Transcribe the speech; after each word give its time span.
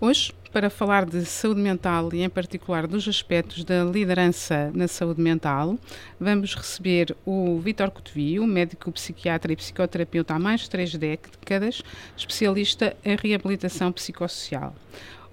Hoje, 0.00 0.32
para 0.52 0.70
falar 0.70 1.04
de 1.04 1.24
saúde 1.24 1.60
mental 1.60 2.08
e, 2.14 2.22
em 2.22 2.28
particular, 2.28 2.86
dos 2.86 3.08
aspectos 3.08 3.64
da 3.64 3.84
liderança 3.84 4.70
na 4.72 4.86
saúde 4.86 5.20
mental, 5.20 5.76
vamos 6.20 6.54
receber 6.54 7.16
o 7.26 7.58
Vítor 7.58 7.90
Cotovio, 7.90 8.46
médico 8.46 8.92
psiquiatra 8.92 9.52
e 9.52 9.56
psicoterapeuta 9.56 10.34
há 10.34 10.38
mais 10.38 10.62
de 10.62 10.70
três 10.70 10.94
décadas, 10.94 11.82
especialista 12.16 12.96
em 13.04 13.16
reabilitação 13.16 13.90
psicossocial. 13.90 14.74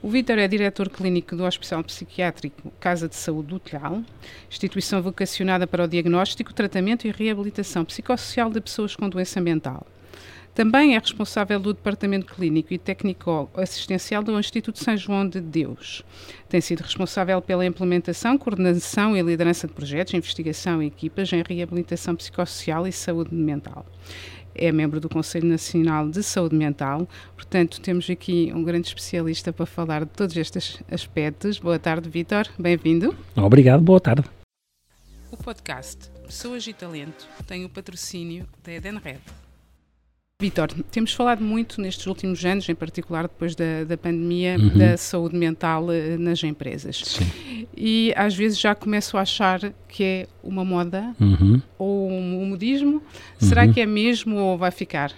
O 0.04 0.09
Vítor 0.09 0.38
é 0.38 0.49
diretor 0.49 0.89
clínico 0.89 1.33
do 1.33 1.45
Hospital 1.45 1.81
Psiquiátrico 1.81 2.73
Casa 2.77 3.07
de 3.07 3.15
Saúde 3.15 3.47
do 3.47 3.57
Telhal, 3.57 4.03
instituição 4.52 5.02
vocacionada 5.02 5.65
para 5.65 5.85
o 5.85 5.88
diagnóstico, 5.88 6.53
tratamento 6.53 7.07
e 7.07 7.11
reabilitação 7.11 7.85
psicossocial 7.85 8.49
de 8.49 8.59
pessoas 8.59 8.97
com 8.97 9.07
doença 9.07 9.39
mental. 9.39 9.88
Também 10.53 10.93
é 10.93 10.99
responsável 10.99 11.57
do 11.57 11.73
Departamento 11.73 12.26
Clínico 12.26 12.73
e 12.73 12.77
Técnico 12.77 13.49
Assistencial 13.55 14.21
do 14.21 14.38
Instituto 14.38 14.77
São 14.77 14.98
João 14.98 15.26
de 15.26 15.39
Deus. 15.39 16.04
Tem 16.49 16.59
sido 16.59 16.81
responsável 16.81 17.41
pela 17.41 17.65
implementação, 17.65 18.38
coordenação 18.38 19.15
e 19.15 19.21
liderança 19.21 19.67
de 19.67 19.73
projetos, 19.73 20.13
investigação 20.13 20.84
e 20.84 20.88
equipas 20.88 21.31
em 21.31 21.41
reabilitação 21.48 22.13
psicossocial 22.13 22.85
e 22.85 22.91
saúde 22.91 23.34
mental. 23.34 23.85
É 24.55 24.71
membro 24.71 24.99
do 24.99 25.09
Conselho 25.09 25.48
Nacional 25.48 26.09
de 26.09 26.21
Saúde 26.23 26.55
Mental, 26.55 27.07
portanto, 27.35 27.81
temos 27.81 28.09
aqui 28.09 28.52
um 28.53 28.63
grande 28.63 28.88
especialista 28.88 29.52
para 29.52 29.66
falar 29.66 30.05
de 30.05 30.12
todos 30.12 30.35
estes 30.38 30.81
aspectos. 30.91 31.59
Boa 31.59 31.79
tarde, 31.79 32.09
Vitor, 32.09 32.48
bem-vindo. 32.57 33.16
Obrigado, 33.35 33.81
boa 33.81 33.99
tarde. 33.99 34.23
O 35.31 35.38
podcast 35.38 36.09
Pessoas 36.26 36.66
e 36.67 36.73
Talento 36.73 37.27
tem 37.48 37.66
o 37.66 37.70
patrocínio 37.70 38.48
da 38.63 38.71
Edenred. 38.71 39.20
Vitor, 40.43 40.67
temos 40.91 41.13
falado 41.13 41.41
muito 41.41 41.79
nestes 41.79 42.05
últimos 42.05 42.43
anos, 42.43 42.68
em 42.68 42.76
particular 42.76 43.23
depois 43.23 43.55
da, 43.55 43.85
da 43.87 43.95
pandemia, 43.95 44.57
uhum. 44.59 44.77
da 44.77 44.98
saúde 44.98 45.37
mental 45.37 45.85
uh, 45.85 46.20
nas 46.20 46.43
empresas. 46.43 46.98
Sim. 46.98 47.65
E 47.77 48.13
às 48.13 48.35
vezes 48.35 48.59
já 48.59 48.76
começo 48.76 49.15
a 49.15 49.21
achar 49.21 49.71
que 49.87 50.03
é 50.03 50.27
uma 50.43 50.65
moda 50.65 51.15
uhum. 51.18 51.62
ou 51.79 52.12
um, 52.12 52.45
modismo. 52.45 53.01
Será 53.37 53.63
uhum. 53.63 53.71
que 53.71 53.79
é 53.79 53.85
mesmo 53.85 54.35
ou 54.35 54.57
vai 54.57 54.70
ficar? 54.70 55.13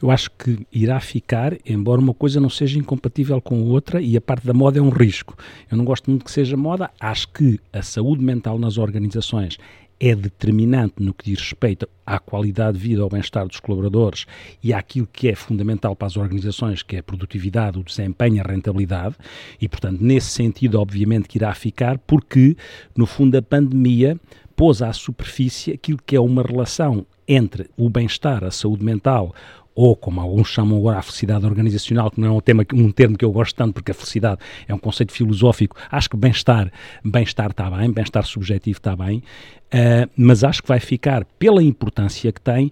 Eu 0.00 0.10
acho 0.10 0.30
que 0.30 0.66
irá 0.72 0.98
ficar, 0.98 1.54
embora 1.66 2.00
uma 2.00 2.14
coisa 2.14 2.40
não 2.40 2.48
seja 2.48 2.78
incompatível 2.78 3.38
com 3.38 3.62
outra 3.64 4.00
e 4.00 4.16
a 4.16 4.20
parte 4.20 4.46
da 4.46 4.54
moda 4.54 4.78
é 4.78 4.82
um 4.82 4.88
risco. 4.88 5.36
Eu 5.70 5.76
não 5.76 5.84
gosto 5.84 6.08
muito 6.08 6.24
que 6.24 6.30
seja 6.30 6.56
moda, 6.56 6.90
acho 6.98 7.28
que 7.28 7.60
a 7.70 7.82
saúde 7.82 8.24
mental 8.24 8.58
nas 8.58 8.78
organizações 8.78 9.58
é 10.04 10.16
determinante 10.16 10.94
no 10.98 11.14
que 11.14 11.30
diz 11.30 11.38
respeito 11.38 11.88
à 12.04 12.18
qualidade 12.18 12.76
de 12.76 12.82
vida, 12.82 13.02
ao 13.02 13.08
bem-estar 13.08 13.46
dos 13.46 13.60
colaboradores 13.60 14.26
e 14.60 14.74
àquilo 14.74 15.06
que 15.06 15.28
é 15.28 15.34
fundamental 15.36 15.94
para 15.94 16.08
as 16.08 16.16
organizações, 16.16 16.82
que 16.82 16.96
é 16.96 16.98
a 16.98 17.02
produtividade, 17.04 17.78
o 17.78 17.84
desempenho, 17.84 18.42
a 18.42 18.50
rentabilidade, 18.50 19.14
e, 19.60 19.68
portanto, 19.68 20.00
nesse 20.00 20.30
sentido, 20.30 20.80
obviamente 20.80 21.28
que 21.28 21.38
irá 21.38 21.54
ficar, 21.54 21.98
porque, 21.98 22.56
no 22.96 23.06
fundo, 23.06 23.36
a 23.36 23.42
pandemia 23.42 24.18
pôs 24.56 24.82
à 24.82 24.92
superfície 24.92 25.72
aquilo 25.72 26.00
que 26.04 26.16
é 26.16 26.20
uma 26.20 26.42
relação 26.42 27.06
entre 27.28 27.70
o 27.76 27.88
bem-estar, 27.88 28.42
a 28.42 28.50
saúde 28.50 28.84
mental, 28.84 29.32
ou 29.74 29.96
como 29.96 30.20
alguns 30.20 30.48
chamam 30.48 30.78
agora 30.78 30.98
a 30.98 31.02
felicidade 31.02 31.46
organizacional, 31.46 32.10
que 32.10 32.20
não 32.20 32.28
é 32.28 32.30
um, 32.32 32.40
tema, 32.40 32.66
um 32.74 32.90
termo 32.90 33.16
que 33.16 33.24
eu 33.24 33.32
gosto 33.32 33.54
tanto, 33.54 33.74
porque 33.74 33.90
a 33.90 33.94
felicidade 33.94 34.40
é 34.68 34.74
um 34.74 34.78
conceito 34.78 35.12
filosófico, 35.12 35.76
acho 35.90 36.10
que 36.10 36.16
bem-estar, 36.16 36.70
bem-estar 37.04 37.50
está 37.50 37.70
bem, 37.70 37.90
bem-estar 37.90 38.24
subjetivo 38.24 38.78
está 38.78 38.94
bem, 38.94 39.18
uh, 39.18 40.10
mas 40.16 40.44
acho 40.44 40.62
que 40.62 40.68
vai 40.68 40.80
ficar, 40.80 41.24
pela 41.38 41.62
importância 41.62 42.30
que 42.32 42.40
tem, 42.40 42.70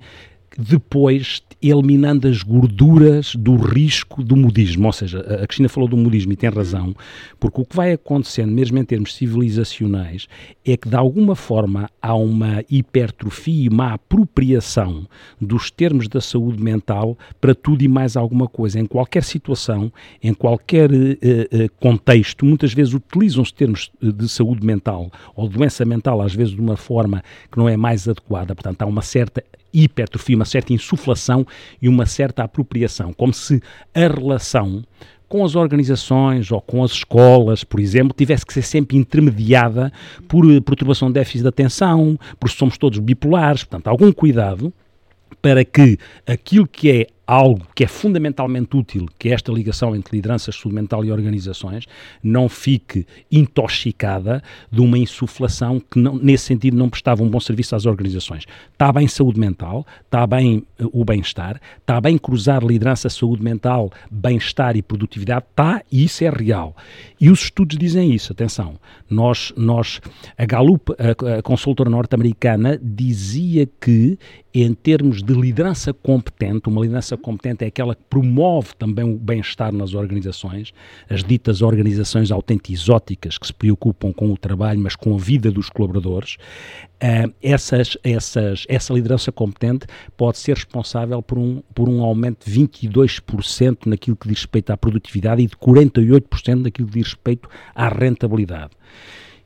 depois 0.58 1.42
eliminando 1.62 2.26
as 2.26 2.42
gorduras 2.42 3.34
do 3.34 3.54
risco 3.56 4.22
do 4.22 4.34
modismo. 4.34 4.86
Ou 4.86 4.92
seja, 4.92 5.20
a 5.20 5.46
Cristina 5.46 5.68
falou 5.68 5.88
do 5.88 5.96
modismo 5.96 6.32
e 6.32 6.36
tem 6.36 6.48
razão, 6.48 6.94
porque 7.38 7.60
o 7.60 7.64
que 7.64 7.76
vai 7.76 7.92
acontecendo, 7.92 8.50
mesmo 8.50 8.78
em 8.78 8.84
termos 8.84 9.14
civilizacionais, 9.14 10.26
é 10.64 10.76
que 10.76 10.88
de 10.88 10.96
alguma 10.96 11.36
forma 11.36 11.88
há 12.00 12.14
uma 12.14 12.64
hipertrofia 12.70 13.64
e 13.64 13.68
uma 13.68 13.94
apropriação 13.94 15.06
dos 15.40 15.70
termos 15.70 16.08
da 16.08 16.20
saúde 16.20 16.62
mental 16.62 17.16
para 17.40 17.54
tudo 17.54 17.82
e 17.82 17.88
mais 17.88 18.16
alguma 18.16 18.48
coisa. 18.48 18.80
Em 18.80 18.86
qualquer 18.86 19.22
situação, 19.22 19.92
em 20.22 20.32
qualquer 20.32 20.90
uh, 20.90 20.94
uh, 20.94 21.70
contexto, 21.78 22.44
muitas 22.46 22.72
vezes 22.72 22.94
utilizam-se 22.94 23.52
termos 23.52 23.90
de 24.00 24.28
saúde 24.28 24.64
mental 24.64 25.10
ou 25.36 25.48
doença 25.48 25.84
mental, 25.84 26.22
às 26.22 26.34
vezes 26.34 26.54
de 26.54 26.60
uma 26.60 26.76
forma 26.76 27.22
que 27.50 27.58
não 27.58 27.68
é 27.68 27.76
mais 27.76 28.08
adequada. 28.08 28.54
Portanto, 28.54 28.82
há 28.82 28.86
uma 28.86 29.02
certa 29.02 29.44
hipertrofia, 29.72 30.36
uma 30.36 30.44
certa 30.44 30.72
insuflação 30.72 31.46
e 31.80 31.88
uma 31.88 32.06
certa 32.06 32.44
apropriação, 32.44 33.12
como 33.12 33.32
se 33.32 33.62
a 33.94 34.00
relação 34.00 34.82
com 35.28 35.44
as 35.44 35.54
organizações 35.54 36.50
ou 36.50 36.60
com 36.60 36.82
as 36.82 36.90
escolas, 36.90 37.62
por 37.62 37.78
exemplo, 37.78 38.12
tivesse 38.12 38.44
que 38.44 38.52
ser 38.52 38.62
sempre 38.62 38.96
intermediada 38.96 39.92
por 40.26 40.44
eh, 40.50 40.60
perturbação 40.60 41.06
de 41.06 41.14
déficit 41.14 41.42
de 41.42 41.48
atenção, 41.48 42.18
porque 42.38 42.56
somos 42.56 42.76
todos 42.76 42.98
bipolares, 42.98 43.62
portanto, 43.62 43.86
algum 43.86 44.10
cuidado 44.10 44.72
para 45.40 45.64
que 45.64 45.96
aquilo 46.26 46.66
que 46.66 46.90
é 46.90 47.06
algo 47.30 47.64
que 47.76 47.84
é 47.84 47.86
fundamentalmente 47.86 48.76
útil, 48.76 49.06
que 49.16 49.28
é 49.28 49.32
esta 49.32 49.52
ligação 49.52 49.94
entre 49.94 50.16
liderança, 50.16 50.50
mental 50.66 51.04
e 51.04 51.12
organizações, 51.12 51.86
não 52.20 52.48
fique 52.48 53.06
intoxicada 53.30 54.42
de 54.68 54.80
uma 54.80 54.98
insuflação 54.98 55.78
que, 55.78 55.96
não, 55.96 56.16
nesse 56.16 56.46
sentido, 56.46 56.76
não 56.76 56.90
prestava 56.90 57.22
um 57.22 57.28
bom 57.28 57.38
serviço 57.38 57.76
às 57.76 57.86
organizações. 57.86 58.46
Está 58.72 58.92
bem 58.92 59.06
saúde 59.06 59.38
mental, 59.38 59.86
está 60.04 60.26
bem 60.26 60.66
uh, 60.80 60.90
o 60.92 61.04
bem-estar, 61.04 61.60
está 61.78 62.00
bem 62.00 62.18
cruzar 62.18 62.64
liderança, 62.64 63.08
saúde 63.08 63.44
mental, 63.44 63.92
bem-estar 64.10 64.76
e 64.76 64.82
produtividade, 64.82 65.44
está 65.50 65.82
e 65.90 66.02
isso 66.02 66.24
é 66.24 66.30
real. 66.30 66.74
E 67.20 67.30
os 67.30 67.42
estudos 67.42 67.78
dizem 67.78 68.12
isso, 68.12 68.32
atenção. 68.32 68.74
Nós, 69.08 69.52
nós 69.56 70.00
a 70.36 70.44
Gallup, 70.44 70.92
a, 70.98 71.38
a 71.38 71.42
consultora 71.42 71.88
norte-americana, 71.88 72.76
dizia 72.82 73.68
que 73.80 74.18
em 74.52 74.74
termos 74.74 75.22
de 75.22 75.32
liderança 75.32 75.92
competente, 75.92 76.68
uma 76.68 76.80
liderança 76.80 77.16
competente 77.20 77.64
é 77.64 77.68
aquela 77.68 77.94
que 77.94 78.02
promove 78.08 78.74
também 78.78 79.04
o 79.04 79.16
bem-estar 79.16 79.72
nas 79.72 79.94
organizações, 79.94 80.72
as 81.08 81.22
ditas 81.22 81.62
organizações 81.62 82.30
autentisóticas 82.30 83.38
que 83.38 83.46
se 83.46 83.54
preocupam 83.54 84.12
com 84.12 84.30
o 84.32 84.36
trabalho, 84.36 84.80
mas 84.80 84.96
com 84.96 85.14
a 85.14 85.18
vida 85.18 85.50
dos 85.50 85.70
colaboradores. 85.70 86.36
Uh, 87.02 87.32
essas, 87.42 87.96
essas, 88.02 88.66
essa 88.68 88.92
liderança 88.92 89.32
competente 89.32 89.86
pode 90.16 90.38
ser 90.38 90.54
responsável 90.54 91.22
por 91.22 91.38
um, 91.38 91.62
por 91.74 91.88
um 91.88 92.02
aumento 92.02 92.48
de 92.48 92.60
22% 92.60 93.86
naquilo 93.86 94.16
que 94.16 94.28
diz 94.28 94.40
respeito 94.40 94.70
à 94.70 94.76
produtividade 94.76 95.42
e 95.42 95.46
de 95.46 95.56
48% 95.56 96.62
naquilo 96.62 96.88
que 96.88 96.94
diz 96.94 97.08
respeito 97.08 97.48
à 97.74 97.88
rentabilidade. 97.88 98.72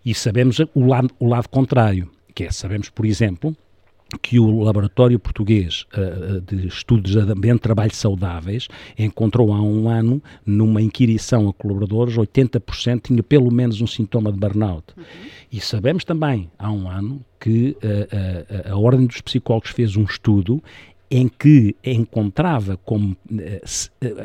E 0.05 0.15
sabemos 0.15 0.59
o 0.75 0.87
lado, 0.87 1.11
o 1.19 1.27
lado 1.27 1.49
contrário, 1.49 2.11
que 2.35 2.45
é, 2.45 2.51
sabemos, 2.51 2.91
por 2.91 3.07
exemplo, 3.07 3.57
que 4.23 4.39
o 4.39 4.63
Laboratório 4.63 5.19
Português 5.19 5.87
uh, 5.97 6.41
de 6.41 6.67
Estudos 6.67 7.13
de 7.13 7.19
Ambiente 7.19 7.57
de 7.57 7.63
Trabalho 7.63 7.95
Saudáveis 7.95 8.69
encontrou 8.99 9.53
há 9.53 9.61
um 9.61 9.89
ano, 9.89 10.23
numa 10.47 10.81
inquirição 10.81 11.49
a 11.49 11.53
colaboradores, 11.53 12.15
80% 12.15 13.03
tinha 13.03 13.23
pelo 13.23 13.51
menos 13.51 13.81
um 13.81 13.87
sintoma 13.87 14.31
de 14.31 14.39
burnout. 14.39 14.95
Uhum. 14.97 15.05
E 15.53 15.61
sabemos 15.61 16.05
também, 16.05 16.51
há 16.59 16.71
um 16.71 16.89
ano, 16.89 17.25
que 17.41 17.77
uh, 17.83 18.73
a 18.73 18.77
Ordem 18.77 19.07
dos 19.07 19.21
Psicólogos 19.21 19.71
fez 19.71 19.97
um 19.97 20.05
estudo 20.05 20.63
em 21.11 21.29
que 21.29 21.77
encontrava 21.85 22.77
como 22.79 23.13
uh, 23.13 23.17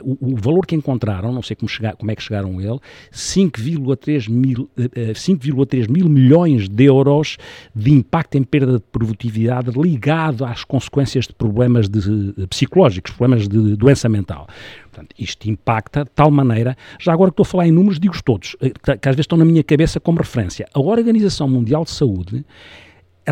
o, 0.03 0.33
o, 0.33 0.35
valor 0.35 0.65
que 0.65 0.75
encontraram, 0.75 1.31
não 1.31 1.41
sei 1.41 1.55
como, 1.55 1.67
chegar, 1.67 1.95
como 1.95 2.09
é 2.09 2.15
que 2.15 2.23
chegaram 2.23 2.57
a 2.57 2.63
ele, 2.63 2.79
5,3 3.11 4.29
mil, 4.29 4.69
uh, 4.77 5.91
mil 5.91 6.09
milhões 6.09 6.69
de 6.69 6.85
euros 6.85 7.37
de 7.75 7.91
impacto 7.91 8.37
em 8.37 8.43
perda 8.43 8.73
de 8.73 8.79
produtividade 8.79 9.71
ligado 9.71 10.45
às 10.45 10.63
consequências 10.63 11.27
de 11.27 11.33
problemas 11.33 11.89
de, 11.89 12.33
de, 12.33 12.47
psicológicos, 12.47 13.11
problemas 13.11 13.47
de 13.47 13.75
doença 13.75 14.07
mental. 14.07 14.47
Portanto, 14.83 15.13
isto 15.19 15.49
impacta 15.49 16.03
de 16.03 16.11
tal 16.11 16.31
maneira, 16.31 16.75
já 16.99 17.13
agora 17.13 17.29
que 17.29 17.33
estou 17.33 17.43
a 17.43 17.45
falar 17.45 17.67
em 17.67 17.71
números, 17.71 17.99
digo-os 17.99 18.21
todos, 18.21 18.55
que 18.59 18.91
às 19.09 19.15
vezes 19.15 19.21
estão 19.21 19.37
na 19.37 19.45
minha 19.45 19.63
cabeça 19.63 19.99
como 19.99 20.17
referência. 20.17 20.67
A 20.73 20.79
Organização 20.79 21.47
Mundial 21.47 21.83
de 21.83 21.91
Saúde 21.91 22.45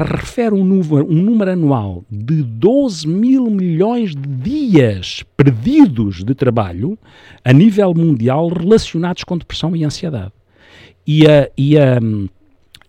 refere 0.04 0.54
um 0.54 0.64
número, 0.64 1.06
um 1.10 1.22
número 1.22 1.52
anual 1.52 2.04
de 2.10 2.44
12 2.44 3.08
mil 3.08 3.50
milhões 3.50 4.16
de 4.16 4.28
dias 4.28 5.24
perdidos 5.36 6.24
de 6.24 6.36
trabalho 6.36 6.98
a 7.44 7.54
nível 7.54 7.94
mundial 7.94 8.48
relacionados 8.50 9.24
com 9.24 9.38
depressão 9.38 9.76
e 9.76 9.84
ansiedade. 9.84 10.32
E 11.06 11.26
a, 11.26 11.50
e 11.58 11.78
a, 11.78 11.98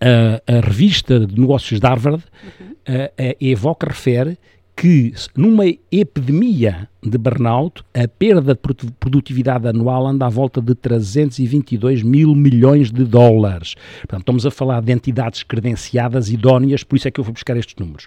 a, 0.00 0.56
a 0.56 0.60
revista 0.60 1.20
de 1.26 1.40
negócios 1.40 1.80
de 1.80 1.86
Harvard 1.86 2.24
uhum. 2.60 2.74
a, 2.86 3.22
a 3.22 3.36
evoca, 3.40 3.88
refere 3.88 4.36
que 4.78 5.12
numa 5.36 5.64
epidemia 5.90 6.88
de 7.02 7.18
burnout, 7.18 7.82
a 7.92 8.06
perda 8.06 8.54
de 8.54 8.92
produtividade 9.00 9.66
anual 9.66 10.06
anda 10.06 10.26
à 10.26 10.28
volta 10.28 10.62
de 10.62 10.72
322 10.72 12.04
mil 12.04 12.32
milhões 12.32 12.92
de 12.92 13.02
dólares. 13.02 13.74
Portanto, 13.98 14.20
estamos 14.20 14.46
a 14.46 14.52
falar 14.52 14.80
de 14.80 14.92
entidades 14.92 15.42
credenciadas, 15.42 16.30
idóneas, 16.30 16.84
por 16.84 16.94
isso 16.94 17.08
é 17.08 17.10
que 17.10 17.18
eu 17.18 17.24
vou 17.24 17.34
buscar 17.34 17.56
estes 17.56 17.74
números. 17.74 18.06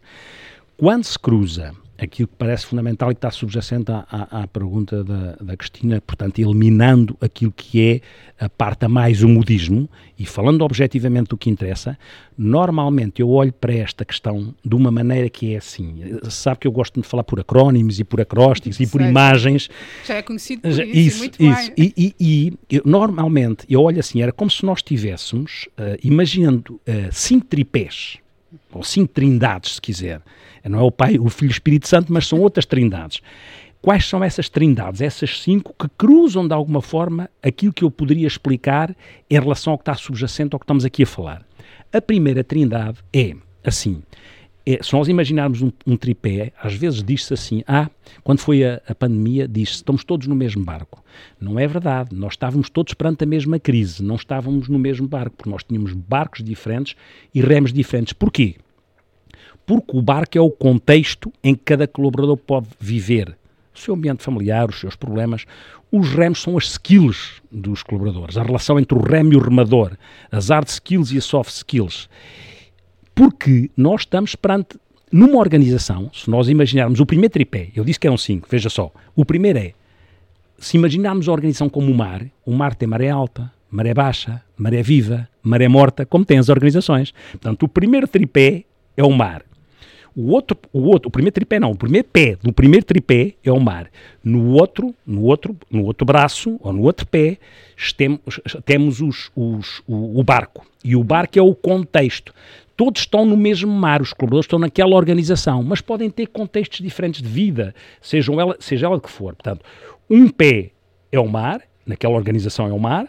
Quando 0.78 1.04
se 1.04 1.20
cruza 1.20 1.74
aquilo 2.02 2.28
que 2.28 2.36
parece 2.36 2.66
fundamental 2.66 3.12
e 3.12 3.14
que 3.14 3.20
está 3.20 3.30
subjacente 3.30 3.92
à, 3.92 4.06
à, 4.10 4.42
à 4.42 4.48
pergunta 4.48 5.04
da, 5.04 5.36
da, 5.40 5.56
Cristina, 5.56 6.02
portanto, 6.02 6.40
eliminando 6.40 7.16
aquilo 7.22 7.54
que 7.56 8.02
é 8.40 8.46
a 8.46 8.50
parte 8.50 8.86
a 8.86 8.90
mais 8.90 9.22
o 9.22 9.30
modismo 9.30 9.88
e 10.18 10.26
falando 10.26 10.64
objetivamente 10.64 11.30
do 11.30 11.38
que 11.38 11.50
interessa, 11.50 11.98
normalmente 12.36 13.22
eu 13.22 13.30
olho 13.30 13.54
para 13.54 13.74
esta 13.74 14.04
questão 14.04 14.54
de 14.66 14.76
uma 14.76 14.90
maneira 14.90 15.30
que 15.30 15.54
é 15.54 15.58
assim. 15.58 16.20
Sabe 16.30 16.60
que 16.60 16.68
eu 16.68 16.72
gosto 16.72 17.00
de 17.00 17.08
falar 17.08 17.24
por 17.24 17.40
acrónimos 17.40 18.00
e 18.00 18.04
por 18.04 18.20
acrósticos 18.20 18.80
e 18.80 18.88
por 18.88 19.02
imagens. 19.02 19.70
Já 20.04 20.16
é 20.16 20.22
conhecido 20.24 20.64
por 20.64 20.72
isso, 20.72 20.84
isso 20.84 21.20
muito 21.20 21.44
isso. 21.44 21.72
E, 21.78 21.94
e, 21.96 22.16
e 22.20 22.54
eu, 22.70 22.82
normalmente 22.84 23.66
eu 23.70 23.82
olho 23.82 24.00
assim, 24.00 24.22
era 24.22 24.32
como 24.32 24.50
se 24.50 24.66
nós 24.66 24.82
tivéssemos, 24.82 25.70
uh, 25.78 25.98
imaginando 26.04 26.74
uh, 26.76 27.10
cinco 27.12 27.46
tripés, 27.46 28.18
ou 28.78 28.84
cinco 28.84 29.14
trindades, 29.14 29.76
se 29.76 29.82
quiser, 29.82 30.22
não 30.64 30.80
é 30.80 30.84
o 30.84 30.92
Pai, 30.92 31.18
o 31.18 31.30
Filho 31.30 31.50
e 31.50 31.52
o 31.52 31.54
Espírito 31.54 31.88
Santo, 31.88 32.12
mas 32.12 32.28
são 32.28 32.40
outras 32.40 32.66
trindades. 32.66 33.22
Quais 33.82 34.06
são 34.06 34.24
essas 34.24 34.48
trindades, 34.48 35.02
essas 35.02 35.42
cinco, 35.42 35.74
que 35.78 35.90
cruzam 35.98 36.48
de 36.48 36.54
alguma 36.54 36.82
forma 36.82 37.30
aquilo 37.42 37.74
que 37.74 37.84
eu 37.84 37.90
poderia 37.90 38.28
explicar 38.28 38.96
em 39.28 39.40
relação 39.40 39.74
ao 39.74 39.78
que 39.78 39.82
está 39.82 39.96
subjacente 39.96 40.54
ao 40.54 40.60
que 40.60 40.66
estamos 40.66 40.86
aqui 40.86 41.02
a 41.02 41.08
falar? 41.08 41.44
A 41.92 42.00
primeira 42.00 42.44
trindade 42.44 43.00
é 43.12 43.36
assim. 43.64 44.04
É, 44.66 44.82
se 44.82 44.94
nós 44.94 45.08
imaginarmos 45.08 45.62
um, 45.62 45.72
um 45.88 45.98
tripé, 45.98 46.54
às 46.62 46.74
vezes 46.74 47.04
diz-se 47.04 47.34
assim: 47.34 47.64
ah, 47.68 47.90
quando 48.24 48.40
foi 48.40 48.64
a, 48.64 48.82
a 48.88 48.94
pandemia, 48.94 49.48
diz-se 49.48 49.76
estamos 49.76 50.04
todos 50.04 50.28
no 50.28 50.36
mesmo 50.36 50.64
barco. 50.64 51.04
Não 51.40 51.60
é 51.60 51.68
verdade. 51.68 52.16
Nós 52.16 52.34
estávamos 52.34 52.70
todos 52.70 52.94
perante 52.94 53.24
a 53.24 53.28
mesma 53.28 53.60
crise, 53.60 54.04
não 54.04 54.16
estávamos 54.16 54.68
no 54.68 54.78
mesmo 54.78 55.08
barco, 55.08 55.38
porque 55.38 55.50
nós 55.50 55.64
tínhamos 55.64 55.94
barcos 55.94 56.44
diferentes 56.44 56.96
e 57.34 57.42
remos 57.42 57.74
diferentes. 57.74 58.14
Porquê? 58.14 58.56
porque 59.66 59.96
o 59.96 60.02
barco 60.02 60.38
é 60.38 60.42
o 60.42 60.52
contexto 60.52 61.32
em 61.44 61.56
que 61.56 61.62
cada 61.64 61.88
colaborador 61.88 62.36
pode 62.36 62.68
viver. 62.80 63.38
O 63.74 63.80
seu 63.80 63.94
ambiente 63.94 64.22
familiar, 64.22 64.70
os 64.70 64.80
seus 64.80 64.98
problemas. 64.98 65.46
Os 65.90 66.10
remos 66.10 66.42
são 66.42 66.58
as 66.58 66.66
skills 66.66 67.42
dos 67.50 67.82
colaboradores, 67.82 68.38
a 68.38 68.44
relação 68.44 68.78
entre 68.78 68.98
o 68.98 69.02
remo 69.02 69.32
e 69.34 69.36
o 69.38 69.40
remador, 69.40 69.94
as 70.32 70.50
hard 70.50 70.68
skills 70.68 71.12
e 71.12 71.18
as 71.18 71.24
soft 71.24 71.52
skills. 71.52 72.10
Porque 73.14 73.70
nós 73.76 74.02
estamos 74.02 74.36
perante, 74.36 74.80
numa 75.12 75.38
organização, 75.38 76.10
se 76.14 76.30
nós 76.30 76.48
imaginarmos 76.50 77.00
o 77.00 77.06
primeiro 77.06 77.34
tripé, 77.34 77.70
eu 77.76 77.84
disse 77.84 78.00
que 78.00 78.08
eram 78.08 78.18
cinco, 78.18 78.48
veja 78.50 78.70
só, 78.70 78.92
o 79.16 79.26
primeiro 79.26 79.60
é, 79.60 79.74
se 80.58 80.78
imaginarmos 80.78 81.28
a 81.28 81.32
organização 81.32 81.68
como 81.68 81.92
o 81.92 81.96
mar, 81.96 82.26
o 82.46 82.52
mar 82.54 82.76
tem 82.76 82.88
maré 82.88 83.10
alta, 83.10 83.52
maré 83.70 83.94
baixa, 83.94 84.42
maré 84.58 84.84
viva, 84.84 85.28
maré 85.42 85.68
morta, 85.68 86.06
como 86.06 86.24
tem 86.24 86.38
as 86.38 86.50
organizações. 86.50 87.14
Portanto, 87.32 87.64
o 87.64 87.68
primeiro 87.68 88.08
tripé 88.08 88.66
é 88.96 89.04
o 89.04 89.12
mar. 89.12 89.44
O 90.14 90.32
outro, 90.32 90.58
o 90.74 90.82
outro, 90.82 91.08
o 91.08 91.12
primeiro 91.12 91.34
tripé 91.34 91.58
não, 91.58 91.72
o 91.72 91.76
primeiro 91.76 92.08
pé 92.12 92.38
do 92.44 92.52
primeiro 92.52 92.86
tripé 92.86 93.34
é 93.44 93.52
o 93.52 93.60
mar. 93.60 93.90
No 94.22 94.52
outro, 94.52 94.94
no 95.08 95.24
outro, 95.24 95.56
no 95.70 95.86
outro 95.86 96.06
braço 96.06 96.60
ou 96.60 96.74
no 96.74 96.82
outro 96.82 97.08
pé 97.08 97.38
temos, 97.96 98.40
temos 98.66 99.02
os, 99.02 99.32
os, 99.34 99.82
o, 99.88 100.20
o 100.20 100.24
barco. 100.24 100.66
E 100.84 100.98
o 100.98 101.04
barco 101.04 101.40
é 101.40 101.42
o 101.42 101.56
contexto 101.56 102.34
todos 102.82 103.02
estão 103.04 103.26
no 103.26 103.38
mesmo 103.38 103.72
mar, 103.72 104.02
os 104.02 104.12
colaboradores 104.12 104.46
estão 104.46 104.58
naquela 104.58 104.96
organização, 104.96 105.62
mas 105.62 105.82
podem 105.82 106.10
ter 106.10 106.26
contextos 106.26 106.80
diferentes 106.80 107.22
de 107.22 107.30
vida, 107.30 107.76
sejam 108.02 108.42
ela, 108.42 108.58
seja 108.60 108.88
ela 108.88 109.00
que 109.00 109.08
for. 109.08 109.36
Portanto, 109.36 109.64
um 110.10 110.28
pé 110.28 110.72
é 111.12 111.20
o 111.20 111.28
mar, 111.28 111.62
naquela 111.86 112.16
organização 112.16 112.66
é 112.66 112.74
o 112.74 112.80
mar, 112.80 113.08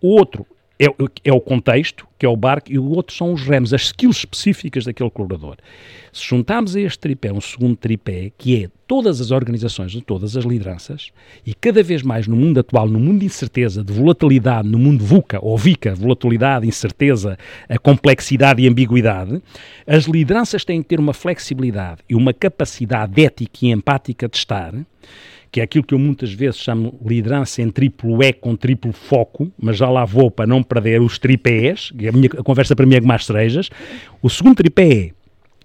o 0.00 0.16
outro 0.16 0.46
é, 0.78 0.86
é, 1.24 1.32
o 1.32 1.40
contexto, 1.40 2.06
que 2.18 2.24
é 2.24 2.28
o 2.28 2.36
barco, 2.36 2.72
e 2.72 2.78
o 2.78 2.88
outro 2.90 3.14
são 3.14 3.32
os 3.32 3.42
remos, 3.42 3.74
as 3.74 3.82
skills 3.82 4.18
específicas 4.18 4.84
daquele 4.84 5.10
colaborador. 5.10 5.56
Se 6.12 6.24
juntarmos 6.24 6.76
a 6.76 6.80
este 6.80 6.98
tripé 6.98 7.32
um 7.32 7.40
segundo 7.40 7.76
tripé, 7.76 8.30
que 8.38 8.64
é 8.64 8.70
todas 8.86 9.20
as 9.20 9.30
organizações, 9.30 9.94
todas 10.06 10.36
as 10.36 10.44
lideranças, 10.44 11.10
e 11.44 11.52
cada 11.52 11.82
vez 11.82 12.02
mais 12.02 12.26
no 12.26 12.36
mundo 12.36 12.60
atual, 12.60 12.88
no 12.88 12.98
mundo 12.98 13.20
de 13.20 13.26
incerteza, 13.26 13.82
de 13.82 13.92
volatilidade, 13.92 14.68
no 14.68 14.78
mundo 14.78 15.04
VUCA 15.04 15.38
ou 15.42 15.58
VICA, 15.58 15.94
volatilidade, 15.94 16.66
incerteza, 16.66 17.36
a 17.68 17.78
complexidade 17.78 18.62
e 18.62 18.68
ambiguidade, 18.68 19.42
as 19.86 20.04
lideranças 20.04 20.64
têm 20.64 20.80
que 20.80 20.88
ter 20.88 21.00
uma 21.00 21.12
flexibilidade 21.12 22.02
e 22.08 22.14
uma 22.14 22.32
capacidade 22.32 23.20
ética 23.20 23.66
e 23.66 23.70
empática 23.70 24.28
de 24.28 24.36
estar 24.36 24.74
que 25.50 25.60
é 25.60 25.64
aquilo 25.64 25.84
que 25.84 25.94
eu 25.94 25.98
muitas 25.98 26.32
vezes 26.32 26.60
chamo 26.60 26.98
liderança 27.04 27.62
em 27.62 27.70
triplo 27.70 28.22
E 28.22 28.32
com 28.32 28.54
triplo 28.54 28.92
foco, 28.92 29.50
mas 29.58 29.76
já 29.76 29.88
lá 29.88 30.04
vou 30.04 30.30
para 30.30 30.46
não 30.46 30.62
perder 30.62 31.00
os 31.00 31.18
tripés, 31.18 31.90
a, 32.08 32.12
minha, 32.12 32.28
a 32.38 32.42
conversa 32.42 32.76
para 32.76 32.86
mim 32.86 32.96
é 32.96 33.00
com 33.00 33.06
mais 33.06 33.24
cerejas. 33.24 33.70
O 34.22 34.28
segundo 34.28 34.56
tripé 34.56 34.92
é, 34.92 35.10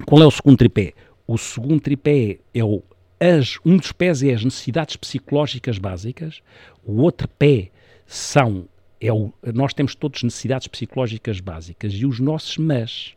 qual 0.06 0.22
é 0.22 0.26
o 0.26 0.32
segundo 0.32 0.58
tripé? 0.58 0.94
O 1.28 1.38
segundo 1.38 1.80
tripé 1.80 2.40
é 2.54 2.64
o, 2.64 2.82
as, 3.20 3.58
um 3.66 3.78
dos 3.78 3.92
pés 3.92 4.24
é 4.24 4.34
as 4.34 4.44
necessidades 4.44 4.96
psicológicas 4.96 5.78
básicas, 5.78 6.42
o 6.84 7.02
outro 7.02 7.28
pé 7.28 7.70
são, 8.06 8.68
é 9.00 9.12
o, 9.12 9.34
nós 9.54 9.74
temos 9.74 9.96
todos 9.96 10.24
necessidades 10.24 10.68
psicológicas 10.68 11.40
básicas 11.40 11.94
e 11.94 12.06
os 12.06 12.20
nossos 12.20 12.58
mas. 12.58 13.16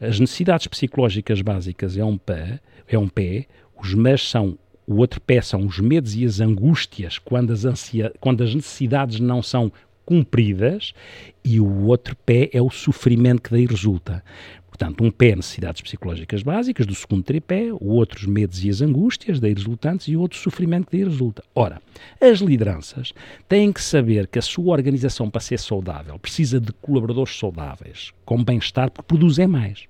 As 0.00 0.18
necessidades 0.18 0.66
psicológicas 0.66 1.40
básicas 1.40 1.96
é 1.96 2.04
um 2.04 2.18
pé, 2.18 2.60
é 2.88 2.98
um 2.98 3.08
pé, 3.08 3.46
os 3.80 3.94
mas 3.94 4.28
são 4.28 4.58
o 4.86 4.96
outro 4.96 5.20
pé 5.20 5.40
são 5.40 5.66
os 5.66 5.78
medos 5.78 6.14
e 6.14 6.24
as 6.24 6.40
angústias 6.40 7.18
quando 7.18 7.52
as, 7.52 7.64
ansia, 7.64 8.12
quando 8.20 8.42
as 8.42 8.54
necessidades 8.54 9.20
não 9.20 9.42
são 9.42 9.72
cumpridas, 10.04 10.92
e 11.42 11.58
o 11.58 11.84
outro 11.86 12.14
pé 12.26 12.50
é 12.52 12.60
o 12.60 12.70
sofrimento 12.70 13.42
que 13.42 13.50
daí 13.50 13.66
resulta. 13.66 14.22
Portanto, 14.76 15.04
um 15.04 15.10
pé 15.10 15.36
necessidades 15.36 15.80
psicológicas 15.82 16.42
básicas, 16.42 16.84
do 16.84 16.96
segundo 16.96 17.22
tripé, 17.22 17.72
o 17.72 17.90
outro 17.90 18.18
os 18.18 18.26
medos 18.26 18.64
e 18.64 18.68
as 18.68 18.82
angústias 18.82 19.38
daí 19.38 19.54
resultantes 19.54 20.08
e 20.08 20.16
o 20.16 20.20
outro 20.20 20.36
sofrimento 20.36 20.88
que 20.88 20.96
daí 20.96 21.08
resulta. 21.08 21.44
Ora, 21.54 21.80
as 22.20 22.40
lideranças 22.40 23.14
têm 23.48 23.72
que 23.72 23.80
saber 23.80 24.26
que 24.26 24.36
a 24.36 24.42
sua 24.42 24.72
organização, 24.72 25.30
para 25.30 25.40
ser 25.40 25.60
saudável, 25.60 26.18
precisa 26.18 26.58
de 26.58 26.72
colaboradores 26.72 27.38
saudáveis, 27.38 28.10
com 28.24 28.42
bem-estar, 28.42 28.90
porque 28.90 29.06
produzem 29.06 29.46
mais. 29.46 29.84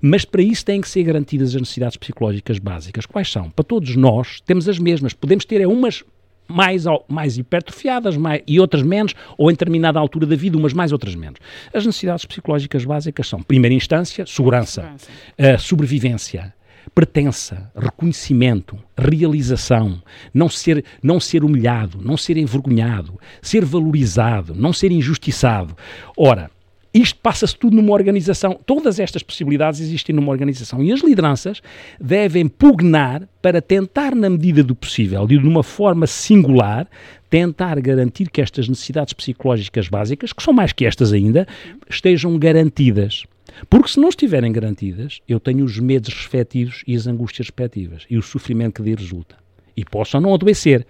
Mas 0.00 0.24
para 0.24 0.40
isso 0.40 0.64
têm 0.64 0.80
que 0.80 0.88
ser 0.88 1.02
garantidas 1.02 1.56
as 1.56 1.60
necessidades 1.60 1.96
psicológicas 1.96 2.60
básicas. 2.60 3.06
Quais 3.06 3.32
são? 3.32 3.50
Para 3.50 3.64
todos 3.64 3.96
nós, 3.96 4.40
temos 4.42 4.68
as 4.68 4.78
mesmas. 4.78 5.14
Podemos 5.14 5.44
ter 5.44 5.60
é 5.60 5.66
umas 5.66 6.04
mais, 6.48 6.84
mais 7.06 7.36
hipertrofiadas 7.36 8.16
mais, 8.16 8.42
e 8.46 8.58
outras 8.58 8.82
menos, 8.82 9.14
ou 9.36 9.50
em 9.50 9.54
determinada 9.54 9.98
altura 9.98 10.26
da 10.26 10.34
vida, 10.34 10.56
umas 10.56 10.72
mais, 10.72 10.92
outras 10.92 11.14
menos. 11.14 11.38
As 11.72 11.84
necessidades 11.84 12.24
psicológicas 12.24 12.84
básicas 12.84 13.28
são, 13.28 13.42
primeira 13.42 13.74
instância, 13.74 14.24
segurança, 14.26 14.82
segurança. 14.82 15.08
Uh, 15.38 15.58
sobrevivência, 15.58 16.54
pertença, 16.94 17.70
reconhecimento, 17.76 18.78
realização, 18.96 20.02
não 20.32 20.48
ser, 20.48 20.84
não 21.02 21.20
ser 21.20 21.44
humilhado, 21.44 21.98
não 22.02 22.16
ser 22.16 22.36
envergonhado, 22.36 23.18
ser 23.42 23.64
valorizado, 23.64 24.54
não 24.54 24.72
ser 24.72 24.90
injustiçado. 24.90 25.76
Ora, 26.16 26.50
isto 26.92 27.18
passa-se 27.20 27.56
tudo 27.56 27.76
numa 27.76 27.92
organização. 27.92 28.58
Todas 28.64 28.98
estas 28.98 29.22
possibilidades 29.22 29.80
existem 29.80 30.14
numa 30.14 30.30
organização. 30.30 30.82
E 30.82 30.92
as 30.92 31.00
lideranças 31.00 31.60
devem 32.00 32.48
pugnar 32.48 33.28
para 33.42 33.60
tentar, 33.60 34.14
na 34.14 34.30
medida 34.30 34.62
do 34.62 34.74
possível 34.74 35.26
de 35.26 35.36
uma 35.36 35.62
forma 35.62 36.06
singular, 36.06 36.88
tentar 37.28 37.78
garantir 37.80 38.30
que 38.30 38.40
estas 38.40 38.68
necessidades 38.68 39.12
psicológicas 39.12 39.88
básicas, 39.88 40.32
que 40.32 40.42
são 40.42 40.52
mais 40.52 40.72
que 40.72 40.86
estas 40.86 41.12
ainda, 41.12 41.46
estejam 41.88 42.38
garantidas. 42.38 43.24
Porque 43.68 43.88
se 43.88 44.00
não 44.00 44.08
estiverem 44.08 44.50
garantidas, 44.52 45.20
eu 45.28 45.38
tenho 45.38 45.64
os 45.64 45.78
medos 45.78 46.12
respectivos 46.12 46.82
e 46.86 46.96
as 46.96 47.06
angústias 47.06 47.48
respectivas 47.48 48.04
e 48.08 48.16
o 48.16 48.22
sofrimento 48.22 48.74
que 48.74 48.82
daí 48.82 48.94
resulta. 48.94 49.36
E 49.76 49.84
posso 49.84 50.18
não 50.20 50.34
adoecer. 50.34 50.86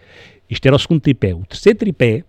Isto 0.49 0.67
era 0.67 0.77
o 0.77 0.79
segundo 0.79 1.01
tripé. 1.01 1.35
O 1.35 1.45
terceiro 1.45 1.79
tripé 1.79 2.25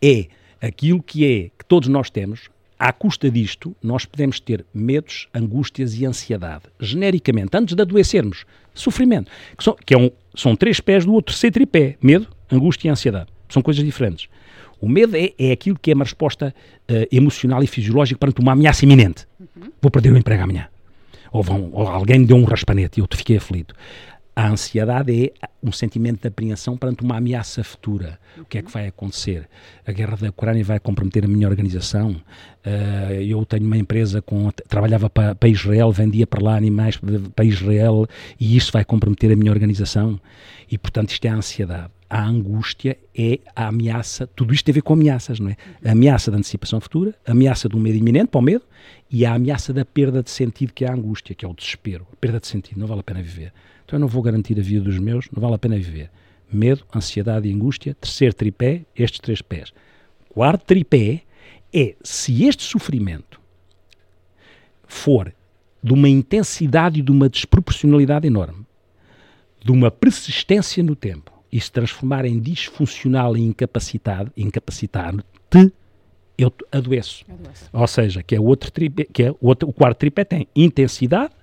é 0.00 0.26
aquilo 0.60 1.02
que 1.02 1.24
é 1.24 1.50
que 1.58 1.64
todos 1.66 1.88
nós 1.88 2.10
temos, 2.10 2.48
à 2.82 2.92
custa 2.92 3.30
disto, 3.30 3.76
nós 3.80 4.04
podemos 4.04 4.40
ter 4.40 4.66
medos, 4.74 5.28
angústias 5.32 5.94
e 5.94 6.04
ansiedade. 6.04 6.64
Genericamente, 6.80 7.56
antes 7.56 7.76
de 7.76 7.80
adoecermos, 7.80 8.44
sofrimento. 8.74 9.30
Que 9.56 9.62
são, 9.62 9.76
que 9.86 9.94
é 9.94 9.96
um, 9.96 10.10
são 10.34 10.56
três 10.56 10.80
pés 10.80 11.04
do 11.04 11.12
outro 11.12 11.32
terceiro 11.32 11.54
tripé. 11.54 11.96
Medo, 12.02 12.26
angústia 12.50 12.88
e 12.88 12.90
ansiedade. 12.90 13.28
São 13.48 13.62
coisas 13.62 13.84
diferentes. 13.84 14.28
O 14.80 14.88
medo 14.88 15.16
é, 15.16 15.30
é 15.38 15.52
aquilo 15.52 15.78
que 15.80 15.92
é 15.92 15.94
uma 15.94 16.02
resposta 16.02 16.52
uh, 16.90 17.06
emocional 17.12 17.62
e 17.62 17.68
fisiológica 17.68 18.18
perante 18.18 18.40
uma 18.40 18.50
ameaça 18.50 18.84
iminente. 18.84 19.28
Uhum. 19.38 19.70
Vou 19.80 19.88
perder 19.88 20.12
o 20.12 20.18
emprego 20.18 20.42
amanhã. 20.42 20.66
Ou, 21.30 21.40
vão, 21.40 21.70
ou 21.72 21.86
alguém 21.86 22.18
me 22.18 22.26
deu 22.26 22.36
um 22.36 22.44
raspanete 22.44 22.98
e 22.98 23.00
eu 23.00 23.06
te 23.06 23.16
fiquei 23.16 23.36
aflito. 23.36 23.76
A 24.34 24.48
ansiedade 24.48 25.26
é 25.26 25.48
um 25.62 25.70
sentimento 25.70 26.22
de 26.22 26.28
apreensão 26.28 26.74
perante 26.74 27.02
uma 27.02 27.18
ameaça 27.18 27.62
futura. 27.62 28.18
O 28.38 28.46
que 28.46 28.56
é 28.56 28.62
que 28.62 28.70
vai 28.70 28.86
acontecer? 28.86 29.46
A 29.86 29.92
guerra 29.92 30.16
da 30.16 30.30
Ucrânia 30.30 30.64
vai 30.64 30.80
comprometer 30.80 31.26
a 31.26 31.28
minha 31.28 31.46
organização? 31.46 32.12
Uh, 32.64 33.12
eu 33.20 33.44
tenho 33.44 33.66
uma 33.66 33.76
empresa 33.76 34.22
com. 34.22 34.50
trabalhava 34.50 35.10
para, 35.10 35.34
para 35.34 35.48
Israel, 35.50 35.92
vendia 35.92 36.26
para 36.26 36.42
lá 36.42 36.56
animais 36.56 36.98
para 37.34 37.44
Israel 37.44 38.06
e 38.40 38.56
isso 38.56 38.72
vai 38.72 38.86
comprometer 38.86 39.30
a 39.30 39.36
minha 39.36 39.52
organização? 39.52 40.18
E, 40.70 40.78
portanto, 40.78 41.10
isto 41.10 41.26
é 41.26 41.28
a 41.28 41.34
ansiedade. 41.34 41.90
a 42.08 42.24
angústia 42.24 42.96
é 43.14 43.38
a 43.54 43.68
ameaça, 43.68 44.26
tudo 44.26 44.54
isto 44.54 44.64
tem 44.64 44.72
a 44.72 44.76
ver 44.76 44.82
com 44.82 44.94
ameaças, 44.94 45.40
não 45.40 45.50
é? 45.50 45.56
A 45.84 45.92
ameaça 45.92 46.30
da 46.30 46.38
antecipação 46.38 46.80
futura, 46.80 47.14
a 47.26 47.32
ameaça 47.32 47.68
do 47.68 47.78
medo 47.78 47.98
iminente 47.98 48.28
para 48.28 48.38
o 48.38 48.42
medo 48.42 48.64
e 49.10 49.26
a 49.26 49.34
ameaça 49.34 49.74
da 49.74 49.84
perda 49.84 50.22
de 50.22 50.30
sentido, 50.30 50.72
que 50.72 50.86
é 50.86 50.88
a 50.88 50.94
angústia, 50.94 51.34
que 51.34 51.44
é 51.44 51.48
o 51.48 51.52
desespero. 51.52 52.06
A 52.10 52.16
perda 52.16 52.40
de 52.40 52.46
sentido, 52.46 52.80
não 52.80 52.86
vale 52.86 53.00
a 53.00 53.02
pena 53.02 53.22
viver. 53.22 53.52
Então 53.92 53.98
eu 53.98 54.00
não 54.00 54.08
vou 54.08 54.22
garantir 54.22 54.58
a 54.58 54.62
vida 54.62 54.80
dos 54.80 54.98
meus, 54.98 55.28
não 55.30 55.38
vale 55.38 55.54
a 55.54 55.58
pena 55.58 55.76
viver. 55.76 56.10
Medo, 56.50 56.82
ansiedade 56.96 57.46
e 57.46 57.52
angústia. 57.52 57.94
Terceiro 58.00 58.34
tripé, 58.34 58.86
estes 58.96 59.20
três 59.20 59.42
pés. 59.42 59.70
Quarto 60.30 60.64
tripé 60.64 61.20
é 61.70 61.94
se 62.02 62.42
este 62.46 62.62
sofrimento 62.62 63.38
for 64.86 65.34
de 65.82 65.92
uma 65.92 66.08
intensidade 66.08 67.00
e 67.00 67.02
de 67.02 67.12
uma 67.12 67.28
desproporcionalidade 67.28 68.26
enorme, 68.26 68.64
de 69.62 69.70
uma 69.70 69.90
persistência 69.90 70.82
no 70.82 70.96
tempo 70.96 71.30
e 71.52 71.60
se 71.60 71.70
transformar 71.70 72.24
em 72.24 72.40
disfuncional 72.40 73.36
e 73.36 73.42
incapacitado, 73.42 74.32
incapacitado-te, 74.34 75.70
eu 76.38 76.50
adoeço. 76.72 77.26
adoeço. 77.28 77.68
Ou 77.70 77.86
seja, 77.86 78.22
que 78.22 78.34
é 78.34 78.40
outro 78.40 78.70
tripé, 78.72 79.04
que 79.04 79.24
é 79.24 79.34
outro, 79.38 79.68
o 79.68 79.72
quarto 79.72 79.98
tripé 79.98 80.24
tem 80.24 80.48
intensidade, 80.56 81.34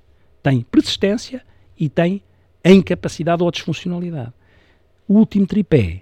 tem 0.41 0.61
persistência 0.61 1.45
e 1.77 1.87
tem 1.87 2.23
a 2.63 2.69
incapacidade 2.69 3.41
ou 3.41 3.49
a 3.49 3.51
disfuncionalidade. 3.51 4.33
O 5.07 5.15
último 5.15 5.45
tripé 5.45 6.01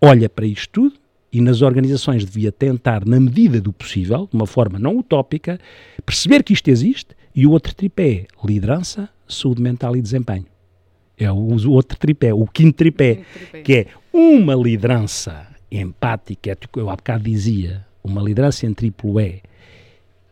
olha 0.00 0.28
para 0.28 0.46
isto 0.46 0.70
tudo 0.70 0.96
e 1.32 1.40
nas 1.40 1.60
organizações 1.60 2.24
devia 2.24 2.50
tentar, 2.50 3.04
na 3.04 3.20
medida 3.20 3.60
do 3.60 3.72
possível, 3.72 4.28
de 4.30 4.36
uma 4.36 4.46
forma 4.46 4.78
não 4.78 4.98
utópica, 4.98 5.58
perceber 6.04 6.42
que 6.42 6.52
isto 6.52 6.68
existe 6.68 7.14
e 7.34 7.46
o 7.46 7.50
outro 7.50 7.74
tripé, 7.74 8.26
liderança, 8.44 9.08
saúde 9.28 9.60
mental 9.60 9.96
e 9.96 10.02
desempenho. 10.02 10.46
É 11.16 11.30
o, 11.30 11.36
o 11.36 11.72
outro 11.72 11.98
tripé, 11.98 12.32
o 12.32 12.46
quinto 12.46 12.76
tripé, 12.76 13.16
quinto 13.16 13.28
tripé, 13.38 13.62
que 13.62 13.74
é 13.74 13.86
uma 14.12 14.54
liderança 14.54 15.46
empática, 15.70 16.52
é 16.52 16.56
eu 16.76 16.88
há 16.88 16.96
bocado 16.96 17.24
dizia, 17.24 17.84
uma 18.02 18.22
liderança 18.22 18.66
em 18.66 18.72
triplo 18.72 19.20
E 19.20 19.42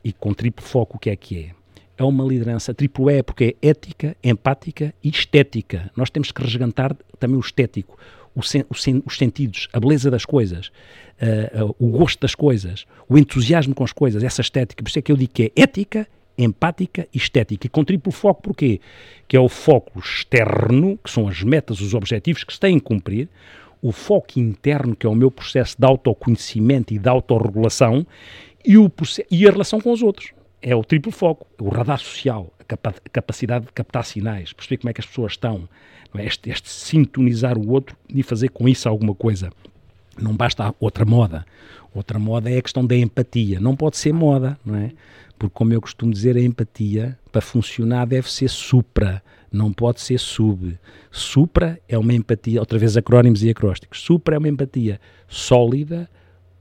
e 0.03 0.13
com 0.13 0.33
triplo 0.33 0.65
foco, 0.65 0.97
o 0.97 1.01
que 1.01 1.11
é 1.11 1.17
que 1.17 1.39
é? 1.39 1.56
É 1.99 2.05
uma 2.05 2.25
liderança 2.25 2.75
triplo 2.75 3.11
E 3.11 3.23
porque 3.23 3.57
é 3.62 3.69
ética, 3.69 4.17
empática 4.23 4.95
e 5.03 5.09
estética. 5.09 5.91
Nós 5.97 6.11
temos 6.11 6.31
que 6.31 6.43
resgatar 6.43 6.95
também 7.19 7.37
o 7.37 7.41
estético, 7.41 7.99
o 8.35 8.43
sen, 8.43 8.65
o 8.69 8.75
sen, 8.75 9.03
os 9.07 9.17
sentidos, 9.17 9.69
a 9.73 9.81
beleza 9.81 10.11
das 10.11 10.26
coisas, 10.26 10.69
uh, 10.69 11.65
uh, 11.65 11.76
o 11.79 11.88
gosto 11.88 12.21
das 12.21 12.35
coisas, 12.35 12.85
o 13.09 13.17
entusiasmo 13.17 13.75
com 13.75 13.83
as 13.83 13.93
coisas, 13.93 14.23
essa 14.23 14.43
estética. 14.43 14.83
Por 14.83 14.91
isso 14.91 14.99
é 14.99 15.03
que 15.03 15.11
eu 15.11 15.17
digo 15.17 15.33
que 15.33 15.45
é 15.45 15.62
ética, 15.62 16.07
empática 16.37 17.09
e 17.15 17.17
estética. 17.17 17.67
E 17.67 17.71
com 17.71 17.83
triplo 17.83 18.12
foco, 18.12 18.43
porquê? 18.43 18.79
Que 19.26 19.37
é 19.37 19.41
o 19.41 19.49
foco 19.49 19.99
externo, 19.99 20.99
que 21.03 21.11
são 21.11 21.26
as 21.26 21.43
metas, 21.43 21.81
os 21.81 21.95
objetivos 21.95 22.45
que 22.45 22.53
se 22.53 22.61
têm 22.61 22.79
que 22.79 22.85
cumprir, 22.85 23.29
o 23.81 23.91
foco 23.91 24.38
interno, 24.38 24.95
que 24.95 25.07
é 25.07 25.09
o 25.09 25.15
meu 25.15 25.31
processo 25.31 25.76
de 25.79 25.87
autoconhecimento 25.87 26.93
e 26.93 26.99
de 26.99 27.09
autorregulação, 27.09 28.07
e, 28.65 28.76
o, 28.76 28.91
e 29.31 29.47
a 29.47 29.50
relação 29.50 29.81
com 29.81 29.93
os 29.93 30.03
outros. 30.03 30.36
É 30.61 30.75
o 30.75 30.83
triplo 30.83 31.13
foco, 31.13 31.47
o 31.61 31.69
radar 31.69 31.99
social, 31.99 32.53
a, 32.59 32.65
capa 32.65 32.95
capacidade 33.13 33.67
de 33.67 33.73
captar 33.73 34.05
sinais, 34.05 34.53
perceber 34.53 34.79
como 34.79 34.91
é 34.91 34.93
que 34.93 35.01
as 35.01 35.07
pessoas 35.07 35.33
estão, 35.33 35.69
é? 36.15 36.25
este, 36.25 36.51
este 36.51 36.69
sintonizar 36.69 37.59
o 37.59 37.71
outro 37.71 37.97
e 38.09 38.23
fazer 38.23 38.49
com 38.49 38.69
isso 38.69 38.89
alguma 38.89 39.15
coisa. 39.15 39.51
Não 40.19 40.35
basta 40.35 40.75
outra 40.81 41.05
moda. 41.05 41.45
Outra 41.95 42.19
moda 42.19 42.51
é 42.51 42.59
a 42.59 42.63
questão 42.63 42.85
da 42.85 42.97
empatia. 42.97 43.61
Não 43.61 43.77
pode 43.77 43.97
ser 43.97 44.13
moda, 44.13 44.59
não 44.65 44.77
é? 44.77 44.93
Porque, 45.39 45.55
como 45.55 45.73
eu 45.73 45.81
costumo 45.81 46.13
dizer, 46.13 46.37
a 46.37 46.41
empatia, 46.41 47.19
para 47.31 47.43
funcionar, 47.43 48.07
deve 48.07 48.31
ser 48.31 48.49
supra, 48.49 49.23
não 49.53 49.73
pode 49.73 50.01
ser 50.01 50.19
sub. 50.19 50.79
Supra 51.11 51.79
é 51.89 51.99
uma 51.99 52.15
empatia, 52.15 52.61
outra 52.61 52.79
vez 52.79 52.97
acrónimos 52.97 53.43
e 53.43 53.51
acrósticos. 53.51 54.01
Supra 54.01 54.37
é 54.37 54.39
uma 54.39 54.49
empatia 54.49 55.01
sólida, 55.29 56.09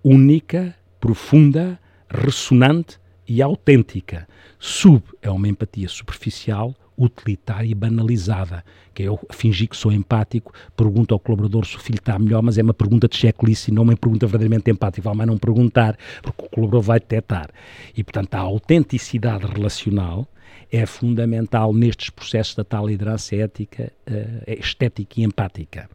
única, 0.04 0.76
profunda, 1.00 1.80
ressonante 2.10 3.00
e 3.28 3.42
autêntica. 3.42 4.28
Sub 4.60 5.04
é 5.22 5.30
uma 5.30 5.48
empatia 5.48 5.88
superficial, 5.88 6.76
utilitária 6.98 7.68
e 7.68 7.76
banalizada, 7.76 8.64
que 8.94 9.04
é 9.04 9.08
eu 9.08 9.20
fingir 9.32 9.68
que 9.68 9.76
sou 9.76 9.92
empático, 9.92 10.54
pergunto 10.76 11.14
ao 11.14 11.20
colaborador 11.20 11.66
se 11.66 11.76
o 11.76 11.80
filho 11.80 12.00
está 12.00 12.18
melhor, 12.18 12.42
mas 12.42 12.58
é 12.58 12.64
uma 12.64 12.74
pergunta 12.74 13.08
de 13.08 13.18
checklist 13.18 13.68
e 13.68 13.72
não 13.72 13.84
uma 13.84 13.96
pergunta 13.98 14.26
verdadeiramente 14.26 14.72
empática, 14.72 15.02
vale 15.04 15.18
mais 15.18 15.30
não 15.30 15.38
perguntar, 15.38 15.98
porque 16.22 16.46
o 16.46 16.50
colaborador 16.50 16.82
vai 16.82 17.00
detectar. 17.00 17.50
E, 17.96 18.04
portanto, 18.04 18.34
a 18.36 18.40
autenticidade 18.40 19.46
relacional 19.46 20.28
é 20.72 20.86
fundamental 20.86 21.74
nestes 21.74 22.10
processos 22.10 22.56
da 22.56 22.64
tal 22.64 22.88
liderança 22.88 23.36
ética, 23.36 23.92
uh, 24.08 24.52
estética 24.60 25.20
e 25.20 25.24
empática. 25.24 25.90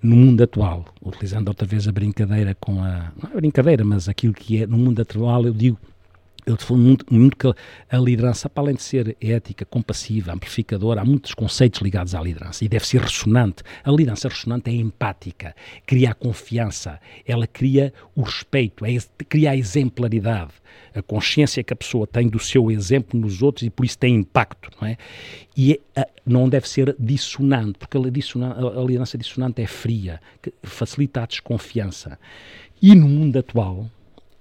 No 0.00 0.14
mundo 0.14 0.42
atual, 0.42 0.84
utilizando 1.02 1.48
outra 1.48 1.66
vez 1.66 1.88
a 1.88 1.92
brincadeira 1.92 2.54
com 2.54 2.80
a. 2.82 3.12
Não 3.20 3.32
é 3.32 3.34
brincadeira, 3.34 3.84
mas 3.84 4.08
aquilo 4.08 4.32
que 4.32 4.62
é 4.62 4.66
no 4.66 4.78
mundo 4.78 5.02
atual, 5.02 5.44
eu 5.44 5.52
digo 5.52 5.76
eu 6.48 6.56
defendo 6.56 6.78
muito, 6.78 7.04
muito 7.10 7.36
que 7.36 7.54
a 7.90 7.98
liderança, 7.98 8.48
para 8.48 8.64
além 8.64 8.74
de 8.74 8.82
ser 8.82 9.16
ética, 9.20 9.66
compassiva, 9.66 10.32
amplificadora, 10.32 11.02
há 11.02 11.04
muitos 11.04 11.34
conceitos 11.34 11.82
ligados 11.82 12.14
à 12.14 12.22
liderança 12.22 12.64
e 12.64 12.68
deve 12.68 12.86
ser 12.86 13.02
ressonante. 13.02 13.62
A 13.84 13.90
liderança 13.90 14.28
ressonante 14.28 14.70
é 14.70 14.74
empática, 14.74 15.54
cria 15.86 16.10
a 16.10 16.14
confiança, 16.14 16.98
ela 17.26 17.46
cria 17.46 17.92
o 18.16 18.22
respeito, 18.22 18.86
é, 18.86 18.96
cria 19.28 19.50
a 19.50 19.56
exemplaridade, 19.56 20.52
a 20.94 21.02
consciência 21.02 21.62
que 21.62 21.72
a 21.72 21.76
pessoa 21.76 22.06
tem 22.06 22.28
do 22.28 22.38
seu 22.38 22.70
exemplo 22.70 23.20
nos 23.20 23.42
outros 23.42 23.66
e 23.66 23.70
por 23.70 23.84
isso 23.84 23.98
tem 23.98 24.14
impacto, 24.14 24.70
não 24.80 24.88
é? 24.88 24.96
E 25.54 25.78
é, 25.94 26.08
não 26.24 26.48
deve 26.48 26.66
ser 26.66 26.96
dissonante, 26.98 27.78
porque 27.78 27.98
a, 27.98 28.00
a 28.00 28.82
liderança 28.82 29.18
dissonante 29.18 29.60
é 29.60 29.66
fria, 29.66 30.18
facilita 30.62 31.22
a 31.22 31.26
desconfiança. 31.26 32.18
E 32.80 32.94
no 32.94 33.08
mundo 33.08 33.38
atual, 33.38 33.90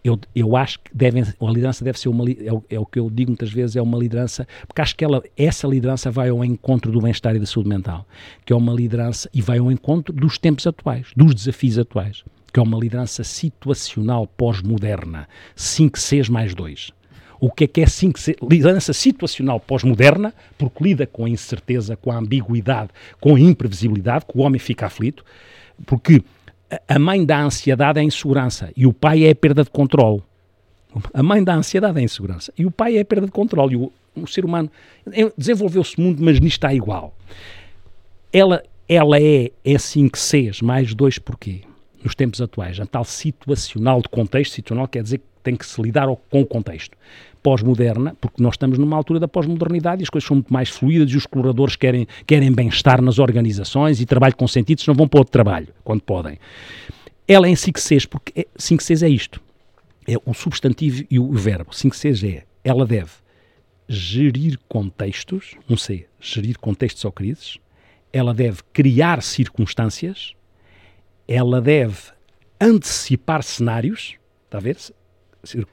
eu, 0.09 0.19
eu 0.35 0.55
acho 0.55 0.79
que 0.79 0.95
devem, 0.95 1.23
a 1.23 1.45
liderança 1.45 1.83
deve 1.83 1.99
ser 1.99 2.09
uma, 2.09 2.23
é 2.29 2.51
o, 2.51 2.63
é 2.69 2.79
o, 2.79 2.85
que 2.85 2.99
eu 2.99 3.09
digo 3.09 3.31
muitas 3.31 3.51
vezes, 3.51 3.75
é 3.75 3.81
uma 3.81 3.97
liderança, 3.97 4.47
porque 4.67 4.81
acho 4.81 4.95
que 4.95 5.03
ela, 5.03 5.21
essa 5.35 5.67
liderança 5.67 6.09
vai 6.09 6.29
ao 6.29 6.43
encontro 6.43 6.91
do 6.91 7.01
bem-estar 7.01 7.35
e 7.35 7.39
da 7.39 7.45
saúde 7.45 7.69
mental, 7.69 8.05
que 8.45 8.53
é 8.53 8.55
uma 8.55 8.73
liderança, 8.73 9.29
e 9.33 9.41
vai 9.41 9.57
ao 9.57 9.71
encontro 9.71 10.13
dos 10.13 10.37
tempos 10.37 10.65
atuais, 10.65 11.07
dos 11.15 11.33
desafios 11.33 11.77
atuais, 11.77 12.23
que 12.51 12.59
é 12.59 12.63
uma 12.63 12.77
liderança 12.77 13.23
situacional 13.23 14.27
pós-moderna, 14.27 15.27
5 15.55 15.99
Cs 15.99 16.29
mais 16.29 16.55
2. 16.55 16.91
O 17.39 17.51
que 17.51 17.65
é 17.65 17.67
que 17.67 17.81
é 17.81 17.85
5 17.85 18.19
C? 18.19 18.35
Liderança 18.41 18.93
situacional 18.93 19.59
pós-moderna, 19.59 20.33
porque 20.57 20.83
lida 20.83 21.05
com 21.05 21.25
a 21.25 21.29
incerteza, 21.29 21.95
com 21.95 22.11
a 22.11 22.17
ambiguidade, 22.17 22.89
com 23.19 23.35
a 23.35 23.39
imprevisibilidade, 23.39 24.25
que 24.25 24.37
o 24.37 24.41
homem 24.41 24.57
fica 24.57 24.87
aflito, 24.87 25.23
porque 25.85 26.23
a 26.87 26.99
mãe 26.99 27.25
da 27.25 27.41
ansiedade 27.41 27.99
é 27.99 28.01
a 28.01 28.05
insegurança 28.05 28.71
e 28.75 28.85
o 28.85 28.93
pai 28.93 29.25
é 29.25 29.31
a 29.31 29.35
perda 29.35 29.63
de 29.63 29.69
controle. 29.69 30.21
A 31.13 31.21
mãe 31.21 31.43
da 31.43 31.55
ansiedade 31.55 31.97
é 31.97 32.01
a 32.01 32.03
insegurança 32.03 32.51
e 32.57 32.65
o 32.65 32.71
pai 32.71 32.97
é 32.97 33.01
a 33.01 33.05
perda 33.05 33.25
de 33.25 33.31
controle. 33.31 33.73
E 33.73 33.77
o, 33.77 33.91
o 34.15 34.27
ser 34.27 34.45
humano 34.45 34.69
desenvolveu-se 35.37 35.99
muito, 35.99 36.21
mas 36.21 36.39
nisto 36.39 36.57
está 36.57 36.73
igual. 36.73 37.15
Ela, 38.33 38.63
ela 38.87 39.19
é, 39.19 39.51
é 39.63 39.77
5 39.77 40.17
Cs 40.17 40.61
mais 40.61 40.93
2 40.93 41.19
porquê? 41.19 41.61
Nos 42.03 42.15
tempos 42.15 42.41
atuais, 42.41 42.79
a 42.79 42.85
tal 42.85 43.03
situacional 43.03 44.01
de 44.01 44.09
contexto, 44.09 44.53
situacional 44.53 44.87
quer 44.87 45.03
dizer 45.03 45.17
que 45.19 45.25
tem 45.43 45.55
que 45.55 45.65
se 45.65 45.81
lidar 45.81 46.07
com 46.29 46.41
o 46.41 46.45
contexto 46.45 46.95
pós-moderna, 47.47 48.13
porque 48.19 48.43
nós 48.43 48.55
estamos 48.55 48.77
numa 48.77 48.97
altura 48.97 49.21
da 49.21 49.27
pós-modernidade 49.27 50.01
e 50.01 50.03
as 50.03 50.09
coisas 50.09 50.27
são 50.27 50.35
muito 50.35 50.51
mais 50.51 50.67
fluídas 50.67 51.09
e 51.11 51.15
os 51.15 51.25
colaboradores 51.25 51.77
querem, 51.77 52.05
querem 52.25 52.51
bem-estar 52.51 53.01
nas 53.01 53.19
organizações 53.19 54.01
e 54.01 54.05
trabalho 54.05 54.35
com 54.35 54.45
sentido, 54.49 54.81
senão 54.81 54.93
vão 54.93 55.07
para 55.07 55.21
outro 55.21 55.31
trabalho, 55.31 55.69
quando 55.81 56.01
podem. 56.01 56.37
Ela 57.25 57.47
é 57.47 57.49
em 57.49 57.53
5Cs, 57.53 58.05
porque 58.05 58.45
5Cs 58.59 59.01
é, 59.01 59.07
isto, 59.07 59.41
é 60.05 60.15
o 60.25 60.33
substantivo 60.33 61.05
e 61.09 61.17
o 61.17 61.31
verbo. 61.31 61.71
5Cs 61.71 62.27
é, 62.29 62.43
ela 62.65 62.85
deve 62.85 63.11
gerir 63.87 64.59
contextos, 64.67 65.55
um 65.69 65.77
C, 65.77 66.05
gerir 66.19 66.59
contextos 66.59 67.05
ou 67.05 67.13
crises, 67.13 67.59
ela 68.11 68.33
deve 68.33 68.57
criar 68.73 69.23
circunstâncias, 69.23 70.33
ela 71.25 71.61
deve 71.61 71.97
antecipar 72.59 73.41
cenários, 73.41 74.15
está 74.47 74.57
a 74.57 74.61
ver? 74.61 74.75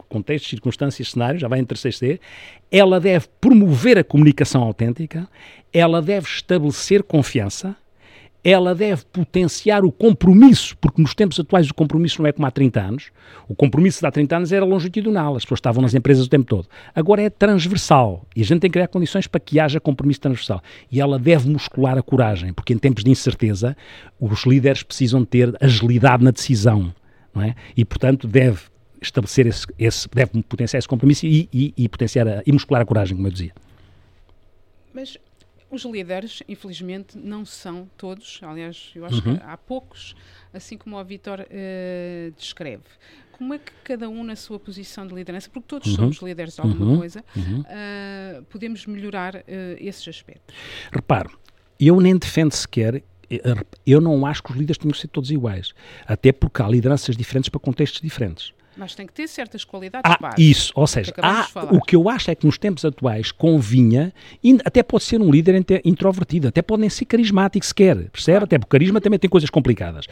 Contextos, 0.09 0.51
circunstâncias, 0.51 1.11
cenários, 1.11 1.41
já 1.41 1.49
vai 1.49 1.59
em 1.59 1.65
terceiro 1.65 1.97
C, 1.97 2.21
ela 2.71 3.01
deve 3.01 3.27
promover 3.41 3.99
a 3.99 4.05
comunicação 4.05 4.63
autêntica, 4.63 5.29
ela 5.73 6.01
deve 6.01 6.27
estabelecer 6.27 7.03
confiança, 7.03 7.77
ela 8.45 8.75
deve 8.75 9.07
potenciar 9.07 9.87
o 9.87 9.91
compromisso, 9.91 10.77
porque 10.77 11.01
nos 11.01 11.15
tempos 11.15 11.41
atuais 11.41 11.71
o 11.71 11.75
compromisso 11.75 12.21
não 12.21 12.29
é 12.29 12.33
como 12.33 12.47
há 12.47 12.51
30 12.51 12.79
anos. 12.79 13.11
O 13.49 13.55
compromisso 13.55 14.01
de 14.01 14.07
há 14.07 14.11
30 14.11 14.37
anos 14.37 14.53
era 14.53 14.67
longitudinal, 14.67 15.35
as 15.35 15.45
pessoas 15.45 15.59
estavam 15.59 15.81
nas 15.81 15.95
empresas 15.95 16.27
o 16.27 16.29
tempo 16.29 16.45
todo. 16.45 16.69
Agora 16.95 17.23
é 17.23 17.31
transversal 17.31 18.27
e 18.37 18.43
a 18.43 18.45
gente 18.45 18.61
tem 18.61 18.71
que 18.71 18.75
criar 18.75 18.89
condições 18.89 19.27
para 19.27 19.41
que 19.41 19.59
haja 19.59 19.81
compromisso 19.81 20.21
transversal. 20.21 20.63
E 20.93 21.01
ela 21.01 21.19
deve 21.19 21.49
muscular 21.49 21.97
a 21.97 22.03
coragem, 22.03 22.53
porque 22.53 22.75
em 22.75 22.79
tempos 22.79 23.03
de 23.03 23.11
incerteza 23.11 23.75
os 24.21 24.45
líderes 24.45 24.83
precisam 24.83 25.25
ter 25.25 25.57
agilidade 25.59 26.23
na 26.23 26.31
decisão. 26.31 26.95
É? 27.37 27.55
E, 27.77 27.85
portanto, 27.85 28.29
deve 28.29 28.61
estabelecer 29.07 29.47
esse, 29.47 29.67
esse 29.79 30.09
deve 30.09 30.43
potenciar 30.43 30.79
esse 30.79 30.89
compromisso 30.89 31.27
e, 31.27 31.49
e, 31.53 31.75
e 31.77 31.89
potenciar 31.89 32.27
a, 32.27 32.43
e 32.47 32.53
muscular 32.53 32.83
a 32.83 32.85
coragem, 32.85 33.17
como 33.17 33.29
eu 33.29 33.33
dizia. 33.33 33.53
Mas 34.93 35.19
Os 35.75 35.85
líderes, 35.85 36.41
infelizmente, 36.49 37.19
não 37.19 37.45
são 37.45 37.89
todos, 37.97 38.39
aliás, 38.43 38.93
eu 38.95 39.05
acho 39.05 39.17
uhum. 39.27 39.37
que 39.37 39.43
há 39.43 39.57
poucos, 39.57 40.15
assim 40.53 40.79
como 40.79 40.97
o 40.97 41.05
Vitor 41.05 41.41
uh, 41.41 42.33
descreve. 42.39 42.85
Como 43.33 43.53
é 43.53 43.59
que 43.59 43.73
cada 43.83 44.09
um, 44.09 44.23
na 44.23 44.37
sua 44.37 44.61
posição 44.61 45.05
de 45.05 45.13
liderança, 45.13 45.51
porque 45.51 45.67
todos 45.67 45.89
uhum. 45.89 45.97
somos 45.97 46.19
líderes 46.19 46.55
de 46.55 46.61
alguma 46.61 46.87
uhum. 46.87 46.99
coisa, 46.99 47.25
uh, 47.37 48.45
podemos 48.45 48.87
melhorar 48.87 49.35
uh, 49.35 49.43
esses 49.79 50.07
aspectos? 50.07 50.55
Repare, 50.93 51.29
eu 51.81 52.01
nem 52.01 52.17
defendo 52.17 52.53
sequer 52.53 53.03
eu 53.85 54.01
não 54.01 54.25
acho 54.27 54.43
que 54.43 54.53
os 54.53 54.57
líderes 54.57 54.79
tenham 54.79 54.93
que 54.93 55.01
ser 55.01 55.09
todos 55.09 55.31
iguais. 55.31 55.73
Até 56.07 56.31
porque 56.31 56.63
há 56.63 56.69
lideranças 56.69 57.17
diferentes 57.17 57.49
para 57.49 57.59
contextos 57.59 58.01
diferentes. 58.01 58.53
Mas 58.77 58.95
tem 58.95 59.07
que 59.07 59.13
ter 59.13 59.29
certas 59.29 59.65
qualidades 59.65 60.11
ah, 60.11 60.19
básicas. 60.21 60.45
Isso, 60.45 60.73
ou 60.75 60.87
seja, 60.87 61.13
há, 61.23 61.47
o 61.71 61.81
que 61.81 61.95
eu 61.95 62.09
acho 62.09 62.31
é 62.31 62.35
que 62.35 62.47
nos 62.47 62.59
tempos 62.59 62.85
atuais 62.85 63.31
convinha, 63.31 64.13
até 64.65 64.83
pode 64.83 65.05
ser 65.05 65.21
um 65.21 65.31
líder 65.31 65.65
introvertido, 65.85 66.49
até 66.49 66.63
pode 66.63 66.81
nem 66.81 66.91
ser 66.91 67.05
carismático 67.05 67.65
sequer, 67.65 68.11
percebe? 68.11 68.45
Até 68.45 68.59
porque 68.59 68.69
o 68.69 68.79
carisma 68.79 69.01
também 69.01 69.19
tem 69.19 69.31
coisas 69.31 69.51
complicadas. 69.51 70.07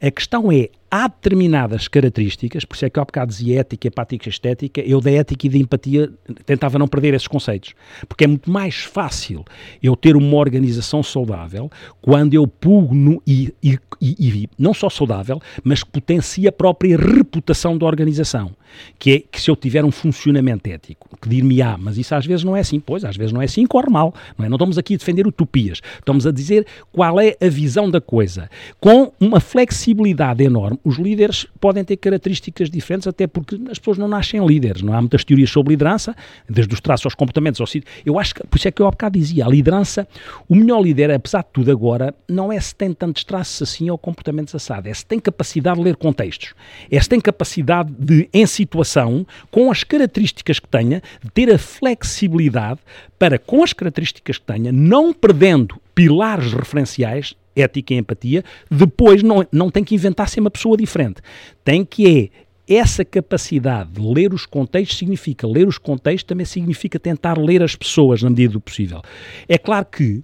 A 0.00 0.10
questão 0.10 0.50
é, 0.50 0.68
há 0.94 1.08
determinadas 1.08 1.88
características, 1.88 2.64
por 2.64 2.76
isso 2.76 2.84
é 2.84 2.90
que 2.90 2.96
eu 3.00 3.02
há 3.02 3.04
bocado 3.04 3.32
dizia 3.32 3.58
ética, 3.58 3.88
empática, 3.88 4.28
estética, 4.28 4.80
eu 4.80 5.00
da 5.00 5.10
ética 5.10 5.48
e 5.48 5.50
da 5.50 5.58
empatia 5.58 6.08
tentava 6.46 6.78
não 6.78 6.86
perder 6.86 7.14
esses 7.14 7.26
conceitos, 7.26 7.74
porque 8.08 8.22
é 8.22 8.26
muito 8.28 8.48
mais 8.48 8.84
fácil 8.84 9.44
eu 9.82 9.96
ter 9.96 10.14
uma 10.14 10.36
organização 10.36 11.02
saudável 11.02 11.68
quando 12.00 12.34
eu 12.34 12.46
pugo 12.46 12.94
no, 12.94 13.20
e, 13.26 13.52
e, 13.60 13.76
e, 14.00 14.48
não 14.56 14.72
só 14.72 14.88
saudável, 14.88 15.40
mas 15.64 15.82
que 15.82 15.90
potencia 15.90 16.50
a 16.50 16.52
própria 16.52 16.96
reputação 16.96 17.76
da 17.76 17.86
organização, 17.86 18.52
que 18.96 19.12
é 19.12 19.18
que 19.18 19.40
se 19.40 19.50
eu 19.50 19.56
tiver 19.56 19.84
um 19.84 19.90
funcionamento 19.90 20.68
ético, 20.68 21.08
que 21.20 21.28
dir-me-á, 21.28 21.76
mas 21.76 21.98
isso 21.98 22.14
às 22.14 22.24
vezes 22.24 22.44
não 22.44 22.56
é 22.56 22.60
assim, 22.60 22.78
pois, 22.78 23.04
às 23.04 23.16
vezes 23.16 23.32
não 23.32 23.42
é 23.42 23.46
assim, 23.46 23.66
corre 23.66 23.90
mal, 23.90 24.14
não 24.38 24.46
é? 24.46 24.48
Não 24.48 24.56
estamos 24.56 24.78
aqui 24.78 24.94
a 24.94 24.96
defender 24.96 25.26
utopias, 25.26 25.80
estamos 25.98 26.24
a 26.24 26.30
dizer 26.30 26.64
qual 26.92 27.20
é 27.20 27.36
a 27.40 27.48
visão 27.48 27.90
da 27.90 28.00
coisa, 28.00 28.48
com 28.80 29.12
uma 29.18 29.40
flexibilidade 29.40 30.44
enorme, 30.44 30.78
os 30.84 30.98
líderes 30.98 31.46
podem 31.58 31.82
ter 31.82 31.96
características 31.96 32.68
diferentes, 32.68 33.08
até 33.08 33.26
porque 33.26 33.58
as 33.70 33.78
pessoas 33.78 33.96
não 33.96 34.06
nascem 34.06 34.44
líderes. 34.46 34.82
Não 34.82 34.92
há 34.92 35.00
muitas 35.00 35.24
teorias 35.24 35.50
sobre 35.50 35.72
liderança, 35.72 36.14
desde 36.48 36.72
os 36.74 36.80
traços 36.80 37.06
aos 37.06 37.14
comportamentos. 37.14 37.60
Ao 37.60 37.66
eu 38.04 38.18
acho 38.18 38.34
que, 38.34 38.46
por 38.46 38.58
isso 38.58 38.68
é 38.68 38.70
que 38.70 38.82
eu 38.82 38.86
há 38.86 38.90
bocado 38.90 39.18
dizia, 39.18 39.46
a 39.46 39.48
liderança, 39.48 40.06
o 40.48 40.54
melhor 40.54 40.82
líder, 40.82 41.10
apesar 41.10 41.42
de 41.42 41.48
tudo 41.52 41.70
agora, 41.70 42.14
não 42.28 42.52
é 42.52 42.60
se 42.60 42.74
tem 42.74 42.92
tantos 42.92 43.24
traços 43.24 43.62
assim 43.62 43.88
ou 43.88 43.96
comportamentos 43.96 44.54
assados, 44.54 44.90
é 44.90 44.94
se 44.94 45.06
tem 45.06 45.18
capacidade 45.18 45.78
de 45.78 45.84
ler 45.84 45.96
contextos, 45.96 46.54
é 46.90 47.00
se 47.00 47.08
tem 47.08 47.20
capacidade 47.20 47.92
de, 47.98 48.28
em 48.32 48.46
situação, 48.46 49.26
com 49.50 49.70
as 49.70 49.82
características 49.82 50.58
que 50.58 50.68
tenha, 50.68 51.02
de 51.22 51.30
ter 51.30 51.50
a 51.50 51.58
flexibilidade 51.58 52.80
para, 53.18 53.38
com 53.38 53.62
as 53.62 53.72
características 53.72 54.38
que 54.38 54.44
tenha, 54.44 54.70
não 54.70 55.12
perdendo 55.12 55.80
pilares 55.94 56.52
referenciais, 56.52 57.34
ética 57.56 57.94
e 57.94 57.98
empatia, 57.98 58.44
depois 58.70 59.22
não, 59.22 59.46
não 59.52 59.70
tem 59.70 59.84
que 59.84 59.94
inventar 59.94 60.28
ser 60.28 60.40
uma 60.40 60.50
pessoa 60.50 60.76
diferente. 60.76 61.20
Tem 61.64 61.84
que 61.84 62.32
é 62.68 62.74
essa 62.76 63.04
capacidade 63.04 63.92
de 63.92 64.00
ler 64.00 64.32
os 64.32 64.46
contextos 64.46 64.96
significa 64.98 65.46
ler 65.46 65.68
os 65.68 65.76
contextos, 65.76 66.24
também 66.24 66.46
significa 66.46 66.98
tentar 66.98 67.38
ler 67.38 67.62
as 67.62 67.76
pessoas 67.76 68.22
na 68.22 68.30
medida 68.30 68.54
do 68.54 68.60
possível. 68.60 69.02
É 69.46 69.58
claro 69.58 69.86
que 69.86 70.22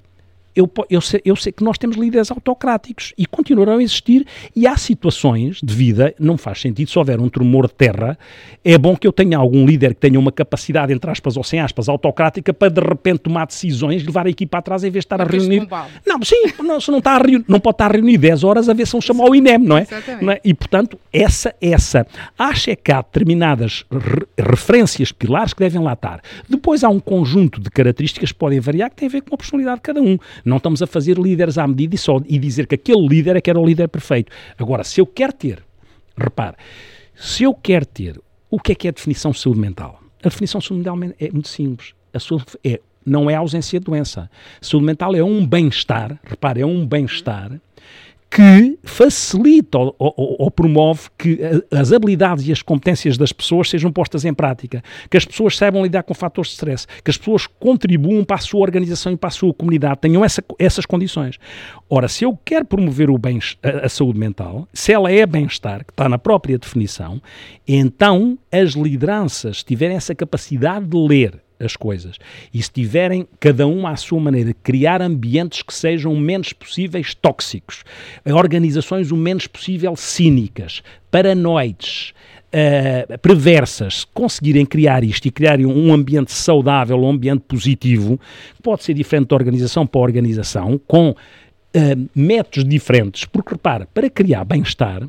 eu, 0.55 0.71
eu, 0.89 1.01
sei, 1.01 1.21
eu 1.25 1.37
sei 1.37 1.53
que 1.53 1.63
nós 1.63 1.79
temos 1.79 1.97
líderes 1.97 2.31
autocráticos 2.31 3.13
e 3.17 3.27
continuarão 3.27 3.79
a 3.79 3.83
existir 3.83 4.27
e 4.55 4.67
há 4.67 4.77
situações 4.77 5.61
de 5.63 5.75
vida, 5.75 6.15
não 6.19 6.37
faz 6.37 6.61
sentido, 6.61 6.91
se 6.91 6.99
houver 6.99 7.21
um 7.21 7.29
tremor 7.29 7.67
de 7.67 7.75
terra, 7.75 8.19
é 8.65 8.77
bom 8.77 8.97
que 8.97 9.07
eu 9.07 9.13
tenha 9.13 9.39
algum 9.39 9.65
líder 9.65 9.95
que 9.95 10.01
tenha 10.01 10.19
uma 10.19 10.33
capacidade, 10.33 10.93
entre 10.93 11.11
aspas 11.11 11.37
ou 11.37 11.45
sem 11.45 11.61
aspas, 11.61 11.89
autocrática 11.89 12.53
para 12.53 12.71
de 12.71 12.81
repente 12.81 13.21
tomar 13.21 13.47
decisões, 13.47 14.05
levar 14.05 14.27
a 14.27 14.31
equipa 14.31 14.59
atrás 14.59 14.83
em 14.85 14.91
vez 14.91 15.03
de 15.03 15.07
estar 15.07 15.21
a 15.21 15.25
reunir... 15.25 15.67
Não, 16.07 16.23
sim, 16.23 16.43
não, 16.63 16.81
se 16.81 16.91
não, 16.91 16.99
está 16.99 17.13
a 17.13 17.19
reunir, 17.19 17.45
não 17.47 17.61
pode 17.61 17.75
estar 17.75 17.87
a 17.87 17.93
reunir 17.93 18.19
10 18.19 18.45
horas 18.45 18.69
a 18.69 18.75
ver 18.75 18.87
se 18.87 18.93
vão 18.93 19.01
chamar 19.01 19.25
o 19.25 19.35
INEM, 19.35 19.59
não 19.59 19.79
é? 19.79 19.87
não 20.21 20.33
é? 20.33 20.41
E 20.45 20.53
portanto, 20.53 20.99
essa, 21.13 21.55
essa, 21.61 22.07
acho 22.39 22.71
é 22.71 22.77
que 22.77 22.93
há 22.93 23.01
determinadas 23.03 23.85
re 23.91 24.21
referências 24.39 25.13
pilares 25.13 25.53
que 25.53 25.61
devem 25.61 25.83
lá 25.83 25.93
estar. 25.93 26.21
Depois 26.49 26.83
há 26.83 26.89
um 26.89 27.01
conjunto 27.01 27.61
de 27.61 27.71
características 27.71 28.33
que 28.33 28.39
podem 28.39 28.61
variar 28.61 28.91
que 28.91 28.97
tem 28.97 29.09
a 29.09 29.11
ver 29.11 29.23
com 29.23 29.35
a 29.35 29.39
personalidade 29.39 29.77
de 29.77 29.83
cada 29.83 30.01
um. 30.01 30.19
Não 30.45 30.57
estamos 30.57 30.83
a 30.83 30.87
fazer 30.87 31.19
líderes 31.19 31.59
à 31.59 31.67
medida 31.67 31.95
e, 31.95 31.99
só, 31.99 32.21
e 32.27 32.39
dizer 32.39 32.67
que 32.67 32.75
aquele 32.75 33.07
líder 33.07 33.37
é 33.37 33.41
que 33.41 33.51
era 33.51 33.59
o 33.59 33.67
líder 33.67 33.89
perfeito. 33.89 34.33
Agora, 34.59 34.85
se 34.85 35.01
eu 35.01 35.07
quero 35.07 35.33
ter, 35.33 35.63
repare, 36.17 36.57
se 37.15 37.45
eu 37.45 37.55
quero 37.55 37.87
ter, 37.87 38.21
o 38.51 38.59
que 38.59 38.73
é 38.73 38.75
que 38.75 38.89
é 38.89 38.91
a 38.91 38.93
definição 38.93 39.31
de 39.31 39.39
saúde 39.39 39.61
mental? 39.61 40.01
A 40.23 40.29
definição 40.29 40.59
de 40.59 40.67
saúde 40.67 40.85
mental 40.85 41.15
é 41.19 41.31
muito 41.31 41.49
simples. 41.49 41.95
A 42.13 42.19
saúde 42.19 42.45
é, 42.65 42.81
não 43.05 43.31
é 43.31 43.35
ausência 43.35 43.79
de 43.79 43.87
doença. 43.87 44.31
Saúde 44.61 44.87
mental 44.87 45.15
é 45.15 45.23
um 45.23 45.47
bem-estar, 45.47 46.19
repare, 46.25 46.61
é 46.61 46.67
um 46.67 46.87
bem-estar 46.87 47.61
que 48.31 48.79
facilita 48.85 49.77
ou, 49.77 49.95
ou, 49.99 50.37
ou, 50.39 50.51
promove 50.53 51.09
que 51.19 51.41
as 51.69 51.93
habilidades 51.93 52.47
e 52.47 52.53
as 52.53 52.63
competências 52.63 53.19
das 53.19 53.33
pessoas 53.33 53.69
sejam 53.69 53.91
postas 53.91 54.25
em 54.25 54.33
prática, 54.33 54.85
que 55.11 55.17
as 55.17 55.25
pessoas 55.25 55.57
saibam 55.57 55.83
lidar 55.83 56.05
com 56.05 56.15
fatores 56.15 56.51
de 56.51 56.55
stress, 56.55 56.87
que 57.03 57.11
as 57.11 57.19
pessoas 57.19 57.49
contribuam 57.49 58.23
para 58.23 58.37
a 58.37 58.41
sua 58.41 58.61
organização 58.61 59.13
e 59.13 59.17
para 59.17 59.29
a 59.29 59.33
sua 59.33 59.53
comunidade, 59.53 59.99
tenham 60.01 60.25
essa, 60.25 60.45
essas 60.61 60.87
condições. 60.87 61.39
Ora, 61.89 62.07
se 62.07 62.25
eu 62.25 62.39
quero 62.45 62.65
promover 62.65 63.11
o 63.11 63.19
bem, 63.19 63.41
a, 63.63 63.87
a 63.87 63.89
saúde 63.89 64.19
mental, 64.19 64.69
se 64.73 64.93
ela 64.93 65.11
é 65.11 65.27
bem-estar, 65.27 65.85
que 65.85 65.93
está 65.93 66.09
na 66.09 66.19
própria 66.19 66.57
definição, 66.57 67.21
então 67.67 68.39
as 68.53 68.75
lideranças 68.75 69.65
tiverem 69.65 69.97
essa 69.97 70.15
capacidade 70.15 70.87
de 70.87 70.97
ler 70.97 71.43
as 71.61 71.77
coisas. 71.77 72.17
E 72.53 72.63
se 72.63 72.71
tiverem, 72.71 73.27
cada 73.39 73.67
um 73.67 73.87
à 73.87 73.97
sua 73.97 74.19
maneira, 74.19 74.55
criar 74.63 75.03
ambientes 75.03 75.63
que 75.63 75.75
sejam 75.75 76.13
o 76.13 76.19
menos 76.19 76.53
possíveis 76.53 77.15
tóxicos, 77.15 77.85
organizações 78.25 79.11
o 79.11 79.17
menos 79.17 79.47
possível 79.47 79.95
cínicas, 79.95 80.83
paranoides, 81.11 82.13
uh, 82.51 83.19
perversas, 83.19 84.05
conseguirem 84.13 84.67
criar 84.67 85.05
isto 85.05 85.27
e 85.27 85.31
criarem 85.31 85.67
um 85.67 85.93
ambiente 85.93 86.33
saudável, 86.33 86.99
um 86.99 87.11
ambiente 87.11 87.43
positivo, 87.47 88.19
pode 88.63 88.85
ser 88.85 88.95
diferente 88.95 89.29
de 89.29 89.35
organização 89.35 89.87
para 89.87 90.01
organização, 90.01 90.81
com 90.87 91.11
uh, 91.11 92.09
métodos 92.15 92.65
diferentes, 92.65 93.25
porque 93.25 93.55
repara, 93.55 93.87
para 93.93 94.11
criar 94.11 94.45
bem-estar, 94.45 95.03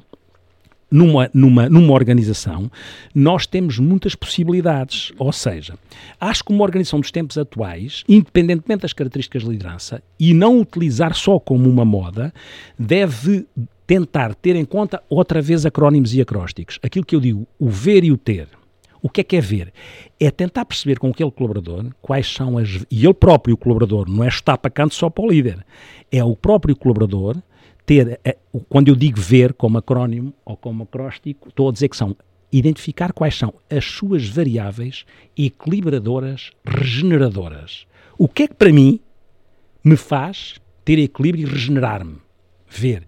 numa, 0.92 1.30
numa, 1.34 1.70
numa 1.70 1.94
organização, 1.94 2.70
nós 3.16 3.48
temos 3.48 3.80
muitas 3.80 4.14
possibilidades. 4.14 5.14
Ou 5.18 5.32
seja, 5.32 5.76
acho 6.20 6.44
que 6.44 6.52
uma 6.52 6.64
organização 6.64 7.00
dos 7.00 7.12
tempos 7.12 7.38
atuais, 7.38 8.04
independentemente 8.08 8.82
das 8.82 8.94
características 8.94 9.44
de 9.44 9.50
liderança, 9.50 10.04
e 10.20 10.34
não 10.34 10.60
utilizar 10.60 11.16
só 11.16 11.40
como 11.40 11.70
uma 11.70 11.86
moda, 11.86 12.34
deve 12.78 13.46
tentar 13.88 14.36
ter 14.36 14.56
em 14.56 14.66
conta 14.66 15.02
outra 15.10 15.42
vez 15.42 15.66
acrónimos 15.66 16.14
e 16.14 16.22
acrósticos. 16.22 16.80
Aquilo 16.84 17.06
que 17.06 17.16
eu 17.16 17.20
digo, 17.20 17.48
o 17.58 17.70
ver 17.70 18.04
e 18.04 18.12
o 18.12 18.18
ter. 18.18 18.48
O 19.02 19.10
que 19.10 19.22
é 19.22 19.24
que 19.24 19.36
é 19.36 19.42
ver? 19.42 19.74
É 20.20 20.30
tentar 20.30 20.64
perceber 20.64 21.00
com 21.00 21.08
aquele 21.08 21.32
colaborador 21.32 21.88
quais 22.02 22.32
são 22.32 22.58
as. 22.58 22.86
E 22.92 23.04
ele 23.04 23.14
próprio, 23.14 23.56
o 23.56 23.58
colaborador, 23.58 24.08
não 24.08 24.24
é 24.24 24.28
estar 24.28 24.58
para 24.58 24.70
canto 24.70 24.94
só 24.94 25.10
para 25.10 25.24
o 25.24 25.30
líder. 25.30 25.66
É 26.12 26.24
o 26.24 26.36
próprio 26.36 26.76
colaborador 26.76 27.38
ter, 27.86 28.20
eh, 28.24 28.38
quando 28.70 28.88
eu 28.88 28.96
digo 28.96 29.20
ver 29.20 29.54
como 29.54 29.78
acrónimo 29.78 30.34
ou 30.46 30.56
como 30.56 30.84
acróstico, 30.84 31.50
estou 31.50 31.70
a 31.70 31.72
dizer 31.72 31.90
que 31.90 31.98
são 31.98 32.16
identificar 32.52 33.14
quais 33.14 33.36
são 33.36 33.54
as 33.70 33.86
suas 33.86 34.28
variáveis 34.28 35.06
equilibradoras 35.38 36.52
regeneradoras. 36.66 37.88
O 38.18 38.28
que 38.28 38.44
é 38.44 38.48
que 38.48 38.54
para 38.54 38.74
mim 38.74 39.00
me 39.84 39.96
faz 39.96 40.56
ter 40.84 41.00
equilíbrio 41.00 41.48
e 41.48 41.52
regenerar-me? 41.52 42.18
Ver. 42.70 43.08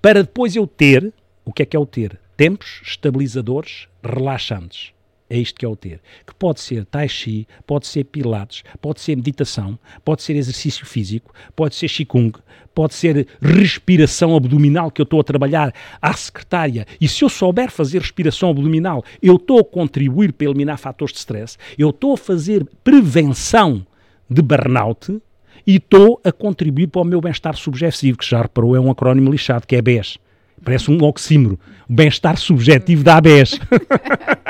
Para 0.00 0.22
depois 0.22 0.56
eu 0.56 0.66
ter, 0.66 1.12
o 1.44 1.52
que 1.52 1.62
é 1.62 1.66
que 1.66 1.76
é 1.76 1.80
o 1.80 1.86
ter? 1.86 2.18
Tempos 2.36 2.80
estabilizadores 2.84 3.88
relaxantes. 4.02 4.92
É 5.32 5.38
isto 5.38 5.58
que 5.58 5.64
é 5.64 5.68
o 5.68 5.74
ter. 5.74 5.98
Que 6.26 6.34
pode 6.34 6.60
ser 6.60 6.84
tai 6.84 7.08
chi, 7.08 7.48
pode 7.66 7.86
ser 7.86 8.04
pilates, 8.04 8.62
pode 8.82 9.00
ser 9.00 9.16
meditação, 9.16 9.78
pode 10.04 10.22
ser 10.22 10.36
exercício 10.36 10.84
físico, 10.84 11.32
pode 11.56 11.74
ser 11.74 11.88
qigong, 11.88 12.32
pode 12.74 12.92
ser 12.92 13.26
respiração 13.40 14.36
abdominal 14.36 14.90
que 14.90 15.00
eu 15.00 15.04
estou 15.04 15.20
a 15.20 15.24
trabalhar 15.24 15.72
à 16.02 16.12
secretária. 16.12 16.86
E 17.00 17.08
se 17.08 17.24
eu 17.24 17.30
souber 17.30 17.70
fazer 17.70 18.00
respiração 18.00 18.50
abdominal, 18.50 19.02
eu 19.22 19.36
estou 19.36 19.60
a 19.60 19.64
contribuir 19.64 20.34
para 20.34 20.48
eliminar 20.48 20.76
fatores 20.76 21.14
de 21.14 21.20
stress, 21.20 21.56
eu 21.78 21.88
estou 21.88 22.12
a 22.12 22.18
fazer 22.18 22.66
prevenção 22.84 23.86
de 24.28 24.42
burnout 24.42 25.18
e 25.66 25.76
estou 25.76 26.20
a 26.22 26.30
contribuir 26.30 26.88
para 26.88 27.00
o 27.00 27.06
meu 27.06 27.22
bem-estar 27.22 27.56
subjetivo, 27.56 28.18
que 28.18 28.28
já 28.28 28.42
reparou 28.42 28.76
é 28.76 28.80
um 28.80 28.90
acrónimo 28.90 29.30
lixado, 29.30 29.66
que 29.66 29.76
é 29.76 29.80
BES. 29.80 30.18
Parece 30.62 30.90
um 30.90 31.02
oxímoro. 31.02 31.58
O 31.88 31.94
bem-estar 31.94 32.36
subjetivo 32.36 33.02
da 33.02 33.16
ABES. 33.16 33.58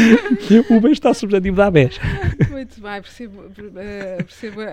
o 0.70 0.80
bem-estar 0.80 1.14
subjetivo 1.14 1.56
da 1.56 1.66
ABES. 1.66 1.98
Muito 2.50 2.80
bem, 2.80 3.02
percebo, 3.02 3.40
uh, 3.42 4.24
percebo 4.24 4.60
uh, 4.60 4.64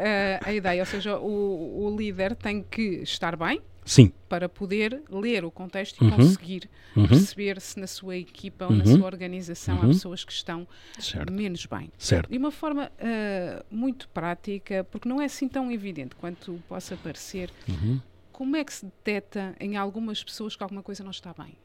a 0.42 0.54
ideia. 0.54 0.82
Ou 0.82 0.86
seja, 0.86 1.18
o, 1.18 1.86
o 1.86 1.96
líder 1.98 2.36
tem 2.36 2.64
que 2.64 3.02
estar 3.04 3.36
bem, 3.36 3.62
Sim. 3.86 4.12
Para 4.30 4.48
poder 4.48 5.02
ler 5.10 5.44
o 5.44 5.52
contexto 5.52 6.02
e 6.02 6.06
uhum. 6.06 6.16
conseguir 6.16 6.70
uhum. 6.96 7.08
perceber 7.08 7.60
se 7.60 7.80
na 7.80 7.88
sua 7.88 8.16
equipa 8.16 8.66
ou 8.66 8.72
uhum. 8.72 8.78
na 8.78 8.86
sua 8.86 9.06
organização 9.06 9.76
há 9.78 9.82
Uhum. 9.82 9.88
pessoas 9.90 10.24
que 10.24 10.32
estão 10.32 10.66
Certo. 10.98 11.32
menos 11.34 11.66
bem. 11.66 11.92
Certo. 11.98 12.30
De 12.30 12.38
uma 12.38 12.52
forma 12.52 12.90
uh, 12.90 13.66
muito 13.70 14.08
prática, 14.10 14.86
porque 14.90 15.08
não 15.10 15.22
é 15.22 15.26
assim 15.26 15.48
tão 15.48 15.72
evidente 15.72 16.16
quanto 16.16 16.62
possa 16.68 16.96
parecer, 16.96 17.50
Uhum. 17.68 18.00
como 18.32 18.56
é 18.56 18.64
que 18.64 18.74
se 18.74 18.86
detecta 18.86 19.54
em 19.60 19.76
algumas 19.76 20.24
pessoas 20.24 20.56
que 20.56 20.64
alguma 20.64 20.82
coisa 20.82 21.04
não 21.04 21.12
está 21.12 21.34
bem? 21.38 21.56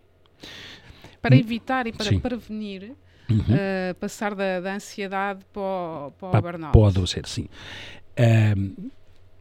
Para 1.23 1.37
Hum, 1.37 1.39
evitar 1.41 1.87
e 1.87 1.93
para 1.93 2.07
sim. 2.11 2.19
prevenir 2.19 2.93
Uhum. 3.31 3.37
uh, 3.39 3.95
passar 4.01 4.35
da, 4.35 4.61
da 4.61 4.75
ansiedade 4.75 5.41
para 5.53 5.61
o, 5.61 6.13
para 6.19 6.29
o 6.29 6.33
Pa- 6.33 6.41
burnout. 6.41 6.73
Pode 6.73 7.11
ser, 7.11 7.27
sim. 7.27 7.47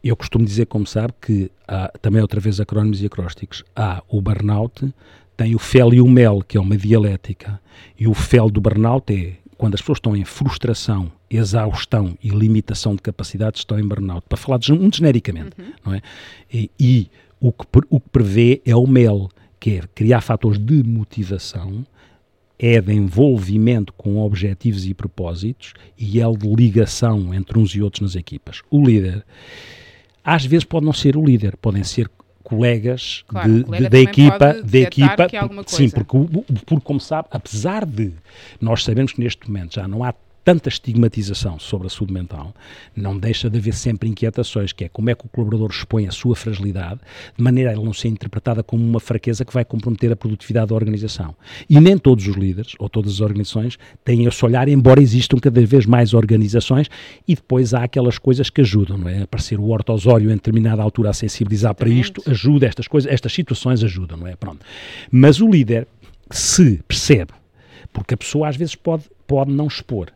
Eu 0.02 0.16
costumo 0.16 0.44
dizer, 0.44 0.66
como 0.66 0.86
sabe, 0.86 1.12
que 1.20 1.50
há 1.66 1.88
também 2.00 2.22
outra 2.22 2.40
vez 2.40 2.60
acrónimos 2.60 3.02
e 3.02 3.06
acrósticos. 3.06 3.64
Há 3.74 4.02
o 4.08 4.20
burnout, 4.20 4.94
tem 5.36 5.54
o 5.54 5.58
fel 5.58 5.92
e 5.92 6.00
o 6.00 6.08
mel, 6.08 6.42
que 6.46 6.56
é 6.56 6.60
uma 6.60 6.76
dialética. 6.76 7.60
E 7.98 8.06
o 8.06 8.14
fel 8.14 8.48
do 8.48 8.60
burnout 8.60 9.12
é 9.12 9.34
quando 9.56 9.74
as 9.74 9.80
pessoas 9.80 9.96
estão 9.98 10.16
em 10.16 10.24
frustração, 10.24 11.10
exaustão 11.28 12.16
e 12.22 12.28
limitação 12.28 12.94
de 12.94 13.02
capacidades, 13.02 13.60
estão 13.60 13.78
em 13.78 13.86
burnout. 13.86 14.24
Para 14.28 14.38
falar 14.38 14.58
de, 14.58 14.72
muito 14.72 14.98
genericamente, 14.98 15.56
não 15.84 15.92
é? 15.94 16.00
E, 16.52 16.70
e 16.78 17.10
o, 17.40 17.52
que, 17.52 17.66
o 17.90 17.98
que 17.98 18.08
prevê 18.08 18.62
é 18.64 18.76
o 18.76 18.86
mel, 18.86 19.28
que 19.58 19.78
é 19.78 19.80
criar 19.94 20.20
fatores 20.20 20.58
de 20.58 20.84
motivação 20.84 21.84
é 22.58 22.80
de 22.80 22.92
envolvimento 22.92 23.92
com 23.92 24.18
objetivos 24.18 24.84
e 24.86 24.92
propósitos 24.94 25.74
e 25.96 26.20
é 26.20 26.24
de 26.30 26.48
ligação 26.54 27.32
entre 27.32 27.58
uns 27.58 27.74
e 27.74 27.80
outros 27.82 28.00
nas 28.02 28.16
equipas. 28.16 28.62
O 28.70 28.84
líder, 28.84 29.24
às 30.24 30.44
vezes 30.44 30.64
pode 30.64 30.84
não 30.84 30.92
ser 30.92 31.16
o 31.16 31.24
líder, 31.24 31.56
podem 31.56 31.84
ser 31.84 32.10
colegas 32.42 33.24
Claro, 33.28 33.52
de- 33.58 33.64
colega 33.64 33.84
de- 33.84 33.90
da 33.90 33.98
equipa, 34.00 34.38
da 34.62 34.78
equipa, 34.78 35.28
sim, 35.66 35.90
porque, 35.90 36.16
porque 36.66 36.84
como 36.84 36.98
sabe, 37.00 37.28
apesar 37.30 37.84
de 37.84 38.12
nós 38.60 38.82
sabemos 38.84 39.12
que 39.12 39.20
neste 39.20 39.46
momento 39.46 39.74
já 39.74 39.86
não 39.86 40.02
há 40.02 40.14
tanta 40.48 40.70
estigmatização 40.70 41.58
sobre 41.58 41.88
a 41.88 41.90
saúde 41.90 42.10
mental, 42.10 42.54
não 42.96 43.18
deixa 43.18 43.50
de 43.50 43.58
haver 43.58 43.74
sempre 43.74 44.08
inquietações, 44.08 44.72
que 44.72 44.84
é 44.84 44.88
como 44.88 45.10
é 45.10 45.14
que 45.14 45.26
o 45.26 45.28
colaborador 45.28 45.68
expõe 45.70 46.06
a 46.06 46.10
sua 46.10 46.34
fragilidade, 46.34 47.00
de 47.36 47.44
maneira 47.44 47.68
a 47.68 47.74
ele 47.74 47.84
não 47.84 47.92
ser 47.92 48.08
interpretada 48.08 48.62
como 48.62 48.82
uma 48.82 48.98
fraqueza 48.98 49.44
que 49.44 49.52
vai 49.52 49.62
comprometer 49.62 50.10
a 50.10 50.16
produtividade 50.16 50.68
da 50.68 50.74
organização. 50.74 51.36
E 51.68 51.78
nem 51.78 51.98
todos 51.98 52.26
os 52.26 52.34
líderes, 52.34 52.72
ou 52.78 52.88
todas 52.88 53.12
as 53.12 53.20
organizações, 53.20 53.78
têm 54.02 54.24
esse 54.24 54.42
olhar, 54.42 54.70
embora 54.70 55.02
existam 55.02 55.36
cada 55.36 55.60
vez 55.66 55.84
mais 55.84 56.14
organizações, 56.14 56.88
e 57.28 57.34
depois 57.34 57.74
há 57.74 57.84
aquelas 57.84 58.16
coisas 58.16 58.48
que 58.48 58.62
ajudam, 58.62 58.96
não 58.96 59.08
é? 59.10 59.24
Aparecer 59.24 59.60
o 59.60 59.68
ortosório 59.68 60.30
em 60.30 60.34
determinada 60.34 60.80
altura 60.82 61.10
a 61.10 61.12
sensibilizar 61.12 61.74
para 61.74 61.90
isto, 61.90 62.22
ajuda, 62.24 62.64
estas 62.64 62.88
coisas, 62.88 63.12
estas 63.12 63.34
situações 63.34 63.84
ajudam, 63.84 64.16
não 64.16 64.26
é? 64.26 64.34
Pronto. 64.34 64.64
Mas 65.10 65.42
o 65.42 65.46
líder, 65.50 65.86
se 66.30 66.82
percebe, 66.88 67.34
porque 67.92 68.14
a 68.14 68.16
pessoa 68.16 68.48
às 68.48 68.56
vezes 68.56 68.74
pode, 68.74 69.04
pode 69.26 69.52
não 69.52 69.66
expor, 69.66 70.10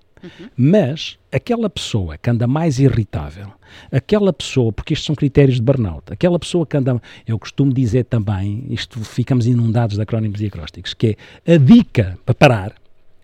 mas 0.57 1.19
aquela 1.31 1.69
pessoa 1.69 2.17
que 2.19 2.31
anda 2.31 2.47
mais 2.47 2.79
irritável, 2.79 3.53
aquela 3.91 4.33
pessoa, 4.33 4.73
porque 4.73 4.93
estes 4.93 5.07
são 5.07 5.15
critérios 5.15 5.57
de 5.57 5.63
burnout, 5.63 6.13
aquela 6.13 6.39
pessoa 6.39 6.67
que 6.67 6.77
anda, 6.77 7.01
eu 7.27 7.39
costumo 7.39 7.73
dizer 7.73 8.05
também, 8.05 8.67
isto 8.69 9.01
ficamos 9.05 9.47
inundados 9.47 9.97
de 9.97 10.03
acrónimos 10.03 10.41
e 10.41 10.47
acrósticos, 10.47 10.95
que 10.95 11.17
é 11.47 11.55
a 11.55 11.57
dica 11.57 12.19
para 12.25 12.35
parar, 12.35 12.75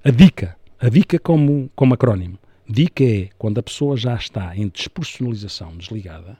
a 0.04 0.10
dica, 0.10 0.56
a 0.80 0.88
dica 0.88 1.18
como, 1.18 1.70
como 1.74 1.94
acrónimo, 1.94 2.38
dica 2.68 3.04
é 3.04 3.28
quando 3.38 3.58
a 3.58 3.62
pessoa 3.62 3.96
já 3.96 4.14
está 4.14 4.56
em 4.56 4.68
despersonalização 4.68 5.76
desligada, 5.76 6.38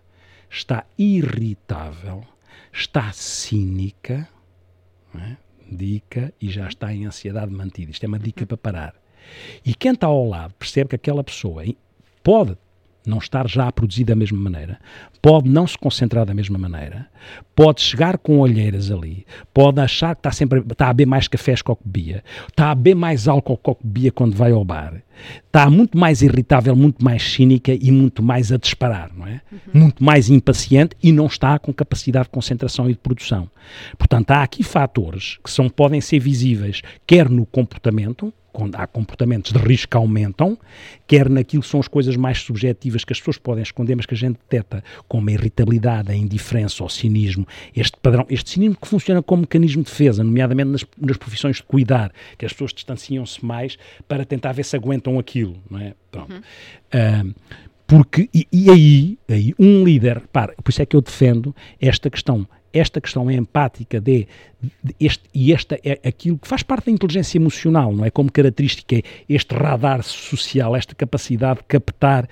está 0.51 0.85
irritável, 0.99 2.25
está 2.73 3.13
cínica, 3.13 4.29
é? 5.15 5.37
dica 5.71 6.33
e 6.41 6.51
já 6.51 6.67
está 6.69 6.93
em 6.93 7.07
ansiedade 7.07 7.53
mantida. 7.53 7.91
Isto 7.91 8.05
é 8.05 8.09
uma 8.09 8.19
dica 8.19 8.47
para 8.47 8.57
parar. 8.57 8.95
E 9.65 9.75
quem 9.75 9.93
está 9.93 10.07
ao 10.07 10.29
lado 10.29 10.55
percebe 10.55 10.91
que 10.91 10.97
aquela 10.97 11.25
pessoa 11.25 11.65
pode 12.23 12.57
não 13.09 13.19
estar 13.19 13.49
já 13.49 13.67
a 13.67 13.73
produzir 13.73 14.05
da 14.05 14.15
mesma 14.15 14.39
maneira, 14.39 14.79
pode 15.23 15.49
não 15.49 15.67
se 15.67 15.77
concentrar 15.79 16.27
da 16.27 16.35
mesma 16.35 16.59
maneira, 16.59 17.07
pode 17.57 17.81
chegar 17.81 18.19
com 18.19 18.39
olheiras 18.39 18.91
ali, 18.91 19.27
pode 19.53 19.81
achar 19.81 20.15
que 20.15 20.21
está 20.21 20.31
sempre 20.31 20.61
está 20.61 20.89
a 20.89 20.93
beber 20.93 21.07
mais 21.07 21.27
cafés 21.27 21.63
que 21.63 21.71
o 21.71 21.77
que 21.77 21.83
bebia, 21.85 22.23
está 22.49 22.71
a 22.71 22.75
beber 22.75 22.95
mais 22.95 23.27
álcool 23.27 23.57
que 23.57 23.71
o 23.71 23.75
que 23.75 23.87
bebia 23.87 24.13
quando 24.13 24.37
vai 24.37 24.53
ao 24.53 24.65
bar, 24.65 25.03
está 25.47 25.71
muito 25.71 25.97
mais 25.99 26.23
irritável, 26.23 26.77
muito 26.77 27.03
mais 27.03 27.23
cínica 27.23 27.73
e 27.73 27.91
muito 27.91 28.23
mais 28.23 28.53
a 28.53 28.59
disparar, 28.59 29.11
não 29.17 29.27
é? 29.27 29.41
Muito 29.73 30.05
mais 30.05 30.29
impaciente 30.29 30.95
e 31.03 31.11
não 31.11 31.27
está 31.27 31.59
com 31.59 31.73
capacidade 31.73 32.27
de 32.27 32.31
concentração 32.31 32.89
e 32.89 32.93
de 32.93 32.99
produção. 32.99 33.51
Portanto, 33.97 34.31
há 34.31 34.43
aqui 34.43 34.63
fatores 34.63 35.39
que 35.43 35.51
são, 35.51 35.69
podem 35.69 36.01
ser 36.01 36.19
visíveis, 36.19 36.83
quer 37.07 37.29
no 37.29 37.47
comportamento, 37.47 38.33
quando 38.59 38.75
há 38.75 38.89
comportamentos 38.89 39.53
de 39.53 39.59
risco 39.61 39.93
que 39.93 39.97
aumentam, 39.97 40.59
quer 41.07 41.31
naquilo 41.31 41.63
que 41.63 41.69
são 41.69 41.79
as 41.79 41.87
coisas 41.87 42.17
mais 42.17 42.39
subjetivas 42.39 43.05
que 43.05 43.13
as 43.13 43.21
pessoas 43.21 43.39
podem 43.39 43.63
esconder, 43.63 43.95
mas 43.95 44.05
que 44.05 44.15
a 44.15 44.17
gente 44.17 44.37
detecta, 44.51 44.83
como 45.07 45.29
a 45.29 45.33
irritabilidade, 45.33 46.11
a 46.11 46.17
indiferença, 46.17 46.83
o 46.83 46.89
cinismo, 46.89 47.47
este 47.73 47.97
padrão, 48.03 48.27
este 48.29 48.51
cinismo 48.51 48.77
que 48.77 48.89
funciona 48.89 49.23
como 49.23 49.43
mecanismo 49.43 49.85
de 49.85 49.91
defesa, 49.91 50.25
nomeadamente 50.25 50.71
nas, 50.71 50.85
nas 51.01 51.17
profissões 51.17 51.59
de 51.59 51.63
cuidar, 51.63 52.11
que 52.37 52.45
as 52.45 52.53
pessoas 52.53 52.73
distanciam-se 52.73 53.47
mais 53.47 53.79
para 54.09 54.25
tentar 54.25 54.51
ver 54.51 54.65
se 54.65 54.75
aguentam 54.75 55.21
aquilo, 55.21 55.57
não 55.71 55.79
é? 55.79 55.95
Pronto. 56.11 56.43
Ah, 56.93 57.25
porque, 57.87 58.29
e, 58.35 58.49
e 58.53 58.71
aí, 58.71 59.19
aí, 59.31 59.55
um 59.57 59.85
líder, 59.85 60.21
para, 60.33 60.53
por 60.63 60.71
isso 60.71 60.83
é 60.83 60.85
que 60.85 60.97
eu 60.97 61.01
defendo 61.01 61.55
esta 61.81 62.11
questão, 62.11 62.45
esta 62.73 63.01
questão 63.01 63.31
empática 63.31 64.01
de, 64.01 64.27
de 64.83 64.95
este, 65.01 65.25
e 65.33 65.53
esta 65.53 65.79
é 65.85 66.01
aquilo 66.07 66.39
que 66.39 66.49
faz 66.49 66.63
parte 66.63 66.87
da 66.87 66.93
inteligência 66.93 67.39
emocional, 67.39 67.93
não 67.93 68.05
é? 68.05 68.11
Como 68.11 68.31
característica, 68.31 68.97
é 68.97 69.03
este 69.29 69.55
radar 69.55 70.03
social, 70.03 70.75
esta 70.75 70.95
capacidade 70.95 71.61
de 71.61 71.65
captar 71.65 72.29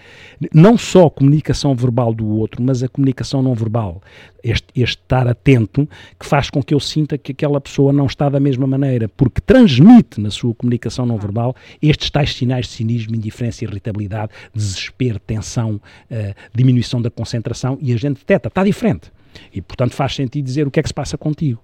não 0.52 0.76
só 0.76 1.06
a 1.06 1.10
comunicação 1.10 1.74
verbal 1.74 2.12
do 2.12 2.26
outro, 2.26 2.62
mas 2.62 2.82
a 2.82 2.88
comunicação 2.88 3.42
não 3.42 3.54
verbal. 3.54 4.02
Este, 4.42 4.66
este 4.76 5.02
estar 5.02 5.26
atento 5.26 5.88
que 6.18 6.26
faz 6.26 6.50
com 6.50 6.62
que 6.62 6.72
eu 6.72 6.78
sinta 6.78 7.18
que 7.18 7.32
aquela 7.32 7.60
pessoa 7.60 7.92
não 7.92 8.06
está 8.06 8.28
da 8.28 8.38
mesma 8.38 8.66
maneira, 8.66 9.08
porque 9.08 9.40
transmite 9.40 10.20
na 10.20 10.30
sua 10.30 10.54
comunicação 10.54 11.04
não 11.04 11.18
verbal 11.18 11.54
estes 11.82 12.10
tais 12.10 12.34
sinais 12.34 12.66
de 12.66 12.72
cinismo, 12.72 13.16
indiferença, 13.16 13.64
irritabilidade, 13.64 14.32
desespero, 14.54 15.18
tensão, 15.18 15.80
eh, 16.10 16.34
diminuição 16.54 17.02
da 17.02 17.10
concentração 17.10 17.78
e 17.80 17.92
a 17.92 17.96
gente 17.96 18.18
detecta, 18.18 18.48
está 18.48 18.62
diferente. 18.62 19.15
E, 19.52 19.60
portanto, 19.60 19.94
faz 19.94 20.14
sentido 20.14 20.44
dizer 20.44 20.66
o 20.66 20.70
que 20.70 20.80
é 20.80 20.82
que 20.82 20.88
se 20.88 20.94
passa 20.94 21.16
contigo. 21.18 21.62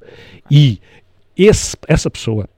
E 0.50 0.80
esse, 1.37 1.76
essa 1.88 2.11
pessoa 2.11 2.48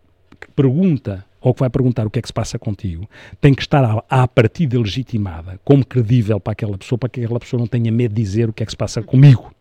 que 0.41 0.51
pergunta 0.53 1.25
ou 1.45 1.53
que 1.53 1.61
vai 1.61 1.69
perguntar 1.69 2.07
o 2.07 2.11
que 2.11 2.19
é 2.19 2.23
que 2.23 2.29
se 2.29 2.33
passa 2.33 2.59
contigo, 2.59 3.09
tem 3.39 3.53
que 3.53 3.61
estar 3.61 3.85
à, 3.85 4.03
à 4.09 4.27
partida 4.27 4.79
legitimada, 4.79 5.61
como 5.63 5.85
credível 5.85 6.41
para 6.41 6.55
aquela 6.55 6.79
pessoa, 6.79 6.99
para 6.99 7.11
que 7.11 7.23
aquela 7.23 7.39
pessoa 7.39 7.61
não 7.61 7.67
tenha 7.67 7.93
medo 7.93 8.15
de 8.15 8.23
dizer 8.23 8.49
o 8.49 8.53
que 8.53 8.63
é 8.63 8.67
que 8.67 8.73
se 8.73 8.77
passa 8.77 9.03
comigo. 9.03 9.55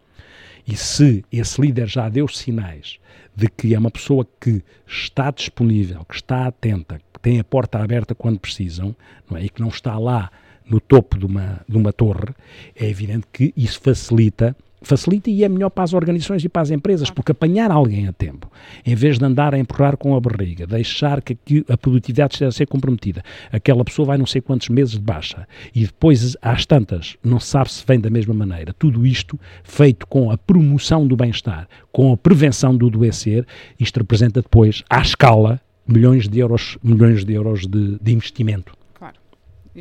E 0.66 0.78
se 0.78 1.26
esse 1.30 1.60
líder 1.60 1.88
já 1.88 2.08
deu 2.08 2.26
sinais 2.26 3.00
de 3.36 3.50
que 3.50 3.76
é 3.76 3.80
uma 3.80 3.92
pessoa 3.92 4.26
que 4.40 4.64
está 4.88 5.30
disponível, 5.30 6.06
que 6.06 6.16
está 6.16 6.48
atenta, 6.48 7.02
que 7.12 7.20
tem 7.20 7.38
a 7.38 7.44
porta 7.44 7.80
aberta 7.80 8.16
quando 8.16 8.40
precisam, 8.40 8.96
não 9.30 9.38
é? 9.38 9.44
e 9.44 9.50
que 9.50 9.62
não 9.62 9.68
está 9.68 9.98
lá 9.98 10.32
no 10.66 10.80
topo 10.80 11.18
de 11.18 11.26
uma, 11.26 11.60
de 11.68 11.76
uma 11.76 11.92
torre, 11.92 12.34
é 12.74 12.88
evidente 12.88 13.28
que 13.34 13.54
isso 13.58 13.82
facilita 13.82 14.56
facilita 14.84 15.30
e 15.30 15.44
é 15.44 15.50
melhor 15.50 15.70
para 15.70 15.84
as 15.84 15.94
organizações 15.94 16.44
e 16.44 16.50
para 16.50 16.62
as 16.62 16.72
empresas, 16.72 17.10
porque 17.10 17.32
apanhar 17.32 17.72
alguém 17.72 18.08
a 18.08 18.14
tempo, 18.14 18.52
em 18.86 18.96
vez 18.96 19.18
de 19.18 19.26
andar 19.26 19.54
a 19.54 19.58
empurrar 19.58 19.98
com 19.98 20.16
a 20.16 20.20
barriga, 20.20 20.68
deixar 20.68 21.22
que 21.22 21.38
a 21.70 21.78
produtividade 21.78 22.36
esteja 22.36 22.50
a 22.50 22.52
ser 22.52 22.68
comprometida, 22.68 23.24
aquela 23.52 23.84
pessoa 23.84 24.08
vai 24.08 24.18
não 24.18 24.26
sei 24.26 24.42
quantos 24.42 24.70
meses 24.70 24.94
de 24.94 25.02
baixa 25.02 25.48
e 25.74 25.86
depois, 25.86 26.38
às 26.42 26.66
tantas, 26.66 27.18
não 27.24 27.40
sabe 27.40 27.72
se 27.72 27.84
vem 27.86 28.00
da 28.00 28.10
mesma 28.10 28.34
maneira. 28.34 28.74
Tudo 28.74 29.06
isto 29.06 29.40
feito 29.64 30.06
com 30.08 30.32
a 30.32 30.38
promoção 30.38 31.08
do 31.08 31.16
bem-estar, 31.16 31.68
com 31.92 32.14
a 32.14 32.18
prevenção 32.18 32.76
do 32.76 32.88
adoecer, 32.88 33.46
isto 33.80 33.98
representa 33.98 34.42
depois, 34.42 34.84
à 34.90 35.02
escala, 35.02 35.62
milhões 35.88 36.28
de 36.28 36.40
euros, 36.40 36.78
milhões 36.84 37.26
de, 37.26 37.34
euros 37.34 37.68
de, 37.68 37.98
de 38.00 38.14
investimento. 38.14 38.76
Claro. 38.94 39.16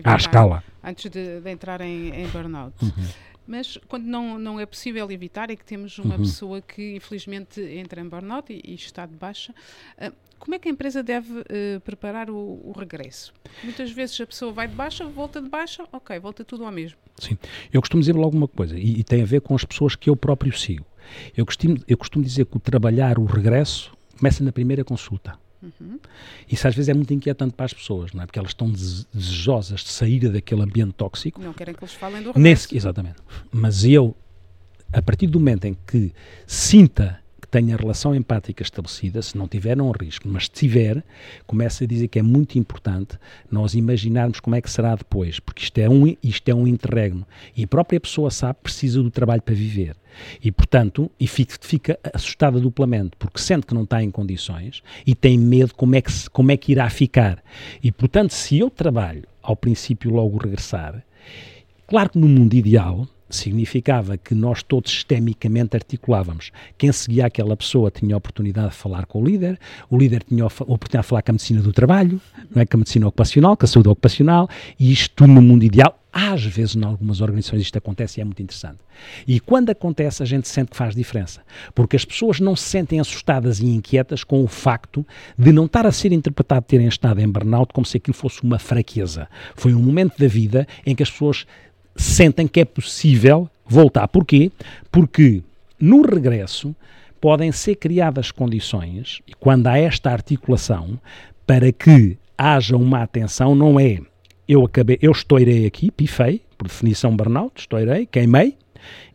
À 0.05 0.17
escala. 0.17 0.65
Antes 0.83 1.11
de, 1.11 1.41
de 1.41 1.51
entrar 1.51 1.81
em, 1.81 2.09
em 2.09 2.27
burnout. 2.29 2.75
Uhum. 2.83 3.05
Mas 3.47 3.77
quando 3.89 4.05
não, 4.05 4.39
não 4.39 4.61
é 4.61 4.67
possível 4.67 5.11
evitar 5.11 5.51
e 5.51 5.57
que 5.57 5.65
temos 5.65 5.99
uma 5.99 6.15
Uhum. 6.17 6.23
pessoa 6.23 6.61
que 6.63 6.95
infelizmente 6.97 7.61
entra 7.61 8.01
em 8.01 8.09
burnout 8.09 8.53
e, 8.53 8.61
e 8.65 8.75
está 8.75 9.05
de 9.07 9.15
baixa, 9.17 9.55
ah, 9.99 10.13
como 10.39 10.55
é 10.55 10.59
que 10.59 10.69
a 10.69 10.73
empresa 10.73 11.03
deve 11.03 11.45
eh, 11.49 11.79
preparar 11.85 12.29
o, 12.29 12.37
o 12.65 12.73
regresso? 12.77 13.33
Muitas 13.63 13.91
vezes 13.93 14.21
a 14.21 14.27
pessoa 14.27 14.53
vai 14.53 14.67
de 14.67 14.75
baixa, 14.75 15.05
volta 15.07 15.41
de 15.41 15.49
baixa, 15.49 15.85
ok, 15.93 16.19
volta 16.19 16.45
tudo 16.45 16.65
ao 16.65 16.73
mesmo. 16.73 16.99
Sim. 17.19 17.39
Eu 17.73 17.81
costumo 17.81 18.01
dizer 18.01 18.15
logo 18.17 18.37
uma 18.37 18.49
coisa, 18.49 18.77
e, 18.79 18.99
e 19.01 19.05
tem 19.05 19.23
a 19.23 19.25
ver 19.27 19.41
com 19.41 19.55
as 19.55 19.65
pessoas 19.65 19.95
que 19.95 20.11
eu 20.11 20.17
próprio 20.17 20.53
sigo. 20.57 20.85
Eu 21.37 21.47
costumo, 21.47 21.77
eu 21.87 21.97
costumo 21.97 22.25
dizer 22.25 22.47
que 22.47 22.57
o 22.57 22.61
trabalhar 22.61 23.19
o 23.19 23.25
regresso 23.25 23.93
começa 24.19 24.43
na 24.43 24.51
primeira 24.53 24.85
consulta. 24.85 25.39
Uhum. 25.63 25.99
Isso 26.51 26.67
às 26.67 26.75
vezes 26.75 26.89
é 26.89 26.95
muito 26.95 27.15
inquietante 27.15 27.55
para 27.55 27.67
as 27.67 27.73
pessoas, 27.73 28.13
não 28.13 28.23
é? 28.23 28.27
Porque 28.27 28.39
elas 28.39 28.51
estão 28.51 28.71
desejosas 28.71 29.81
de 29.81 29.91
sair 29.91 30.29
daquele 30.29 30.63
ambiente 30.63 30.93
tóxico. 30.95 31.41
Não 31.41 31.53
querem 31.53 31.75
que 31.75 31.85
eles 31.85 31.95
falem 31.95 32.23
do 32.23 32.33
Nesse, 32.37 32.77
Exatamente. 32.77 33.17
Mas 33.51 33.85
eu, 33.85 34.17
a 34.93 35.01
partir 35.01 35.27
do 35.29 35.39
momento 35.39 35.67
em 35.67 35.75
que 35.87 36.13
sinta 36.47 37.22
tenha 37.53 37.77
relação 37.77 38.15
empática 38.15 38.63
estabelecida, 38.63 39.21
se 39.21 39.37
não 39.37 39.47
tiver, 39.47 39.77
não 39.77 39.91
risco, 39.91 40.27
mas 40.27 40.45
se 40.45 40.53
tiver, 40.53 41.05
começa 41.47 41.85
a 41.85 41.87
dizer 41.87 42.09
que 42.09 42.19
é 42.19 42.23
muito 42.23 42.59
importante 42.59 43.19
nós 43.51 43.75
imaginarmos 43.75 44.41
como 44.41 44.57
é 44.57 44.63
que 44.63 44.71
será 44.71 44.97
depois, 44.97 45.39
porque 45.39 45.63
isto 45.63 45.77
é 45.77 45.89
um, 45.89 46.17
isto 46.23 46.49
é 46.49 46.55
um 46.55 46.67
interregno 46.67 47.27
e 47.55 47.65
a 47.65 47.69
própria 47.69 48.01
pessoa 48.01 48.31
sabe 48.31 48.59
precisa 48.63 49.03
do 49.03 49.11
trabalho 49.11 49.43
para 49.43 49.55
viver. 49.55 49.95
E, 50.43 50.51
portanto, 50.51 51.11
e 51.21 51.27
fica, 51.27 51.55
fica 51.61 51.99
assustada 52.15 52.59
duplamente, 52.59 53.13
porque 53.19 53.39
sente 53.39 53.67
que 53.67 53.75
não 53.75 53.83
está 53.83 54.03
em 54.03 54.11
condições 54.11 54.83
e 55.07 55.15
tem 55.15 55.37
medo 55.37 55.75
como 55.75 55.95
é 55.95 56.01
que, 56.01 56.11
como 56.31 56.51
é 56.51 56.57
que 56.57 56.73
irá 56.73 56.89
ficar. 56.89 57.43
E, 57.83 57.93
portanto, 57.93 58.31
se 58.31 58.59
eu 58.59 58.71
trabalho, 58.71 59.25
ao 59.43 59.57
princípio 59.57 60.11
logo 60.11 60.39
regressar, 60.39 61.05
claro 61.87 62.11
que 62.11 62.19
no 62.19 62.29
mundo 62.29 62.55
ideal, 62.55 63.07
significava 63.37 64.17
que 64.17 64.35
nós 64.35 64.63
todos 64.63 64.91
sistemicamente 64.91 65.77
articulávamos. 65.77 66.51
Quem 66.77 66.93
seguia 66.93 67.27
aquela 67.27 67.57
pessoa 67.57 67.91
tinha 67.91 68.15
a 68.15 68.19
oportunidade 68.19 68.71
de 68.71 68.77
falar 68.77 69.07
com 69.07 69.23
o 69.23 69.25
líder, 69.25 69.59
o 69.91 69.99
líder 69.99 70.23
tinha 70.23 70.45
a 70.45 70.47
oportunidade 70.47 71.05
de 71.05 71.09
falar 71.09 71.23
com 71.23 71.33
a 71.33 71.35
medicina 71.35 71.63
do 71.63 71.73
trabalho, 71.73 72.21
não 72.55 72.63
é? 72.63 72.67
com 72.67 72.77
a 72.77 72.79
medicina 72.79 73.07
ocupacional, 73.07 73.57
com 73.57 73.65
a 73.65 73.69
saúde 73.69 73.89
ocupacional, 73.89 74.49
e 74.79 74.93
isto 74.93 75.27
no 75.27 75.43
mundo 75.43 75.65
ideal. 75.65 75.99
Às 76.13 76.45
vezes, 76.45 76.77
em 76.77 76.85
algumas 76.85 77.23
organizações, 77.23 77.63
isto 77.63 77.79
acontece 77.79 78.21
e 78.21 78.21
é 78.21 78.25
muito 78.25 78.43
interessante. 78.43 78.81
E 79.27 79.41
quando 79.41 79.71
acontece, 79.71 80.23
a 80.23 80.27
gente 80.27 80.47
sente 80.47 80.73
que 80.73 80.77
faz 80.77 80.95
diferença. 80.95 81.41
Porque 81.75 81.97
as 81.97 82.05
pessoas 82.05 82.39
não 82.39 82.55
se 82.55 82.65
sentem 82.65 83.01
assustadas 83.01 83.61
e 83.61 83.67
inquietas 83.67 84.23
com 84.23 84.45
o 84.45 84.47
facto 84.47 85.07
de 85.39 85.53
não 85.53 85.65
estar 85.65 85.87
a 85.87 85.93
ser 85.93 86.13
interpretado 86.13 86.67
terem 86.67 86.87
estado 86.87 87.19
em 87.21 87.29
burnout 87.29 87.73
como 87.73 87.87
se 87.87 87.97
aquilo 87.97 88.15
fosse 88.15 88.43
uma 88.43 88.59
fraqueza. 88.59 89.27
Foi 89.57 89.73
um 89.73 89.81
momento 89.81 90.19
da 90.19 90.29
vida 90.29 90.69
em 90.85 90.95
que 90.95 91.03
as 91.03 91.11
pessoas 91.11 91.47
sentem 91.97 92.47
que 92.47 92.61
é 92.61 92.65
possível 92.65 93.49
voltar. 93.67 94.07
Porquê? 94.09 94.51
Porque 94.91 95.43
no 95.81 96.03
regresso 96.03 96.75
podem 97.21 97.53
ser 97.53 97.77
criadas 97.77 98.31
condições, 98.31 99.21
e 99.27 99.33
quando 99.35 99.69
há 99.69 99.79
esta 99.79 100.11
articulação, 100.11 100.99
para 101.47 101.71
que 101.71 102.17
haja 102.37 102.77
uma 102.77 103.03
atenção, 103.03 103.55
não 103.55 103.79
é 103.79 104.01
eu 104.49 104.65
acabei, 104.65 104.99
eu 105.01 105.13
estourei 105.13 105.67
aqui, 105.67 105.91
pifei, 105.91 106.43
por 106.59 106.67
definição 106.67 107.17
burnout, 107.17 107.61
estourei, 107.61 108.07
queimei, 108.07 108.57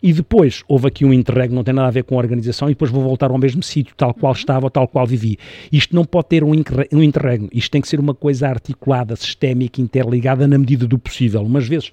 e 0.02 0.14
depois 0.14 0.64
houve 0.68 0.88
aqui 0.88 1.04
um 1.04 1.12
interregno, 1.12 1.56
não 1.56 1.64
tem 1.64 1.74
nada 1.74 1.88
a 1.88 1.92
ver 1.92 2.04
com 2.04 2.16
a 2.16 2.18
organização, 2.18 2.70
e 2.70 2.72
depois 2.72 2.90
vou 2.90 3.04
voltar 3.04 3.30
ao 3.30 3.38
mesmo 3.38 3.62
sítio, 3.62 3.94
tal 3.96 4.14
qual 4.14 4.32
uhum. 4.32 4.40
estava, 4.40 4.72
tal 4.72 4.88
qual 4.88 5.06
vivi. 5.06 5.38
Isto 5.72 5.96
não 5.96 6.06
pode 6.06 6.30
ter 6.30 6.44
um, 6.44 6.52
um 6.94 7.04
interregno, 7.04 7.50
isto 7.52 7.72
tem 7.72 7.82
que 7.82 7.88
ser 7.88 8.00
uma 8.00 8.14
coisa 8.14 8.48
articulada, 8.48 9.16
sistémica, 9.16 9.82
interligada 9.82 10.48
na 10.48 10.58
medida 10.58 10.88
do 10.88 10.98
possível. 10.98 11.42
Umas 11.42 11.68
vezes 11.68 11.92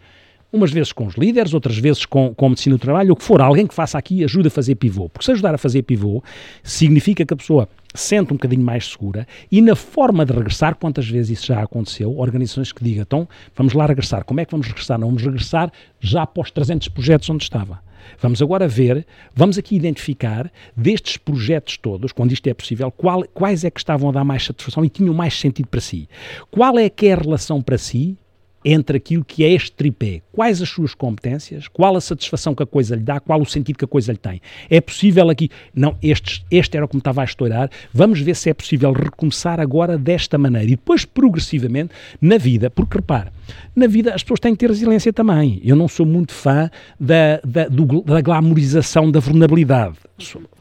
umas 0.55 0.71
vezes 0.71 0.93
com 0.93 1.07
os 1.07 1.15
líderes, 1.15 1.53
outras 1.53 1.77
vezes 1.77 2.07
com, 2.07 2.35
com 2.35 2.47
a 2.47 2.49
medicina 2.51 2.77
do 2.77 2.81
trabalho, 2.81 3.13
o 3.13 3.17
que 3.17 3.25
for, 3.25 3.41
alguém 3.41 3.67
que 3.67 3.75
faça 3.75 3.99
aqui 3.99 4.23
ajuda 4.23 4.49
a 4.49 4.51
fazer 4.51 4.77
pivô. 4.77 5.09
Porque 5.09 5.25
se 5.25 5.33
ajudar 5.33 5.55
a 5.55 5.59
fazer 5.59 5.83
pivô, 5.83 6.23
significa 6.63 7.27
que 7.27 7.35
a 7.35 7.37
pessoa 7.37 7.69
sente 7.95 8.33
um 8.33 8.37
bocadinho 8.37 8.63
mais 8.63 8.87
segura 8.87 9.27
e 9.51 9.61
na 9.61 9.77
forma 9.77 10.25
de 10.25 10.33
regressar, 10.33 10.75
quantas 10.77 11.09
vezes 11.09 11.39
isso 11.39 11.47
já 11.47 11.63
aconteceu, 11.63 12.17
organizações 12.17 12.73
que 12.73 12.83
digam, 12.83 13.03
então, 13.03 13.29
vamos 13.55 13.73
lá 13.73 13.87
regressar. 13.87 14.25
Como 14.25 14.41
é 14.41 14.45
que 14.45 14.53
vamos 14.53 14.67
regressar? 14.67 14.99
Não 14.99 15.09
vamos 15.09 15.23
regressar 15.23 15.73
já 16.01 16.23
após 16.23 16.51
300 16.51 16.89
projetos 16.89 17.29
onde 17.31 17.43
estava. 17.45 17.81
Vamos 18.21 18.43
agora 18.43 18.69
ver, 18.69 19.07
vamos 19.35 19.59
aqui 19.59 19.77
identificar 19.77 20.51
destes 20.77 21.17
projetos 21.17 21.79
todos, 21.79 22.13
quando 22.13 22.33
isto 22.33 22.47
é 22.47 22.55
possível, 22.55 22.91
qual, 22.91 23.25
quais 23.33 23.65
é 23.65 23.71
que 23.71 23.81
estavam 23.81 24.11
a 24.11 24.13
dar 24.13 24.25
mais 24.25 24.45
satisfação 24.45 24.85
e 24.85 24.89
tinham 24.89 25.15
mais 25.15 25.39
sentido 25.39 25.69
para 25.69 25.81
si. 25.81 26.09
Qual 26.51 26.79
é 26.79 26.89
que 26.89 27.07
é 27.07 27.13
a 27.15 27.17
relação 27.17 27.63
para 27.63 27.79
si 27.79 28.17
entre 28.65 28.97
aquilo 28.97 29.25
que 29.25 29.45
é 29.45 29.53
este 29.53 29.73
tripé. 29.73 30.23
Quais 30.33 30.63
as 30.63 30.69
suas 30.69 30.95
competências, 30.95 31.69
qual 31.69 31.97
a 31.97 32.01
satisfação 32.01 32.55
que 32.55 32.63
a 32.63 32.67
coisa 32.67 32.97
lhe 32.97 33.03
dá, 33.03 33.21
qual 33.21 33.41
o 33.41 33.47
sentido 33.47 33.79
que 33.79 33.85
a 33.85 33.89
coisa 33.89 34.13
lhe 34.13 34.19
tem. 34.19 34.41
É 34.71 34.81
possível 34.81 35.29
aqui, 35.29 35.51
não, 35.75 35.97
este, 36.03 36.45
este 36.51 36.77
era 36.77 36.89
como 36.89 36.99
estava 36.99 37.21
a 37.21 37.25
estourar, 37.25 37.71
vamos 37.93 38.21
ver 38.21 38.35
se 38.35 38.51
é 38.51 38.55
possível 38.55 38.93
recomeçar 38.93 39.61
agora 39.61 39.99
desta 39.99 40.39
maneira 40.39 40.67
e 40.67 40.77
depois 40.77 41.05
progressivamente 41.05 41.93
na 42.21 42.39
vida, 42.39 42.71
porque 42.71 42.99
repare, 42.99 43.31
na 43.75 43.87
vida 43.87 44.15
as 44.15 44.23
pessoas 44.23 44.41
têm 44.41 44.53
que 44.53 44.61
ter 44.61 44.71
resiliência 44.71 45.13
também. 45.13 45.61
Eu 45.65 45.77
não 45.77 45.89
sou 45.89 46.07
muito 46.07 46.33
fã 46.33 46.71
da, 46.99 47.41
da, 47.45 47.69
do, 47.69 48.03
da 48.03 48.21
glamorização 48.21 49.11
da 49.11 49.21
vulnerabilidade. 49.21 49.97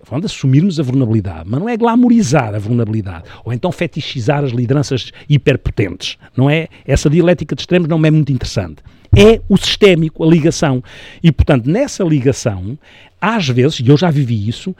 Falando 0.03 0.27
de 0.27 0.33
assumirmos 0.33 0.79
a 0.79 0.83
vulnerabilidade, 0.83 1.43
mas 1.49 1.59
não 1.59 1.69
é 1.69 1.77
glamorizar 1.77 2.53
a 2.53 2.59
vulnerabilidade, 2.59 3.23
ou 3.43 3.53
então 3.53 3.71
fetichizar 3.71 4.43
as 4.43 4.51
lideranças 4.51 5.11
hiperpotentes. 5.29 6.17
Não 6.35 6.49
é? 6.49 6.67
Essa 6.85 7.09
dialética 7.09 7.55
de 7.55 7.61
extremos 7.61 7.87
não 7.87 8.03
é 8.05 8.11
muito 8.11 8.31
interessante. 8.31 8.83
É 9.15 9.39
o 9.47 9.55
sistémico, 9.57 10.23
a 10.23 10.27
ligação. 10.27 10.83
E, 11.21 11.31
portanto, 11.31 11.69
nessa 11.69 12.03
ligação, 12.03 12.77
às 13.21 13.47
vezes, 13.47 13.79
e 13.79 13.87
eu 13.87 13.95
já 13.95 14.09
vivi 14.09 14.47
isso, 14.47 14.75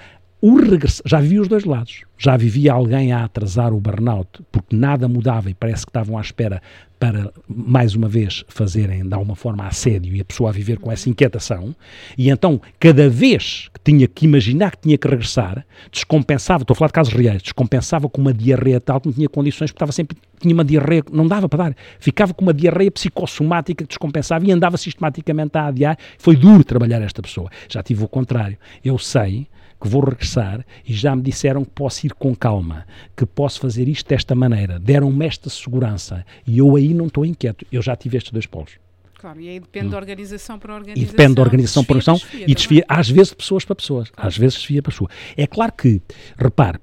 o 0.46 0.58
regress... 0.58 1.02
já 1.06 1.22
vivi 1.22 1.40
os 1.40 1.48
dois 1.48 1.64
lados. 1.64 2.04
Já 2.18 2.36
vivi 2.36 2.70
alguém 2.70 3.14
a 3.14 3.24
atrasar 3.24 3.72
o 3.72 3.80
burnout 3.80 4.44
porque 4.52 4.76
nada 4.76 5.08
mudava 5.08 5.50
e 5.50 5.54
parece 5.54 5.86
que 5.86 5.90
estavam 5.90 6.18
à 6.18 6.22
espera 6.22 6.62
para, 7.00 7.32
mais 7.48 7.96
uma 7.96 8.10
vez, 8.10 8.44
fazerem 8.50 9.08
de 9.08 9.14
alguma 9.14 9.38
forma 9.38 9.66
assédio 9.66 10.14
e 10.14 10.20
a 10.20 10.26
pessoa 10.26 10.50
a 10.50 10.54
viver 10.54 10.80
com 10.80 10.92
essa 10.92 11.10
inquietação. 11.10 11.74
E 12.18 12.30
então, 12.30 12.60
cada 12.78 13.10
vez 13.10 13.70
que 13.74 13.80
tinha 13.86 14.06
que 14.06 14.26
imaginar 14.26 14.72
que 14.72 14.82
tinha 14.82 14.98
que 14.98 15.08
regressar, 15.08 15.66
descompensava, 15.90 16.64
estou 16.64 16.74
a 16.74 16.78
falar 16.78 16.88
de 16.88 16.94
casos 16.94 17.14
reais, 17.14 17.42
descompensava 17.42 18.10
com 18.10 18.20
uma 18.20 18.34
diarreia 18.34 18.82
tal 18.82 19.00
que 19.00 19.08
não 19.08 19.14
tinha 19.14 19.30
condições, 19.30 19.72
porque 19.72 19.78
estava 19.78 19.94
sempre, 19.94 20.18
tinha 20.42 20.54
uma 20.54 20.66
diarreia, 20.66 21.06
não 21.10 21.26
dava 21.26 21.48
para 21.48 21.70
dar. 21.70 21.76
Ficava 22.00 22.34
com 22.34 22.42
uma 22.42 22.54
diarreia 22.54 22.92
psicossomática 22.92 23.86
que 23.86 23.88
descompensava 23.88 24.46
e 24.46 24.52
andava 24.52 24.76
sistematicamente 24.76 25.58
a 25.58 25.68
adiar. 25.68 25.98
Foi 26.18 26.36
duro 26.36 26.66
trabalhar 26.66 27.02
esta 27.02 27.22
pessoa. 27.22 27.50
Já 27.70 27.82
tive 27.82 28.04
o 28.04 28.10
contrário. 28.10 28.58
Eu 28.84 28.98
sei 28.98 29.48
que 29.84 29.90
vou 29.90 30.02
regressar 30.02 30.66
e 30.88 30.94
já 30.94 31.14
me 31.14 31.22
disseram 31.22 31.66
que 31.66 31.72
posso 31.72 32.06
ir 32.06 32.14
com 32.14 32.34
calma, 32.34 32.88
que 33.18 33.26
posso 33.26 33.60
fazer 33.60 33.90
isto 33.90 34.08
desta 34.08 34.34
maneira. 34.34 34.80
Deram-me 34.80 35.26
esta 35.26 35.50
segurança 35.50 36.26
e 36.48 36.60
eu 36.60 36.78
aí 36.78 36.94
não 36.94 37.08
estou 37.08 37.26
inquieto. 37.26 37.66
Eu 37.70 37.82
já 37.82 37.94
tive 37.94 38.16
estes 38.16 38.32
dois 38.32 38.46
polos. 38.46 38.80
Claro, 39.20 39.42
e 39.42 39.50
aí 39.50 39.60
depende 39.60 39.88
hum. 39.88 39.90
da 39.90 39.98
organização 39.98 40.58
para 40.58 40.74
organização. 40.74 41.04
E 41.04 41.12
depende 41.12 41.36
da 41.36 41.42
organização 41.42 41.84
para 41.84 41.98
organização 41.98 42.30
desfia, 42.30 42.46
e 42.48 42.56
desfia, 42.56 42.86
às 42.88 43.10
vezes, 43.10 43.30
de 43.32 43.36
pessoas 43.36 43.66
para 43.66 43.76
pessoas. 43.76 44.10
Claro. 44.10 44.28
Às 44.28 44.38
vezes 44.38 44.56
desfia 44.56 44.82
para 44.82 44.92
pessoa. 44.92 45.10
É 45.36 45.46
claro 45.46 45.74
que, 45.74 46.02
repare, 46.38 46.80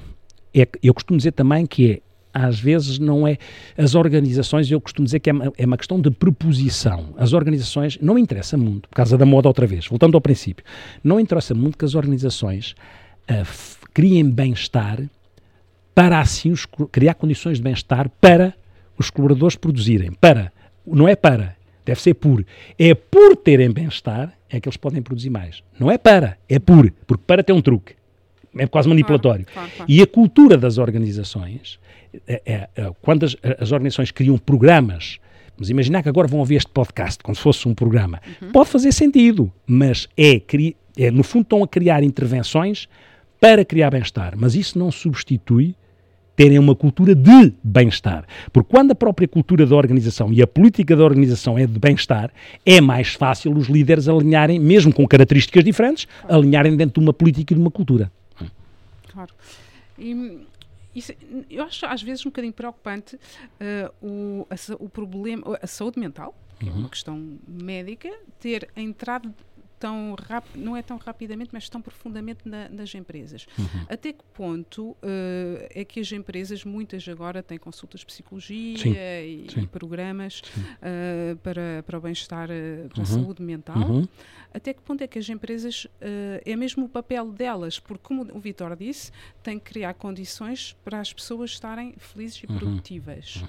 é, 0.55 0.69
eu 0.83 0.93
costumo 0.93 1.17
dizer 1.17 1.33
também 1.33 1.65
que 1.65 1.93
é 1.93 2.01
às 2.33 2.59
vezes 2.59 2.99
não 2.99 3.27
é. 3.27 3.39
As 3.77 3.95
organizações, 3.95 4.71
eu 4.71 4.81
costumo 4.81 5.05
dizer 5.05 5.21
que 5.21 5.31
é 5.31 5.33
uma, 5.33 5.53
é 5.57 5.67
uma 5.67 5.77
questão 5.77 6.01
de 6.01 6.11
preposição. 6.11 7.15
As 7.17 7.33
organizações, 7.33 7.99
não 8.01 8.19
interessa 8.19 8.57
muito, 8.57 8.89
por 8.89 8.97
causa 8.97 9.17
da 9.19 9.27
moda 9.27 9.49
outra 9.49 9.67
vez, 9.67 9.87
voltando 9.87 10.17
ao 10.17 10.21
princípio, 10.21 10.65
não 11.03 11.19
interessa 11.19 11.55
muito 11.55 11.77
que 11.77 11.85
as 11.85 11.95
organizações 11.95 12.75
uh, 13.31 13.87
criem 13.93 14.29
bem-estar 14.29 15.01
para 15.95 16.21
assim 16.21 16.51
os, 16.51 16.67
criar 16.91 17.15
condições 17.15 17.59
de 17.59 17.63
bem-estar 17.63 18.09
para 18.21 18.55
os 18.97 19.11
colaboradores 19.11 19.57
produzirem. 19.57 20.13
Para, 20.13 20.53
não 20.87 21.09
é 21.09 21.17
para, 21.17 21.57
deve 21.85 22.01
ser 22.01 22.15
por. 22.15 22.45
É 22.79 22.95
por 22.95 23.37
terem 23.37 23.71
bem-estar 23.71 24.33
é 24.49 24.61
que 24.61 24.69
eles 24.69 24.77
podem 24.77 25.01
produzir 25.01 25.31
mais. 25.31 25.63
Não 25.79 25.91
é 25.91 25.97
para, 25.97 26.37
é 26.49 26.59
por, 26.59 26.91
porque 27.07 27.23
para 27.27 27.43
tem 27.43 27.55
um 27.55 27.63
truque. 27.63 27.95
É 28.57 28.67
quase 28.67 28.89
manipulatório. 28.89 29.47
Claro, 29.47 29.55
claro, 29.55 29.77
claro. 29.77 29.93
E 29.93 30.03
a 30.03 30.07
cultura 30.07 30.57
das 30.57 30.77
organizações 30.77 31.79
é, 32.27 32.43
é, 32.45 32.69
é, 32.77 32.93
quando 33.01 33.25
as, 33.25 33.37
as, 33.59 33.73
organizações 33.73 34.11
criam 34.11 34.37
programas, 34.39 35.19
vamos 35.57 35.71
imaginar 35.71 36.03
que 36.03 36.09
agora 36.09 36.27
vão 36.27 36.41
ouvir 36.41 36.57
este 36.57 36.71
podcast, 36.71 37.23
como 37.23 37.35
se 37.35 37.43
fosse 37.43 37.69
um 37.69 37.75
programa, 37.75 38.21
uhum. 38.43 38.53
pode 38.53 38.69
fazer 38.69 38.93
sentido, 38.93 39.53
mas 39.67 40.09
é, 40.17 40.41
é, 40.97 41.11
no 41.11 41.23
fundo 41.23 41.43
estão 41.43 41.63
a 41.63 41.69
criar 41.69 42.03
intervenções 42.03 42.89
para 43.41 43.65
criar 43.65 43.91
bem-estar, 43.91 44.35
mas 44.37 44.55
isso 44.55 44.79
não 44.79 44.91
substitui 44.91 45.75
terem 46.37 46.59
uma 46.59 46.75
cultura 46.75 47.15
de 47.15 47.53
bem-estar. 47.63 48.25
Porque 48.51 48.69
quando 48.71 48.93
a 48.93 48.95
própria 48.95 49.29
cultura 49.29 49.67
da 49.67 49.77
organização 49.77 50.33
e 50.33 50.41
a 50.41 50.47
política 50.47 50.97
da 50.97 51.05
organização 51.05 51.59
é 51.59 51.67
de 51.67 51.79
bem-estar, 51.79 52.31
é 52.65 52.81
mais 52.81 53.15
fácil 53.15 53.55
os 53.55 53.69
líderes 53.69 54.09
alinharem, 54.09 54.59
mesmo 54.59 54.93
com 54.93 55.07
características 55.07 55.63
diferentes, 55.63 56.09
alinharem 56.27 56.75
dentro 56.77 57.01
de 57.01 57.07
uma 57.07 57.13
política 57.13 57.53
e 57.53 57.57
de 57.57 57.61
uma 57.61 57.71
cultura. 57.71 58.11
Claro. 59.13 59.35
E 59.99 60.41
isso, 60.95 61.13
eu 61.49 61.65
acho 61.65 61.87
às 61.87 62.03
vezes 62.03 62.25
um 62.27 62.31
bocadinho 62.31 62.53
preocupante 62.53 63.17
uh, 63.17 64.07
o, 64.07 64.47
a, 64.51 64.57
o 64.83 64.89
problema, 64.89 65.59
a 65.63 65.67
saúde 65.67 65.99
mental, 65.99 66.35
que 66.59 66.67
uhum. 66.67 66.71
é 66.71 66.75
uma 66.75 66.83
uhum. 66.83 66.89
questão 66.89 67.39
médica, 67.47 68.11
ter 68.39 68.69
entrado 68.77 69.35
tão 69.81 70.15
não 70.55 70.77
é 70.77 70.83
tão 70.83 70.99
rapidamente, 70.99 71.51
mas 71.53 71.69
tão 71.69 71.81
profundamente 71.81 72.47
na, 72.47 72.69
nas 72.69 72.95
empresas. 72.95 73.47
Uhum. 73.59 73.87
Até 73.89 74.13
que 74.13 74.23
ponto 74.35 74.91
uh, 74.91 74.97
é 75.71 75.85
que 75.85 75.99
as 75.99 76.13
empresas, 76.13 76.65
muitas 76.65 77.09
agora, 77.09 77.43
têm 77.43 77.59
consultas 77.59 78.01
de 78.01 78.07
psicologia 78.07 78.79
sim, 78.79 78.93
e, 78.93 79.47
sim. 79.53 79.67
programas 79.67 80.41
uh, 80.41 81.37
para, 81.39 81.83
para 81.87 81.99
o 81.99 82.01
bem-estar, 82.01 82.51
uh, 82.51 82.89
para 82.91 82.99
uhum. 82.99 83.03
a 83.03 83.07
saúde 83.07 83.43
mental? 83.43 83.91
Uhum. 83.91 84.09
Até 84.53 84.75
que 84.75 84.83
ponto 84.83 85.03
é 85.03 85.07
que 85.07 85.19
as 85.19 85.29
empresas, 85.29 85.87
é 86.45 86.57
mesmo 86.57 86.87
o 86.87 86.89
papel 86.89 87.31
delas, 87.31 87.79
porque, 87.79 88.03
como 88.03 88.27
o 88.37 88.41
Vitor 88.41 88.75
disse, 88.75 89.13
tem 89.45 89.61
que 89.61 89.67
criar 89.67 89.95
condições 89.95 90.77
para 90.85 90.99
as 90.99 91.13
pessoas 91.13 91.51
estarem 91.51 91.95
felizes 91.97 92.43
e 92.43 92.47
uhum. 92.47 92.59
produtivas. 92.59 93.45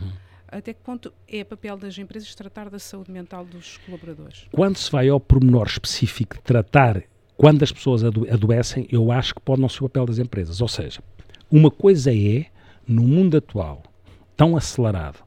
Até 0.51 0.73
que 0.73 0.81
ponto 0.81 1.13
é 1.29 1.45
papel 1.45 1.77
das 1.77 1.97
empresas 1.97 2.35
tratar 2.35 2.69
da 2.69 2.77
saúde 2.77 3.09
mental 3.09 3.45
dos 3.45 3.77
colaboradores? 3.85 4.47
Quando 4.51 4.77
se 4.77 4.91
vai 4.91 5.07
ao 5.07 5.19
pormenor 5.19 5.65
específico 5.65 6.35
de 6.35 6.41
tratar 6.41 7.03
quando 7.37 7.63
as 7.63 7.71
pessoas 7.71 8.03
ado 8.03 8.27
adoecem, 8.29 8.85
eu 8.91 9.11
acho 9.11 9.33
que 9.33 9.41
pode 9.41 9.61
não 9.61 9.69
ser 9.69 9.83
o 9.83 9.89
papel 9.89 10.05
das 10.07 10.19
empresas. 10.19 10.59
Ou 10.59 10.67
seja, 10.67 11.01
uma 11.49 11.71
coisa 11.71 12.13
é, 12.13 12.47
no 12.85 13.01
mundo 13.03 13.37
atual, 13.37 13.81
tão 14.35 14.57
acelerado, 14.57 15.19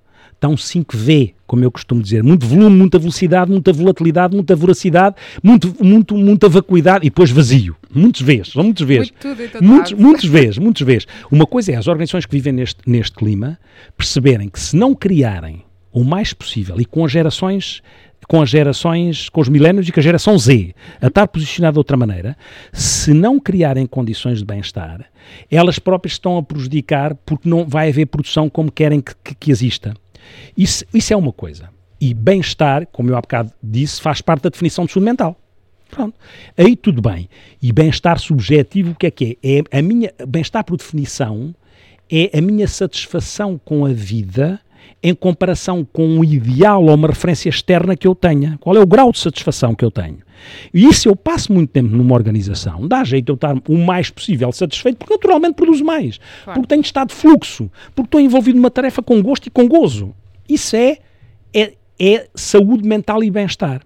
tão 0.44 0.56
5V, 0.56 1.32
como 1.46 1.64
eu 1.64 1.70
costumo 1.70 2.02
dizer, 2.02 2.22
muito 2.22 2.44
volume, 2.44 2.76
muita 2.76 2.98
velocidade, 2.98 3.50
muita 3.50 3.72
volatilidade, 3.72 4.34
muita 4.34 4.54
voracidade, 4.54 5.16
muito, 5.42 5.74
muito, 5.82 6.14
muita 6.14 6.50
vacuidade 6.50 7.06
e 7.06 7.08
depois 7.08 7.30
vazio. 7.30 7.74
Muitos 7.90 8.20
vezes, 8.20 8.48
são 8.48 8.62
muitos 8.62 8.86
vezes. 8.86 9.10
Muitos, 9.62 9.92
muitos 9.94 10.24
vezes, 10.26 10.58
muitos 10.58 10.82
vezes. 10.82 11.06
Uma 11.30 11.46
coisa 11.46 11.72
é 11.72 11.76
as 11.76 11.88
organizações 11.88 12.26
que 12.26 12.32
vivem 12.32 12.52
neste, 12.52 12.78
neste 12.86 13.16
clima 13.16 13.58
perceberem 13.96 14.50
que 14.50 14.60
se 14.60 14.76
não 14.76 14.94
criarem 14.94 15.62
o 15.90 16.04
mais 16.04 16.34
possível 16.34 16.78
e 16.78 16.84
com 16.84 17.06
as 17.06 17.12
gerações 17.12 17.82
com 18.26 18.40
as 18.40 18.48
gerações, 18.48 19.28
com 19.28 19.40
os 19.42 19.50
milénios 19.50 19.86
e 19.86 19.92
com 19.92 20.00
a 20.00 20.02
geração 20.02 20.38
Z, 20.38 20.74
a 20.98 21.08
estar 21.08 21.28
posicionada 21.28 21.74
de 21.74 21.78
outra 21.78 21.94
maneira, 21.94 22.34
se 22.72 23.12
não 23.12 23.38
criarem 23.38 23.86
condições 23.86 24.38
de 24.38 24.46
bem-estar, 24.46 25.04
elas 25.50 25.78
próprias 25.78 26.14
estão 26.14 26.38
a 26.38 26.42
prejudicar 26.42 27.14
porque 27.14 27.46
não 27.46 27.66
vai 27.66 27.90
haver 27.90 28.06
produção 28.06 28.48
como 28.48 28.72
querem 28.72 29.02
que, 29.02 29.12
que, 29.22 29.34
que 29.34 29.50
exista. 29.50 29.94
Isso, 30.56 30.84
isso 30.92 31.12
é 31.12 31.16
uma 31.16 31.32
coisa. 31.32 31.70
E 32.00 32.12
bem-estar, 32.12 32.86
como 32.88 33.10
eu 33.10 33.16
há 33.16 33.20
bocado 33.20 33.52
disse, 33.62 34.00
faz 34.00 34.20
parte 34.20 34.42
da 34.42 34.50
definição 34.50 34.84
de 34.84 34.92
saúde 34.92 35.06
mental. 35.06 35.38
Pronto. 35.90 36.14
Aí 36.56 36.76
tudo 36.76 37.00
bem. 37.00 37.28
E 37.62 37.72
bem-estar 37.72 38.18
subjetivo, 38.18 38.92
o 38.92 38.94
que 38.94 39.06
é 39.06 39.10
que 39.10 39.38
é? 39.42 39.62
É 39.70 39.78
a 39.78 39.82
minha 39.82 40.12
bem-estar 40.26 40.64
por 40.64 40.76
definição 40.76 41.54
é 42.10 42.36
a 42.36 42.40
minha 42.40 42.68
satisfação 42.68 43.58
com 43.64 43.84
a 43.86 43.92
vida 43.92 44.60
em 45.04 45.14
comparação 45.14 45.86
com 45.92 46.06
um 46.06 46.24
ideal 46.24 46.82
ou 46.82 46.94
uma 46.94 47.08
referência 47.08 47.50
externa 47.50 47.94
que 47.94 48.08
eu 48.08 48.14
tenha. 48.14 48.56
Qual 48.58 48.74
é 48.74 48.80
o 48.80 48.86
grau 48.86 49.12
de 49.12 49.18
satisfação 49.18 49.74
que 49.74 49.84
eu 49.84 49.90
tenho? 49.90 50.20
E 50.72 50.86
isso 50.86 51.10
eu 51.10 51.14
passo 51.14 51.52
muito 51.52 51.70
tempo 51.70 51.94
numa 51.94 52.14
organização, 52.14 52.88
dá 52.88 53.04
jeito 53.04 53.30
eu 53.30 53.34
estar 53.34 53.54
o 53.68 53.76
mais 53.76 54.08
possível 54.08 54.50
satisfeito, 54.50 54.96
porque 54.96 55.12
naturalmente 55.12 55.56
produzo 55.56 55.84
mais, 55.84 56.18
claro. 56.18 56.58
porque 56.58 56.74
tenho 56.74 56.80
estado 56.80 57.08
de 57.08 57.14
fluxo, 57.14 57.70
porque 57.94 58.06
estou 58.06 58.20
envolvido 58.20 58.56
numa 58.56 58.70
tarefa 58.70 59.02
com 59.02 59.22
gosto 59.22 59.46
e 59.46 59.50
com 59.50 59.68
gozo. 59.68 60.14
Isso 60.48 60.74
é, 60.74 60.98
é, 61.52 61.74
é 62.00 62.26
saúde 62.34 62.88
mental 62.88 63.22
e 63.22 63.30
bem-estar. 63.30 63.82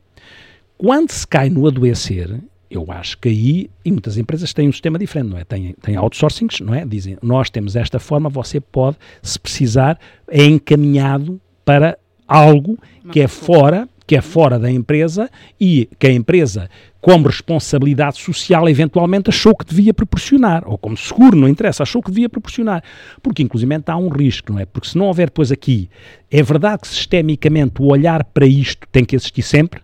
Quando 0.76 1.10
se 1.10 1.26
cai 1.26 1.50
no 1.50 1.66
adoecer, 1.66 2.40
eu 2.70 2.86
acho 2.88 3.18
que 3.18 3.28
aí, 3.28 3.70
e 3.84 3.90
muitas 3.90 4.18
empresas 4.18 4.52
têm 4.52 4.68
um 4.68 4.72
sistema 4.72 4.98
diferente, 4.98 5.30
não 5.30 5.38
é? 5.38 5.44
Têm, 5.44 5.74
têm 5.80 5.96
outsourcings, 5.96 6.60
não 6.60 6.74
é? 6.74 6.84
Dizem, 6.84 7.16
nós 7.22 7.50
temos 7.50 7.76
esta 7.76 7.98
forma, 7.98 8.28
você 8.28 8.60
pode, 8.60 8.96
se 9.22 9.38
precisar, 9.38 9.98
é 10.28 10.44
encaminhado 10.44 11.40
para 11.64 11.98
algo 12.26 12.78
que 13.10 13.20
é 13.20 13.28
fora 13.28 13.88
que 14.08 14.16
é 14.16 14.22
fora 14.22 14.58
da 14.58 14.70
empresa 14.70 15.30
e 15.60 15.86
que 15.98 16.06
a 16.06 16.10
empresa, 16.10 16.70
como 16.98 17.26
responsabilidade 17.26 18.16
social, 18.18 18.66
eventualmente 18.66 19.28
achou 19.28 19.54
que 19.54 19.66
devia 19.66 19.92
proporcionar, 19.92 20.66
ou 20.66 20.78
como 20.78 20.96
seguro, 20.96 21.36
não 21.36 21.46
interessa, 21.46 21.82
achou 21.82 22.02
que 22.02 22.10
devia 22.10 22.26
proporcionar. 22.26 22.82
Porque, 23.22 23.42
inclusive, 23.42 23.70
há 23.86 23.96
um 23.98 24.08
risco, 24.08 24.50
não 24.50 24.58
é? 24.58 24.64
Porque 24.64 24.88
se 24.88 24.96
não 24.96 25.04
houver, 25.04 25.26
depois 25.26 25.52
aqui, 25.52 25.90
é 26.30 26.42
verdade 26.42 26.80
que 26.80 26.88
sistemicamente 26.88 27.82
o 27.82 27.92
olhar 27.92 28.24
para 28.24 28.46
isto 28.46 28.88
tem 28.90 29.04
que 29.04 29.14
existir 29.14 29.42
sempre, 29.42 29.82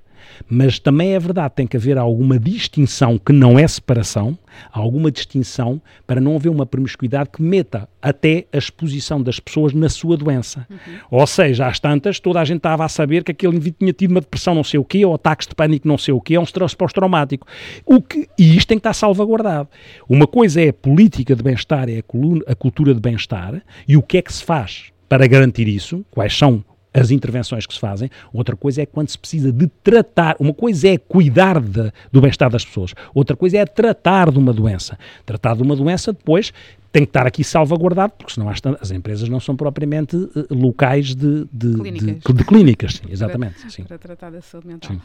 mas 0.49 0.79
também 0.79 1.15
é 1.15 1.19
verdade, 1.19 1.55
tem 1.55 1.67
que 1.67 1.77
haver 1.77 1.99
alguma 1.99 2.39
distinção 2.39 3.19
que 3.19 3.33
não 3.33 3.59
é 3.59 3.67
separação, 3.67 4.39
alguma 4.73 5.11
distinção 5.11 5.81
para 6.07 6.21
não 6.21 6.37
haver 6.37 6.49
uma 6.49 6.67
promiscuidade 6.67 7.31
que 7.31 7.43
meta 7.43 7.89
até 8.01 8.47
a 8.53 8.59
exposição 8.59 9.23
das 9.23 9.41
pessoas 9.41 9.73
na 9.73 9.89
sua 9.89 10.17
doença. 10.17 10.67
Uhum. 10.71 10.77
Ou 11.11 11.27
seja, 11.27 11.67
às 11.67 11.79
tantas, 11.79 12.21
toda 12.21 12.41
a 12.41 12.45
gente 12.45 12.59
estava 12.59 12.85
a 12.85 12.89
saber 12.89 13.25
que 13.25 13.33
aquele 13.33 13.57
indivíduo 13.57 13.79
tinha 13.81 13.93
tido 13.93 14.11
uma 14.11 14.21
depressão 14.21 14.55
não 14.55 14.65
sei 14.65 14.79
o 14.79 14.85
quê, 14.85 15.05
ou 15.05 15.15
ataques 15.15 15.47
de 15.47 15.55
pânico 15.55 15.89
não 15.89 15.99
sei 15.99 16.15
o 16.15 16.21
quê, 16.21 16.35
é 16.35 16.41
um 16.41 16.45
stress 16.45 16.77
pós-traumático. 16.77 17.47
O 17.85 18.01
que, 18.01 18.29
e 18.39 18.57
isto 18.57 18.69
tem 18.69 18.79
que 18.79 18.81
estar 18.81 18.95
salvaguardado. 18.95 19.69
Uma 20.09 20.27
coisa 20.27 20.61
é 20.61 20.69
a 20.69 20.73
política 20.73 21.35
de 21.35 21.43
bem-estar, 21.43 21.89
é 21.89 22.03
a 22.47 22.55
cultura 22.55 22.95
de 22.95 23.01
bem-estar, 23.01 23.63
e 23.89 23.97
o 23.97 24.03
que 24.03 24.19
é 24.19 24.23
que 24.23 24.33
se 24.33 24.45
faz 24.45 24.93
para 25.09 25.27
garantir 25.27 25.69
isso, 25.69 26.05
quais 26.11 26.37
são 26.37 26.65
as 26.95 27.11
intervenções 27.11 27.67
que 27.67 27.75
se 27.75 27.81
fazem, 27.81 28.09
outra 28.33 28.57
coisa 28.57 28.83
é 28.83 28.87
quando 28.87 29.09
se 29.09 29.19
precisa 29.19 29.53
de 29.53 29.67
tratar. 29.83 30.37
Uma 30.39 30.55
coisa 30.55 30.89
é 30.89 30.97
cuidar 30.97 31.61
de, 31.61 31.93
do 32.13 32.21
bem-estar 32.21 32.49
das 32.49 32.65
pessoas, 32.65 32.95
outra 33.13 33.37
coisa 33.37 33.59
é 33.59 33.67
tratar 33.67 34.31
de 34.31 34.39
uma 34.39 34.53
doença. 34.53 34.97
Tratar 35.27 35.57
de 35.57 35.63
uma 35.63 35.75
doença 35.75 36.13
depois 36.13 36.53
tem 36.95 37.03
que 37.03 37.11
estar 37.11 37.27
aqui 37.27 37.43
salvaguardado, 37.43 38.13
porque 38.17 38.35
senão 38.35 38.49
as, 38.49 38.61
as 38.81 38.93
empresas 38.93 39.29
não 39.29 39.41
são 39.41 39.57
propriamente 39.57 40.15
uh, 40.15 40.47
locais 40.49 41.13
de, 41.13 41.45
de, 41.53 41.75
clínicas. 41.75 42.23
De, 42.23 42.33
de 42.33 42.45
clínicas 42.45 42.95
sim, 42.95 43.07
exatamente. 43.11 43.61
para, 43.61 43.71
sim. 43.71 43.83
para 43.83 43.99
tratar 43.99 44.31
da 44.31 44.41
saúde 44.41 44.69
mental. 44.69 44.97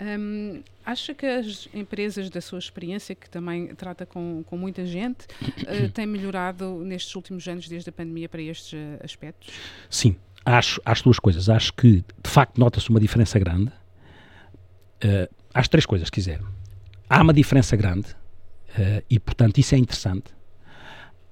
Um, 0.00 0.62
acha 0.86 1.12
que 1.12 1.26
as 1.26 1.68
empresas, 1.74 2.30
da 2.30 2.40
sua 2.40 2.58
experiência, 2.58 3.14
que 3.14 3.28
também 3.28 3.66
trata 3.74 4.06
com, 4.06 4.42
com 4.46 4.56
muita 4.56 4.86
gente, 4.86 5.26
uh, 5.42 5.88
têm 5.92 6.06
melhorado 6.06 6.82
nestes 6.82 7.14
últimos 7.14 7.46
anos, 7.46 7.68
desde 7.68 7.90
a 7.90 7.92
pandemia, 7.92 8.26
para 8.26 8.40
estes 8.40 8.72
uh, 8.72 9.04
aspectos? 9.04 9.52
Sim, 9.90 10.16
acho, 10.44 10.80
acho 10.84 11.04
duas 11.04 11.18
coisas. 11.18 11.48
Acho 11.48 11.72
que, 11.72 12.04
de 12.22 12.30
facto, 12.30 12.58
nota-se 12.58 12.90
uma 12.90 13.00
diferença 13.00 13.38
grande. 13.38 13.70
Uh, 15.02 15.32
acho 15.52 15.70
três 15.70 15.86
coisas, 15.86 16.08
se 16.08 16.12
quiser. 16.12 16.40
Há 17.08 17.22
uma 17.22 17.32
diferença 17.32 17.76
grande 17.76 18.08
uh, 18.10 19.02
e, 19.08 19.18
portanto, 19.18 19.58
isso 19.58 19.74
é 19.74 19.78
interessante. 19.78 20.34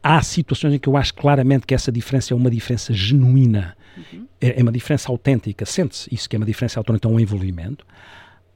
Há 0.02 0.20
situações 0.22 0.74
em 0.74 0.78
que 0.78 0.88
eu 0.88 0.96
acho 0.96 1.14
claramente 1.14 1.64
que 1.66 1.74
essa 1.74 1.92
diferença 1.92 2.34
é 2.34 2.36
uma 2.36 2.50
diferença 2.50 2.92
genuína, 2.92 3.76
uhum. 3.96 4.26
é, 4.40 4.58
é, 4.58 4.62
uma 4.62 4.72
diferença 4.72 5.10
autêntica, 5.10 5.64
sente-se 5.64 6.12
isso 6.12 6.28
que 6.28 6.34
é 6.34 6.38
uma 6.38 6.46
diferença 6.46 6.80
autêntica, 6.80 7.06
então 7.06 7.16
um 7.16 7.20
envolvimento. 7.20 7.86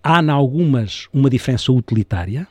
Há, 0.03 0.21
em 0.21 0.31
algumas, 0.31 1.09
uma 1.13 1.31
diferença 1.31 1.71
utilitária, 1.71 2.49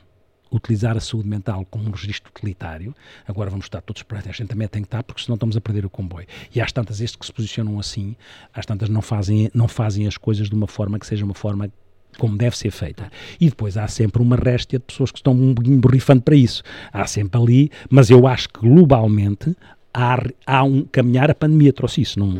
utilizar 0.56 0.96
a 0.96 1.00
saúde 1.00 1.28
mental 1.28 1.66
como 1.70 1.88
um 1.88 1.90
registro 1.90 2.30
utilitário. 2.34 2.94
Agora 3.26 3.50
vamos 3.50 3.66
estar 3.66 3.80
todos 3.80 4.02
para 4.02 4.18
a 4.18 4.32
gente 4.32 4.48
também 4.48 4.68
tem 4.68 4.82
que 4.82 4.88
estar, 4.88 5.02
porque 5.02 5.22
senão 5.22 5.34
estamos 5.34 5.56
a 5.56 5.60
perder 5.60 5.84
o 5.84 5.90
comboio. 5.90 6.26
E 6.54 6.60
às 6.60 6.72
tantas, 6.72 7.00
estes 7.00 7.16
que 7.16 7.26
se 7.26 7.32
posicionam 7.32 7.78
assim, 7.78 8.16
às 8.52 8.66
tantas 8.66 8.88
não 8.88 9.02
fazem, 9.02 9.50
não 9.54 9.68
fazem 9.68 10.06
as 10.06 10.16
coisas 10.16 10.48
de 10.48 10.54
uma 10.54 10.66
forma 10.66 10.98
que 10.98 11.06
seja 11.06 11.24
uma 11.24 11.34
forma 11.34 11.70
como 12.18 12.36
deve 12.36 12.56
ser 12.56 12.70
feita. 12.70 13.10
E 13.40 13.48
depois 13.48 13.76
há 13.76 13.86
sempre 13.88 14.22
uma 14.22 14.36
réstia 14.36 14.78
de 14.78 14.84
pessoas 14.84 15.10
que 15.10 15.18
estão 15.18 15.34
um 15.34 15.52
bocadinho 15.52 15.78
borrifando 15.78 16.22
para 16.22 16.34
isso. 16.34 16.62
Há 16.92 17.06
sempre 17.06 17.40
ali, 17.40 17.70
mas 17.90 18.10
eu 18.10 18.26
acho 18.26 18.48
que 18.48 18.60
globalmente 18.60 19.54
há, 19.92 20.18
há, 20.46 20.62
um 20.62 20.84
caminhar, 20.84 21.30
a 21.30 21.34
pandemia 21.34 21.72
trouxe 21.72 22.02
isso, 22.02 22.18
não, 22.18 22.32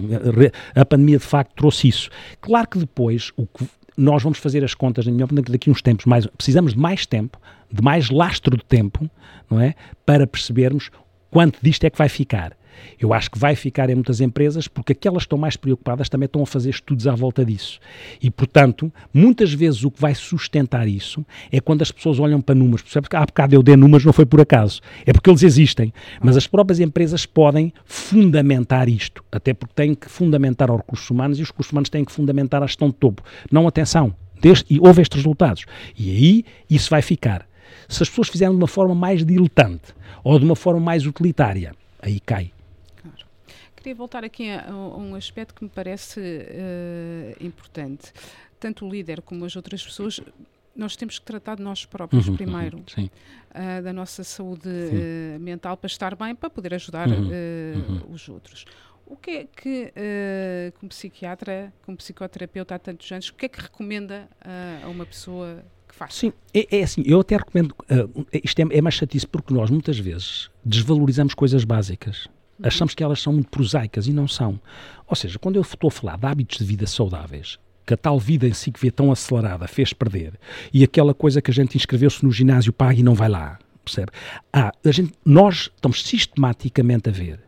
a 0.75 0.85
pandemia 0.85 1.19
de 1.19 1.25
facto 1.25 1.55
trouxe 1.55 1.89
isso. 1.89 2.11
Claro 2.41 2.69
que 2.69 2.79
depois 2.79 3.33
o 3.37 3.47
que 3.47 3.67
nós 3.97 4.23
vamos 4.23 4.39
fazer 4.39 4.63
as 4.63 4.75
contas, 4.75 5.07
na 5.07 5.13
minha 5.13 5.25
opinião, 5.25 5.45
daqui 5.49 5.71
uns 5.71 5.81
tempos, 5.81 6.05
mais, 6.05 6.27
precisamos 6.27 6.75
de 6.75 6.79
mais 6.79 7.07
tempo, 7.07 7.39
de 7.73 7.83
mais 7.83 8.11
lastro 8.11 8.57
de 8.57 8.65
tempo, 8.65 9.09
não 9.51 9.61
é? 9.61 9.75
Para 10.05 10.27
percebermos 10.27 10.91
quanto 11.31 11.59
disto 11.63 11.85
é 11.85 11.91
que 11.91 11.99
vai 11.99 12.09
ficar. 12.09 12.53
Eu 13.01 13.13
acho 13.13 13.31
que 13.31 13.39
vai 13.39 13.55
ficar 13.55 13.91
em 13.91 13.95
muitas 13.95 14.21
empresas 14.21 14.69
porque 14.69 14.93
aquelas 14.93 15.23
que 15.23 15.27
estão 15.27 15.39
mais 15.39 15.57
preocupadas 15.57 16.09
também 16.09 16.27
estão 16.27 16.43
a 16.43 16.47
fazer 16.47 16.71
estudos 16.71 17.07
à 17.07 17.15
volta 17.15 17.45
disso. 17.45 17.79
E, 18.23 18.31
portanto, 18.31 18.93
muitas 19.13 19.53
vezes 19.53 19.85
o 19.85 19.91
que 19.91 20.01
vai 20.01 20.15
sustentar 20.15 20.89
isso 20.89 21.25
é 21.51 21.61
quando 21.61 21.83
as 21.83 21.91
pessoas 21.91 22.19
olham 22.19 22.41
para 22.41 22.55
números. 22.55 22.83
Percebe 22.83 23.09
que 23.09 23.17
há 23.17 23.25
bocado 23.25 23.55
eu 23.55 23.63
dei 23.63 23.77
números, 23.77 24.05
não 24.05 24.13
foi 24.13 24.27
por 24.27 24.41
acaso. 24.41 24.81
É 25.05 25.13
porque 25.13 25.29
eles 25.31 25.43
existem. 25.43 25.93
Mas 26.21 26.37
as 26.37 26.47
próprias 26.47 26.81
empresas 26.81 27.27
podem 27.27 27.73
fundamentar 27.85 28.89
isto. 28.89 29.25
Até 29.31 29.53
porque 29.53 29.75
têm 29.75 29.95
que 29.95 30.09
fundamentar 30.09 30.71
os 30.71 30.77
recursos 30.79 31.11
humanos 31.11 31.39
e 31.39 31.43
os 31.43 31.49
recursos 31.49 31.73
humanos 31.73 31.89
têm 31.89 32.05
que 32.05 32.13
fundamentar 32.13 32.63
a 32.63 32.67
gestão 32.67 32.89
de 32.89 32.95
topo. 32.95 33.23
Não, 33.51 33.67
atenção. 33.69 34.15
E 34.71 34.79
houve 34.79 35.03
estes 35.03 35.17
resultados. 35.17 35.65
E 35.99 36.11
aí 36.11 36.45
isso 36.71 36.91
vai 36.91 37.03
ficar. 37.03 37.47
Se 37.89 38.03
as 38.03 38.09
pessoas 38.09 38.29
fizerem 38.29 38.53
de 38.53 38.61
uma 38.61 38.69
forma 38.69 38.95
mais 38.95 39.25
diletante 39.25 39.95
ou 40.23 40.39
de 40.39 40.45
uma 40.45 40.57
forma 40.57 40.81
mais 40.81 41.07
utilitária, 41.07 41.73
aí 42.03 42.21
cai 42.21 42.51
queria 43.87 43.95
voltar 43.95 44.25
aqui 44.25 44.51
a, 44.51 44.69
a, 44.69 44.75
um 44.75 45.15
aspecto 45.15 45.55
que 45.55 45.63
me 45.63 45.71
parece 45.71 46.19
uh, 46.21 47.45
importante. 47.45 48.13
Tanto 48.59 48.85
o 48.85 48.91
líder 48.91 49.23
como 49.23 49.45
as 49.45 49.55
outras 49.55 49.85
pessoas, 49.85 50.21
nós 50.75 50.97
temos 50.97 51.21
que 51.21 51.25
tratar 51.25 51.55
de 51.55 51.63
nós 51.63 51.87
próprios 51.87 52.27
uhum, 52.27 52.33
uhum 52.33 52.37
primeiro, 52.37 52.85
uhum, 52.99 53.05
uh, 53.05 53.83
da 53.83 53.93
nossa 53.93 54.25
saúde 54.25 54.69
uh, 54.69 55.39
mental 55.39 55.77
para 55.77 55.87
estar 55.87 56.17
bem, 56.17 56.35
para 56.35 56.51
poder 56.51 56.75
ajudar 56.75 57.09
uhum, 57.09 57.31
uhum. 57.31 58.03
os 58.11 58.29
outros. 58.29 58.65
O 59.07 59.15
que 59.15 59.31
é 59.31 59.45
que, 59.45 59.93
como 60.81 60.89
psiquiatra, 60.89 61.73
como 61.83 61.97
psicoterapeuta 61.97 62.75
há 62.75 62.79
tantos 62.81 63.13
anos, 63.13 63.29
o 63.29 63.35
que 63.35 63.47
é 63.47 63.49
que 63.49 63.61
recomenda 63.61 64.29
a 64.83 64.89
uma 64.89 65.07
pessoa 65.07 65.63
que 65.87 65.95
faz. 65.95 66.13
Sim, 66.13 66.33
é, 66.53 66.79
é 66.79 66.83
assim, 66.83 67.05
eu 67.07 67.21
até 67.21 67.37
recomendo, 67.37 67.73
uh, 67.83 68.27
isto 68.33 68.59
é, 68.59 68.65
é 68.77 68.83
mais 68.83 68.97
chatice 68.97 69.25
porque 69.25 69.55
nós 69.55 69.71
muitas 69.71 69.97
vezes 69.97 70.51
desvalorizamos 70.65 71.35
coisas 71.35 71.63
básicas. 71.63 72.29
Uhum. 72.59 72.67
Achamos 72.67 72.95
que 72.95 73.03
elas 73.03 73.21
são 73.21 73.33
muito 73.33 73.49
prosaicas 73.49 74.07
e 74.07 74.13
não 74.13 74.27
são. 74.29 74.59
Ou 75.07 75.17
seja, 75.17 75.39
quando 75.39 75.57
eu 75.57 75.63
estou 75.63 75.89
a 75.89 75.91
falar 75.91 76.17
de 76.17 76.27
hábitos 76.27 76.59
de 76.59 76.65
vida 76.65 76.87
saudáveis, 76.87 77.59
que 77.87 77.95
a 77.95 77.97
tal 77.97 78.19
vida 78.19 78.47
em 78.49 78.53
si 78.53 78.73
que 78.73 78.81
vê 78.81 78.91
tão 78.91 79.13
acelerada 79.13 79.69
fez 79.69 79.93
perder, 79.93 80.33
e 80.73 80.83
aquela 80.83 81.15
coisa 81.15 81.41
que 81.41 81.51
a 81.51 81.55
gente 81.55 81.77
inscreveu-se 81.77 82.25
no 82.25 82.33
ginásio 82.33 82.73
paga 82.73 82.99
e 82.99 83.03
não 83.03 83.15
vai 83.15 83.29
lá, 83.29 83.59
percebe? 83.85 84.11
Ah, 84.53 84.73
a 84.85 84.91
gente, 84.91 85.13
nós 85.25 85.71
estamos 85.75 86.03
sistematicamente 86.03 87.09
a 87.09 87.13
ver 87.13 87.47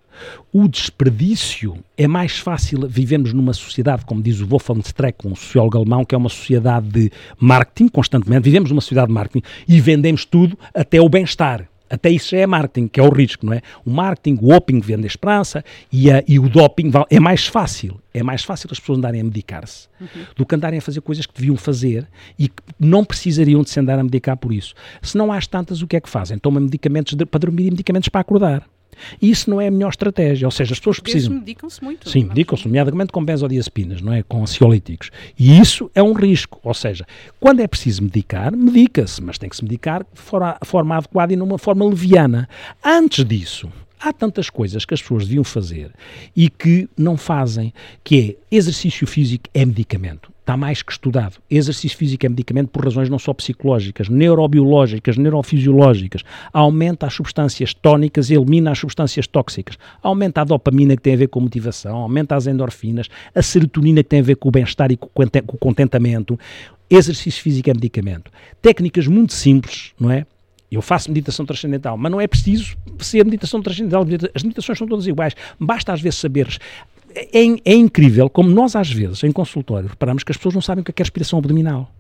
o 0.53 0.69
desperdício 0.69 1.77
é 1.97 2.07
mais 2.07 2.39
fácil. 2.39 2.89
Vivemos 2.89 3.33
numa 3.33 3.53
sociedade, 3.53 4.05
como 4.05 4.23
diz 4.23 4.41
o 4.41 4.47
Wolfgang 4.47 4.81
Streck, 4.81 5.27
um 5.27 5.35
sociólogo 5.35 5.79
alemão, 5.79 6.05
que 6.05 6.15
é 6.15 6.19
uma 6.19 6.29
sociedade 6.29 6.89
de 6.89 7.13
marketing 7.39 7.89
constantemente. 7.89 8.45
Vivemos 8.45 8.71
numa 8.71 8.81
sociedade 8.81 9.09
de 9.09 9.15
marketing 9.15 9.47
e 9.67 9.81
vendemos 9.81 10.25
tudo 10.25 10.59
até 10.75 11.01
o 11.01 11.09
bem-estar. 11.09 11.69
Até 11.91 12.11
isso 12.11 12.31
já 12.31 12.39
é 12.39 12.47
marketing, 12.47 12.89
que 12.89 13.01
é 13.01 13.03
o 13.03 13.11
risco, 13.11 13.47
não 13.47 13.53
é? 13.53 13.63
O 13.85 13.91
marketing, 13.91 14.39
o 14.43 14.55
opping 14.55 14.81
vende 14.81 15.05
a 15.05 15.07
esperança 15.07 15.65
e, 15.93 16.11
a, 16.11 16.23
e 16.27 16.39
o 16.39 16.49
doping 16.49 16.91
é 17.11 17.21
mais 17.21 17.47
fácil. 17.47 18.01
É 18.13 18.23
mais 18.23 18.43
fácil 18.43 18.69
as 18.73 18.81
pessoas 18.81 18.99
andarem 18.99 19.21
a 19.21 19.25
medicar-se 19.25 19.89
uhum. 20.01 20.09
do 20.37 20.47
que 20.47 20.55
andarem 20.55 20.79
a 20.79 20.83
fazer 20.83 21.01
coisas 21.01 21.25
que 21.25 21.35
deviam 21.35 21.57
fazer 21.57 22.07
e 22.39 22.49
que 22.49 22.63
não 22.79 23.05
precisariam 23.05 23.63
de 23.63 23.71
se 23.71 23.79
andar 23.79 23.99
a 23.99 24.03
medicar 24.03 24.37
por 24.37 24.53
isso. 24.53 24.75
Se 25.01 25.17
não 25.17 25.33
há 25.33 25.39
tantas, 25.41 25.83
o 25.83 25.87
que 25.87 25.97
é 25.97 26.01
que 26.01 26.09
fazem? 26.09 26.39
Tomam 26.39 26.63
medicamentos 26.63 27.15
de, 27.15 27.25
para 27.25 27.41
dormir 27.41 27.67
e 27.67 27.71
medicamentos 27.71 28.09
para 28.09 28.21
acordar. 28.21 28.67
E 29.21 29.31
isso 29.31 29.49
não 29.49 29.61
é 29.61 29.69
a 29.69 29.71
melhor 29.71 29.91
estratégia, 29.91 30.47
ou 30.47 30.51
seja, 30.51 30.73
as 30.73 30.79
pessoas 30.79 31.01
precisam... 31.01 31.35
medicam-se 31.35 31.83
muito. 31.83 32.09
Sim, 32.09 32.25
medicam-se, 32.25 32.67
nomeadamente 32.67 33.13
com 33.13 33.25
benzodiazepinas, 33.25 34.01
não 34.01 34.13
é? 34.13 34.23
Com 34.23 34.43
ansiolíticos. 34.43 35.11
E 35.39 35.59
isso 35.59 35.91
é 35.95 36.03
um 36.03 36.13
risco, 36.13 36.61
ou 36.63 36.75
seja, 36.75 37.07
quando 37.41 37.61
é 37.61 37.67
preciso 37.67 38.03
medicar, 38.03 38.55
medica-se, 38.55 39.23
mas 39.23 39.39
tem 39.39 39.49
que 39.49 39.57
se 39.57 39.63
medicar 39.63 40.05
de 40.13 40.21
forma, 40.21 40.59
forma 40.65 40.97
adequada 40.97 41.33
e 41.33 41.37
numa 41.37 41.59
forma 41.59 41.85
leviana. 41.85 42.49
Antes 42.85 43.25
disso, 43.25 43.69
há 44.01 44.13
tantas 44.13 44.51
coisas 44.51 44.85
que 44.85 44.95
as 44.95 45.03
pessoas 45.03 45.25
deviam 45.27 45.45
fazer 45.45 45.93
e 46.35 46.49
que 46.49 46.89
não 46.97 47.17
fazem, 47.17 47.73
que 48.03 48.39
é 48.51 48.57
exercício 48.57 49.07
físico 49.07 49.49
é 49.55 49.65
medicamento 49.65 50.33
está 50.49 50.57
mais 50.57 50.83
que 50.83 50.91
estudado. 50.91 51.35
Exercício 51.51 51.99
físico 51.99 52.25
é 52.25 52.29
medicamento 52.29 52.71
por 52.71 52.83
razões 52.83 53.11
não 53.11 53.19
só 53.19 53.35
psicológicas, 53.35 54.09
neurobiológicas, 54.09 55.19
neurofisiológicas. 55.19 56.23
Aumenta 56.51 57.07
as 57.07 57.13
substâncias 57.13 57.75
tónicas 57.75 58.31
elimina 58.31 58.71
as 58.71 58.79
substâncias 58.79 59.27
tóxicas. 59.27 59.77
Aumenta 60.03 60.41
a 60.41 60.45
dopamina 60.45 60.97
que 60.97 61.03
tem 61.03 61.13
a 61.13 61.19
ver 61.19 61.29
com 61.29 61.41
motivação, 61.41 61.97
aumenta 61.97 62.35
as 62.35 62.47
endorfinas, 62.47 63.09
a 63.35 63.43
serotonina 63.43 64.03
que 64.03 64.09
tem 64.09 64.21
a 64.21 64.23
ver 64.23 64.37
com 64.37 64.49
o 64.49 64.53
bem-estar 64.53 64.91
e 64.91 64.97
com 64.97 65.11
o 65.13 65.59
contentamento. 65.59 66.41
Exercício 66.89 67.43
físico 67.43 67.69
é 67.69 67.75
medicamento. 67.75 68.31
Técnicas 68.63 69.07
muito 69.07 69.35
simples, 69.35 69.93
não 70.01 70.11
é? 70.11 70.25
Eu 70.71 70.83
faço 70.83 71.11
meditação 71.11 71.47
transcendental, 71.47 71.97
mas 71.97 72.13
não 72.13 72.21
é 72.21 72.27
preciso 72.27 72.77
ser 72.99 73.25
meditação 73.25 73.63
transcendental. 73.63 74.05
As 74.35 74.43
meditações 74.43 74.79
são 74.79 74.87
todas 74.87 75.07
iguais. 75.07 75.35
Basta 75.59 75.93
às 75.93 76.01
vezes 76.01 76.19
saberes 76.19 76.59
é, 77.15 77.47
é, 77.65 77.75
incrível 77.75 78.29
como 78.29 78.51
nós, 78.51 78.77
às 78.77 78.91
vezes, 78.91 79.25
em 79.25 79.33
consultório, 79.33 79.89
reparamos 79.89 80.23
que 80.23 80.31
as 80.31 80.37
pessoas 80.37 80.55
não 80.55 80.63
sabem 80.63 80.83
o 80.83 80.85
que 80.85 80.91
é, 80.91 80.95
é 80.97 81.03
respiração 81.03 81.39
abdominal. 81.39 81.91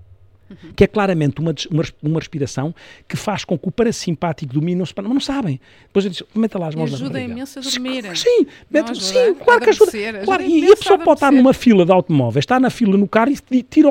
Uhum. 0.50 0.72
Que 0.74 0.84
é 0.84 0.86
claramente 0.86 1.40
uma, 1.40 1.54
uma, 1.70 1.84
uma, 2.02 2.18
respiração 2.18 2.74
que 3.06 3.16
faz 3.16 3.44
com 3.44 3.58
que 3.58 3.68
o 3.68 3.70
parasimpático 3.70 4.54
domine, 4.54 4.80
mas 4.80 4.92
não 4.96 5.20
sabem. 5.20 5.60
Depois 5.86 6.04
gente 6.04 6.14
diz, 6.14 6.22
meta 6.34 6.58
lá 6.58 6.68
as 6.68 6.74
mãos 6.74 6.94
ajuda 6.94 7.20
imenso 7.20 7.58
a 7.58 7.62
dormir. 7.62 8.16
Sim, 8.16 8.46
mete, 8.70 9.02
sim 9.02 9.34
claro 9.34 9.60
que 9.60 9.70
ajuda. 9.70 9.90
ajuda 9.90 10.24
claro, 10.24 10.42
e 10.42 10.72
a 10.72 10.76
pessoa 10.76 10.98
pode 10.98 11.18
estar 11.18 11.32
numa 11.32 11.52
fila 11.52 11.84
de 11.84 11.92
automóveis, 11.92 12.42
está 12.44 12.58
na 12.58 12.70
fila 12.70 12.96
no 12.96 13.06
carro 13.06 13.32
e 13.50 13.62
tira, 13.62 13.90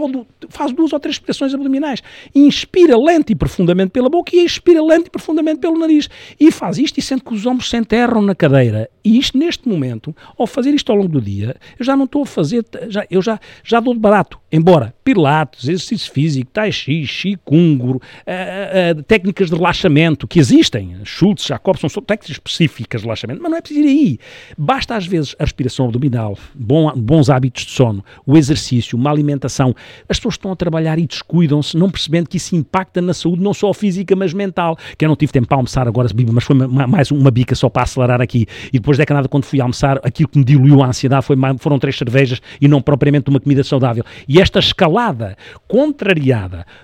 faz 0.50 0.72
duas 0.74 0.94
ou 0.94 1.00
três 1.00 1.18
respirações 1.18 1.54
abdominais. 1.54 2.02
Inspira 2.34 2.98
lento 2.98 3.32
e 3.32 3.36
profundamente 3.36 3.92
pela 3.92 4.10
boca 4.10 4.36
e 4.36 4.44
expira 4.44 4.82
lento 4.84 5.08
e 5.08 5.10
profundamente 5.10 5.60
pelo 5.60 5.78
nariz. 5.78 6.10
E 6.40 6.52
faz 6.52 6.78
isto 6.78 6.98
e 6.98 7.02
sente 7.02 7.24
que 7.24 7.34
os 7.34 7.46
ombros 7.46 7.70
se 7.70 7.78
enterram 7.78 8.22
na 8.22 8.34
cadeira. 8.34 8.90
E 9.04 9.18
isto, 9.18 9.38
neste 9.38 9.70
momento, 9.70 10.16
ao 10.38 10.46
fazer 10.46 10.74
isto 10.74 10.92
ao 10.92 10.98
longo 10.98 11.10
do 11.10 11.22
dia, 11.22 11.56
eu 11.80 11.86
já 11.86 11.96
não 11.96 12.06
estou 12.06 12.24
a 12.24 12.26
fazer, 12.26 12.66
já, 12.90 13.06
eu 13.10 13.22
já, 13.22 13.40
já 13.64 13.80
dou 13.80 13.94
de 13.94 14.00
barato. 14.00 14.38
Embora 14.52 14.94
pilates, 15.04 15.64
exercício 15.70 16.12
físico, 16.12 16.47
tai 16.52 16.72
chi, 16.72 17.06
qigong, 17.06 17.82
uh, 17.84 18.00
uh, 18.00 19.04
técnicas 19.04 19.50
de 19.50 19.56
relaxamento 19.56 20.28
que 20.28 20.40
existem, 20.40 20.98
Schultz, 21.04 21.46
Jacob, 21.46 21.78
são 21.78 21.90
técnicas 22.02 22.32
específicas 22.32 23.02
de 23.02 23.08
relaxamento, 23.08 23.42
mas 23.42 23.52
não 23.52 23.58
é 23.58 23.62
preciso 23.62 23.82
ir 23.82 23.88
aí. 23.88 24.20
Basta 24.58 24.96
às 24.96 25.06
vezes 25.06 25.36
a 25.40 25.44
respiração 25.44 25.86
abdominal, 25.86 26.38
bom, 26.54 26.92
bons 26.96 27.30
hábitos 27.30 27.66
de 27.66 27.72
sono, 27.72 28.04
o 28.26 28.38
exercício, 28.38 28.98
uma 28.98 29.12
alimentação. 29.12 29.76
As 30.08 30.18
pessoas 30.18 30.36
estão 30.36 30.52
a 30.52 30.56
trabalhar 30.56 30.98
e 31.00 31.06
descuidam-se, 31.06 31.78
não 31.78 31.90
percebendo 31.90 32.28
que 32.28 32.38
isso 32.38 32.56
impacta 32.56 33.02
na 33.02 33.14
saúde, 33.14 33.42
não 33.42 33.54
só 33.54 33.74
física, 33.74 34.16
mas 34.16 34.34
mental. 34.34 34.78
Que 34.98 35.06
eu 35.06 35.10
não 35.10 35.16
tive 35.16 35.32
tempo 35.32 35.48
para 35.48 35.58
almoçar 35.58 35.88
agora, 35.88 36.10
mas 36.32 36.44
foi 36.44 36.56
mais 36.56 37.12
uma 37.12 37.32
bica 37.32 37.56
só 37.56 37.70
para 37.70 37.84
acelerar 37.84 38.22
aqui. 38.22 38.46
E 38.68 38.80
depois 38.80 38.98
de 38.98 39.06
nada, 39.14 39.28
quando 39.28 39.46
fui 39.46 39.62
almoçar, 39.62 40.00
aquilo 40.04 40.30
que 40.30 40.38
me 40.38 40.46
diluiu 40.46 40.84
a 40.84 40.88
ansiedade 40.88 41.26
foi, 41.26 41.36
foram 41.60 41.80
três 41.80 41.98
cervejas 41.98 42.42
e 42.60 42.68
não 42.68 42.82
propriamente 42.82 43.30
uma 43.30 43.40
comida 43.40 43.64
saudável. 43.64 44.04
E 44.28 44.42
esta 44.42 44.60
escalada 44.60 45.38
contrariada 45.68 46.37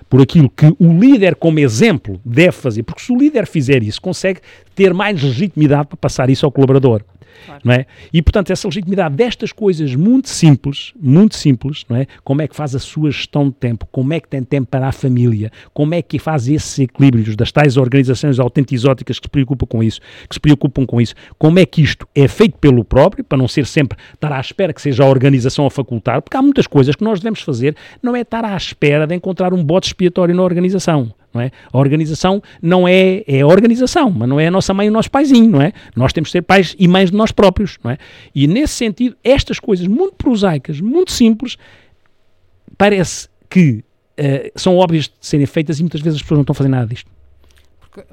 por 0.08 0.20
aquilo 0.20 0.50
que 0.50 0.66
o 0.78 0.98
líder, 0.98 1.36
como 1.36 1.58
exemplo, 1.58 2.20
deve 2.24 2.52
fazer, 2.52 2.82
porque 2.82 3.02
se 3.02 3.12
o 3.12 3.16
líder 3.16 3.46
fizer 3.46 3.82
isso, 3.82 4.00
consegue 4.00 4.40
ter 4.74 4.92
mais 4.92 5.22
legitimidade 5.22 5.88
para 5.88 5.96
passar 5.96 6.30
isso 6.30 6.44
ao 6.44 6.52
colaborador. 6.52 7.02
Claro. 7.46 7.60
Não 7.64 7.74
é? 7.74 7.86
E, 8.12 8.22
portanto, 8.22 8.50
essa 8.50 8.66
legitimidade 8.68 9.14
destas 9.14 9.52
coisas 9.52 9.94
muito 9.94 10.28
simples, 10.28 10.92
muito 11.00 11.36
simples, 11.36 11.84
não 11.88 11.96
é? 11.96 12.06
Como 12.22 12.42
é 12.42 12.48
que 12.48 12.56
faz 12.56 12.74
a 12.74 12.78
sua 12.78 13.10
gestão 13.10 13.48
de 13.48 13.54
tempo? 13.54 13.86
Como 13.90 14.12
é 14.12 14.20
que 14.20 14.28
tem 14.28 14.42
tempo 14.42 14.68
para 14.70 14.88
a 14.88 14.92
família? 14.92 15.50
Como 15.72 15.94
é 15.94 16.02
que 16.02 16.18
faz 16.18 16.48
esses 16.48 16.78
equilíbrios 16.78 17.36
das 17.36 17.52
tais 17.52 17.76
organizações 17.76 18.38
autentizóticas 18.38 19.18
que 19.18 19.26
se 19.26 19.30
preocupam 19.30 19.66
com 19.66 19.82
isso? 19.82 20.00
Que 20.28 20.34
se 20.34 20.40
preocupam 20.40 20.86
com 20.86 21.00
isso? 21.00 21.14
Como 21.38 21.58
é 21.58 21.66
que 21.66 21.82
isto 21.82 22.08
é 22.14 22.26
feito 22.28 22.58
pelo 22.58 22.84
próprio, 22.84 23.24
para 23.24 23.38
não 23.38 23.48
ser 23.48 23.66
sempre 23.66 23.98
estar 24.12 24.32
à 24.32 24.40
espera 24.40 24.72
que 24.72 24.80
seja 24.80 25.04
a 25.04 25.08
organização 25.08 25.66
a 25.66 25.70
facultar? 25.70 26.22
Porque 26.22 26.36
há 26.36 26.42
muitas 26.42 26.66
coisas 26.66 26.94
que 26.94 27.04
nós 27.04 27.20
devemos 27.20 27.40
fazer, 27.40 27.76
não 28.02 28.14
é 28.16 28.20
estar 28.20 28.44
à 28.44 28.56
espera 28.56 29.06
de 29.06 29.14
encontrar 29.14 29.52
um 29.52 29.62
bote 29.62 29.88
expiatório 29.88 30.34
na 30.34 30.42
organização. 30.42 31.12
Não 31.34 31.40
é? 31.40 31.50
A 31.72 31.78
organização 31.78 32.40
não 32.62 32.86
é, 32.86 33.24
é 33.26 33.40
a 33.40 33.46
organização, 33.46 34.10
mas 34.10 34.28
não 34.28 34.38
é 34.38 34.46
a 34.46 34.50
nossa 34.50 34.72
mãe 34.72 34.86
e 34.86 34.90
o 34.90 34.92
nosso 34.92 35.10
paizinho, 35.10 35.50
não 35.50 35.60
é? 35.60 35.72
Nós 35.96 36.12
temos 36.12 36.28
de 36.28 36.32
ser 36.32 36.42
pais 36.42 36.76
e 36.78 36.86
mães 36.86 37.10
de 37.10 37.16
nós 37.16 37.32
próprios, 37.32 37.76
não 37.82 37.90
é? 37.90 37.98
E 38.34 38.46
nesse 38.46 38.74
sentido, 38.74 39.16
estas 39.24 39.58
coisas 39.58 39.86
muito 39.86 40.14
prosaicas, 40.14 40.80
muito 40.80 41.10
simples, 41.10 41.56
parece 42.78 43.28
que 43.50 43.84
uh, 44.18 44.50
são 44.54 44.76
óbvias 44.76 45.04
de 45.06 45.14
serem 45.20 45.46
feitas 45.46 45.80
e 45.80 45.82
muitas 45.82 46.00
vezes 46.00 46.16
as 46.16 46.22
pessoas 46.22 46.38
não 46.38 46.42
estão 46.42 46.52
a 46.52 46.56
fazer 46.56 46.68
nada 46.68 46.86
disto 46.86 47.13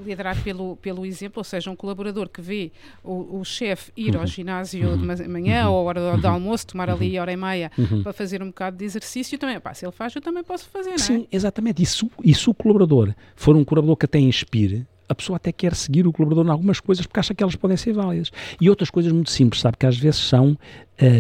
liderar 0.03 0.41
pelo, 0.43 0.75
pelo 0.77 1.05
exemplo, 1.05 1.39
ou 1.39 1.43
seja, 1.43 1.69
um 1.69 1.75
colaborador 1.75 2.29
que 2.29 2.41
vê 2.41 2.71
o, 3.03 3.39
o 3.39 3.45
chefe 3.45 3.91
ir 3.95 4.15
ao 4.15 4.21
uhum. 4.21 4.27
ginásio 4.27 4.89
uhum. 4.89 5.15
de 5.15 5.27
manhã 5.27 5.67
uhum. 5.67 5.73
ou 5.73 5.85
hora 5.85 6.15
do, 6.15 6.21
do, 6.21 6.27
almoço, 6.27 6.67
tomar 6.67 6.89
ali 6.89 7.17
hora 7.19 7.31
e 7.31 7.37
meia 7.37 7.71
para 8.03 8.13
fazer 8.13 8.41
um 8.41 8.47
bocado 8.47 8.77
de 8.77 8.85
exercício, 8.85 9.37
também, 9.37 9.59
pá, 9.59 9.73
se 9.73 9.85
ele 9.85 9.91
faz, 9.91 10.15
eu 10.15 10.21
também 10.21 10.43
posso 10.43 10.69
fazer, 10.69 10.89
não 10.89 10.95
é? 10.95 10.99
Sim, 10.99 11.27
exatamente. 11.31 11.81
E 11.81 11.85
se, 11.85 12.09
e 12.23 12.33
se 12.33 12.49
o 12.49 12.53
colaborador 12.53 13.13
for 13.35 13.55
um 13.55 13.63
colaborador 13.63 13.97
que 13.97 14.05
até 14.05 14.19
inspire, 14.19 14.85
a 15.07 15.15
pessoa 15.15 15.35
até 15.35 15.51
quer 15.51 15.75
seguir 15.75 16.07
o 16.07 16.13
colaborador 16.13 16.45
em 16.45 16.49
algumas 16.49 16.79
coisas 16.79 17.05
porque 17.05 17.19
acha 17.19 17.33
que 17.33 17.43
elas 17.43 17.55
podem 17.55 17.75
ser 17.75 17.93
válidas. 17.93 18.31
E 18.59 18.69
outras 18.69 18.89
coisas 18.89 19.11
muito 19.11 19.29
simples, 19.29 19.61
sabe, 19.61 19.77
que 19.77 19.85
às 19.85 19.97
vezes 19.97 20.21
são 20.21 20.51
uh, 20.51 20.57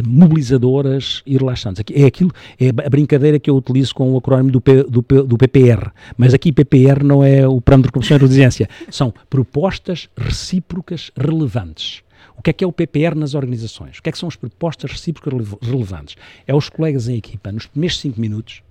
mobilizadoras 0.07 1.21
e 1.25 1.37
relaxantes. 1.37 1.83
É 1.93 2.05
aquilo, 2.05 2.31
é 2.59 2.69
a 2.69 2.89
brincadeira 2.89 3.39
que 3.39 3.49
eu 3.49 3.55
utilizo 3.55 3.93
com 3.93 4.13
o 4.13 4.17
acrónimo 4.17 4.51
do, 4.51 4.61
P, 4.61 4.83
do, 4.83 5.03
P, 5.03 5.23
do 5.23 5.37
PPR. 5.37 5.91
Mas 6.17 6.33
aqui 6.33 6.51
PPR 6.51 7.03
não 7.03 7.23
é 7.23 7.47
o 7.47 7.59
Plano 7.59 7.83
de 7.83 7.87
Recuperação 7.87 8.17
e 8.17 8.19
Resiliência. 8.21 8.69
São 8.89 9.13
propostas 9.29 10.09
recíprocas 10.17 11.11
relevantes. 11.17 12.01
O 12.37 12.41
que 12.41 12.49
é 12.49 12.53
que 12.53 12.63
é 12.63 12.67
o 12.67 12.71
PPR 12.71 13.15
nas 13.15 13.35
organizações? 13.35 13.99
O 13.99 14.01
que 14.01 14.09
é 14.09 14.11
que 14.11 14.17
são 14.17 14.27
as 14.27 14.35
propostas 14.35 14.91
recíprocas 14.91 15.47
relevantes? 15.61 16.15
É 16.47 16.55
os 16.55 16.69
colegas 16.69 17.07
em 17.07 17.15
equipa, 17.15 17.51
nos 17.51 17.67
primeiros 17.67 17.99
cinco 17.99 18.19
minutos, 18.19 18.63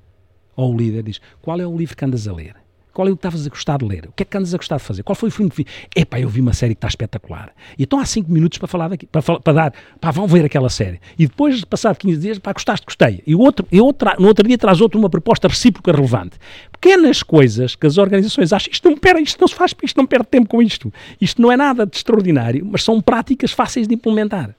ou 0.56 0.74
o 0.74 0.76
líder 0.76 1.04
diz, 1.04 1.20
qual 1.40 1.60
é 1.60 1.66
o 1.66 1.76
livro 1.76 1.96
que 1.96 2.04
andas 2.04 2.26
a 2.26 2.32
ler? 2.32 2.59
Qual 3.00 3.08
é 3.08 3.12
o 3.12 3.16
que 3.16 3.20
estavas 3.20 3.46
a 3.46 3.48
gostar 3.48 3.78
de 3.78 3.86
ler? 3.86 4.04
O 4.08 4.12
que 4.12 4.24
é 4.24 4.26
que 4.26 4.36
andas 4.36 4.52
a 4.52 4.58
gostar 4.58 4.76
de 4.76 4.82
fazer? 4.82 5.02
Qual 5.02 5.16
foi 5.16 5.30
o 5.30 5.32
filme 5.32 5.50
que 5.50 5.56
vi? 5.56 5.66
Epá, 5.96 6.20
eu 6.20 6.28
vi 6.28 6.38
uma 6.38 6.52
série 6.52 6.74
que 6.74 6.80
está 6.80 6.88
espetacular. 6.88 7.50
E 7.78 7.84
estão 7.84 7.98
há 7.98 8.04
5 8.04 8.30
minutos 8.30 8.58
para 8.58 8.68
falar 8.68 8.88
daqui, 8.88 9.06
para, 9.06 9.22
para 9.22 9.52
dar, 9.54 9.74
pá, 9.98 10.10
vão 10.10 10.26
ver 10.26 10.44
aquela 10.44 10.68
série. 10.68 11.00
E 11.18 11.26
depois, 11.26 11.60
de 11.60 11.64
passar 11.64 11.96
15 11.96 12.20
dias, 12.20 12.38
pá, 12.38 12.52
gostaste, 12.52 12.84
gostei. 12.84 13.22
E, 13.26 13.34
outro, 13.34 13.66
e 13.72 13.80
outro, 13.80 14.10
no 14.18 14.26
outro 14.26 14.46
dia 14.46 14.58
traz 14.58 14.82
outro 14.82 14.98
uma 14.98 15.08
proposta 15.08 15.48
recíproca 15.48 15.92
relevante. 15.92 16.36
Pequenas 16.70 17.22
coisas 17.22 17.74
que 17.74 17.86
as 17.86 17.96
organizações 17.96 18.52
acham, 18.52 18.70
isto 18.70 18.90
não, 18.90 18.98
pera, 18.98 19.18
isto 19.18 19.40
não 19.40 19.48
se 19.48 19.54
faz, 19.54 19.74
isto 19.82 19.96
não 19.96 20.06
perde 20.06 20.26
tempo 20.26 20.50
com 20.50 20.60
isto. 20.60 20.92
Isto 21.18 21.40
não 21.40 21.50
é 21.50 21.56
nada 21.56 21.86
de 21.86 21.96
extraordinário, 21.96 22.66
mas 22.70 22.84
são 22.84 23.00
práticas 23.00 23.50
fáceis 23.50 23.88
de 23.88 23.94
implementar. 23.94 24.54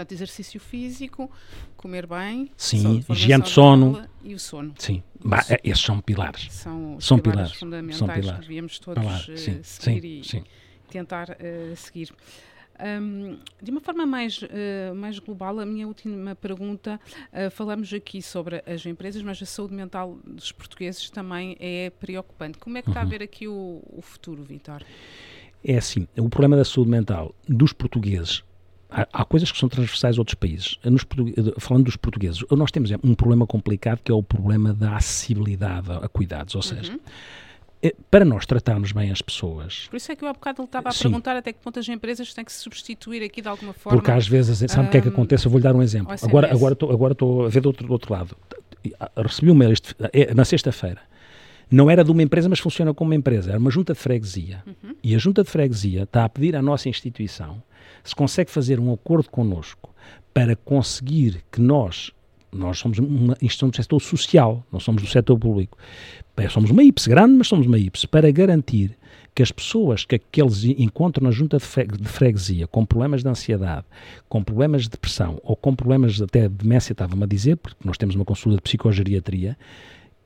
Portanto, 0.00 0.12
exercício 0.12 0.58
físico, 0.58 1.30
comer 1.80 2.06
bem, 2.06 2.50
Sim, 2.58 3.02
higiene 3.08 3.42
de 3.42 3.48
sono. 3.48 4.06
E 4.22 4.34
o 4.34 4.38
sono. 4.38 4.74
Sim, 4.78 5.02
bah, 5.24 5.42
é, 5.48 5.58
esses 5.64 5.82
são 5.82 5.98
pilares. 5.98 6.48
São, 6.50 7.00
são 7.00 7.18
pilares, 7.18 7.52
fundamentais 7.52 7.98
são 7.98 8.08
pilares. 8.08 8.32
que 8.32 8.40
devíamos 8.40 8.78
todos 8.78 9.28
uh, 9.28 9.64
seguir 9.64 9.64
sim, 9.64 10.20
e 10.20 10.24
sim. 10.24 10.44
tentar 10.90 11.30
uh, 11.30 11.76
seguir. 11.76 12.12
Um, 12.82 13.38
de 13.62 13.70
uma 13.70 13.80
forma 13.80 14.04
mais, 14.04 14.42
uh, 14.42 14.94
mais 14.94 15.18
global, 15.18 15.58
a 15.58 15.66
minha 15.66 15.86
última 15.86 16.34
pergunta, 16.34 17.00
uh, 17.32 17.50
falamos 17.50 17.92
aqui 17.94 18.20
sobre 18.20 18.62
as 18.66 18.84
empresas, 18.84 19.22
mas 19.22 19.42
a 19.42 19.46
saúde 19.46 19.74
mental 19.74 20.18
dos 20.26 20.52
portugueses 20.52 21.08
também 21.08 21.56
é 21.58 21.90
preocupante. 21.90 22.58
Como 22.58 22.76
é 22.76 22.82
que 22.82 22.90
está 22.90 23.00
a 23.00 23.04
uhum. 23.04 23.10
ver 23.10 23.22
aqui 23.22 23.48
o, 23.48 23.82
o 23.86 24.02
futuro, 24.02 24.42
Vitor? 24.42 24.82
É 25.64 25.76
assim, 25.76 26.06
o 26.18 26.28
problema 26.28 26.56
da 26.56 26.64
saúde 26.64 26.90
mental 26.90 27.34
dos 27.48 27.72
portugueses 27.72 28.42
Há, 28.90 29.06
há, 29.12 29.24
coisas 29.24 29.52
que 29.52 29.58
são 29.58 29.68
transversais 29.68 30.16
a 30.16 30.20
outros 30.20 30.34
países. 30.34 30.78
Nos, 30.84 31.06
falando 31.58 31.84
dos 31.84 31.96
portugueses, 31.96 32.44
nós 32.50 32.70
temos 32.70 32.90
um 33.04 33.14
problema 33.14 33.46
complicado 33.46 34.00
que 34.02 34.10
é 34.10 34.14
o 34.14 34.22
problema 34.22 34.72
da 34.74 34.96
acessibilidade 34.96 35.90
a 35.92 36.08
cuidados, 36.08 36.54
ou 36.54 36.62
seja, 36.62 36.92
uhum. 36.92 36.98
É, 37.82 37.94
para 38.10 38.26
nós 38.26 38.44
tratarmos 38.44 38.92
bem 38.92 39.10
as 39.10 39.22
pessoas. 39.22 39.86
Por 39.88 39.96
isso 39.96 40.12
é 40.12 40.16
que 40.16 40.22
eu 40.22 40.28
há 40.28 40.34
bocado 40.34 40.62
estava 40.64 40.90
a 40.90 40.92
sim. 40.92 41.04
perguntar 41.04 41.34
até 41.34 41.50
que 41.50 41.60
ponto 41.60 41.78
as 41.78 41.88
empresas 41.88 42.34
têm 42.34 42.44
que 42.44 42.52
se 42.52 42.58
substituir 42.58 43.22
aqui 43.22 43.40
de 43.40 43.48
alguma 43.48 43.72
forma. 43.72 43.98
Porque 43.98 44.10
às 44.10 44.28
vezes, 44.28 44.58
sabe 44.70 44.84
o 44.84 44.88
um, 44.88 44.90
que 44.90 44.98
é 44.98 45.00
que 45.00 45.08
acontece? 45.08 45.46
Eu 45.46 45.50
vou-lhe 45.50 45.64
dar 45.64 45.74
um 45.74 45.80
exemplo. 45.80 46.14
Agora, 46.22 46.52
agora 46.52 46.74
estou 46.74 46.92
agora 46.92 47.14
a 47.14 47.48
ver 47.48 47.62
do 47.62 47.68
outro, 47.68 47.86
do 47.86 47.92
outro 47.94 48.12
lado. 48.12 48.36
Recebi 49.16 49.50
um 49.50 49.54
mail 49.54 49.72
este, 49.72 49.96
é, 50.12 50.34
na 50.34 50.44
sexta-feira. 50.44 51.00
Não 51.70 51.90
era 51.90 52.02
de 52.02 52.10
uma 52.10 52.22
empresa, 52.22 52.48
mas 52.48 52.58
funciona 52.58 52.92
como 52.92 53.10
uma 53.10 53.14
empresa. 53.14 53.50
Era 53.50 53.58
uma 53.58 53.70
junta 53.70 53.92
de 53.92 53.98
freguesia. 53.98 54.62
Uhum. 54.66 54.94
E 55.02 55.14
a 55.14 55.18
junta 55.18 55.44
de 55.44 55.50
freguesia 55.50 56.02
está 56.02 56.24
a 56.24 56.28
pedir 56.28 56.56
à 56.56 56.62
nossa 56.62 56.88
instituição 56.88 57.62
se 58.02 58.14
consegue 58.14 58.50
fazer 58.50 58.80
um 58.80 58.92
acordo 58.92 59.28
connosco 59.30 59.94
para 60.32 60.56
conseguir 60.56 61.42
que 61.50 61.60
nós 61.60 62.10
nós 62.52 62.80
somos 62.80 62.98
uma 62.98 63.36
instituição 63.40 63.68
do 63.68 63.76
setor 63.76 64.00
social, 64.00 64.66
não 64.72 64.80
somos 64.80 65.02
do 65.02 65.08
setor 65.08 65.38
público. 65.38 65.78
Somos 66.50 66.70
uma 66.70 66.82
IPS 66.82 67.06
grande, 67.06 67.34
mas 67.34 67.46
somos 67.46 67.66
uma 67.66 67.78
IPS 67.78 68.06
para 68.06 68.28
garantir 68.32 68.96
que 69.34 69.42
as 69.42 69.52
pessoas 69.52 70.04
que 70.04 70.16
aqueles 70.16 70.64
encontram 70.64 71.24
na 71.24 71.30
junta 71.30 71.58
de 71.58 72.08
freguesia 72.08 72.66
com 72.66 72.84
problemas 72.84 73.22
de 73.22 73.28
ansiedade, 73.28 73.84
com 74.28 74.42
problemas 74.42 74.82
de 74.82 74.88
depressão 74.88 75.38
ou 75.44 75.54
com 75.54 75.76
problemas 75.76 76.20
até 76.20 76.48
de 76.48 76.54
demência, 76.54 76.92
estava-me 76.92 77.22
a 77.22 77.26
dizer, 77.26 77.56
porque 77.56 77.76
nós 77.84 77.96
temos 77.96 78.16
uma 78.16 78.24
consulta 78.24 78.56
de 78.56 78.62
psicogeriatria, 78.62 79.56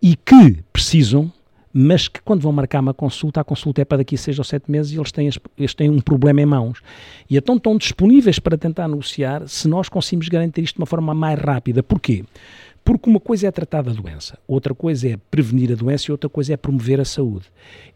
e 0.05 0.15
que 0.15 0.63
precisam 0.71 1.33
mas 1.77 2.07
que 2.07 2.21
quando 2.23 2.41
vão 2.41 2.53
marcar 2.53 2.79
uma 2.79 2.95
consulta, 2.95 3.41
a 3.41 3.45
consulta 3.45 3.83
é 3.83 3.85
para 3.85 3.99
daqui 3.99 4.15
a 4.15 4.19
seis 4.19 4.39
ou 4.39 4.45
sete 4.45 4.71
meses 4.71 4.93
e 4.93 4.97
eles 4.97 5.11
têm, 5.11 5.29
eles 5.59 5.75
têm 5.75 5.91
um 5.91 6.01
problema 6.01 6.41
em 6.41 6.47
mãos. 6.47 6.81
E 7.29 7.37
então 7.37 7.57
estão 7.57 7.77
disponíveis 7.77 8.39
para 8.39 8.57
tentar 8.57 8.87
negociar 8.87 9.49
se 9.49 9.67
nós 9.67 9.89
conseguimos 9.89 10.29
garantir 10.29 10.63
isto 10.63 10.77
de 10.77 10.83
uma 10.83 10.87
forma 10.87 11.13
mais 11.13 11.37
rápida. 11.37 11.83
Porquê? 11.83 12.25
Porque 12.85 13.11
uma 13.11 13.19
coisa 13.19 13.49
é 13.49 13.51
tratar 13.51 13.83
da 13.83 13.93
doença, 13.93 14.39
outra 14.47 14.73
coisa 14.73 15.09
é 15.09 15.17
prevenir 15.17 15.73
a 15.73 15.75
doença 15.75 16.05
e 16.09 16.13
outra 16.13 16.31
coisa 16.31 16.53
é 16.53 16.57
promover 16.57 17.01
a 17.01 17.05
saúde. 17.05 17.47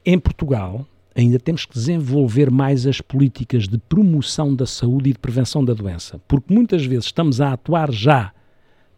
Em 0.05 0.19
Portugal, 0.19 0.85
ainda 1.15 1.39
temos 1.39 1.65
que 1.65 1.75
desenvolver 1.75 2.51
mais 2.51 2.85
as 2.85 3.01
políticas 3.01 3.69
de 3.69 3.79
promoção 3.79 4.57
da 4.57 4.67
saúde 4.67 5.11
e 5.11 5.13
de 5.13 5.21
prevenção 5.21 5.65
da 5.65 5.73
doença, 5.73 6.21
porque 6.27 6.53
muitas 6.53 6.85
vezes 6.85 7.05
estamos 7.05 7.41
a 7.41 7.53
atuar 7.53 7.93
já 7.93 8.33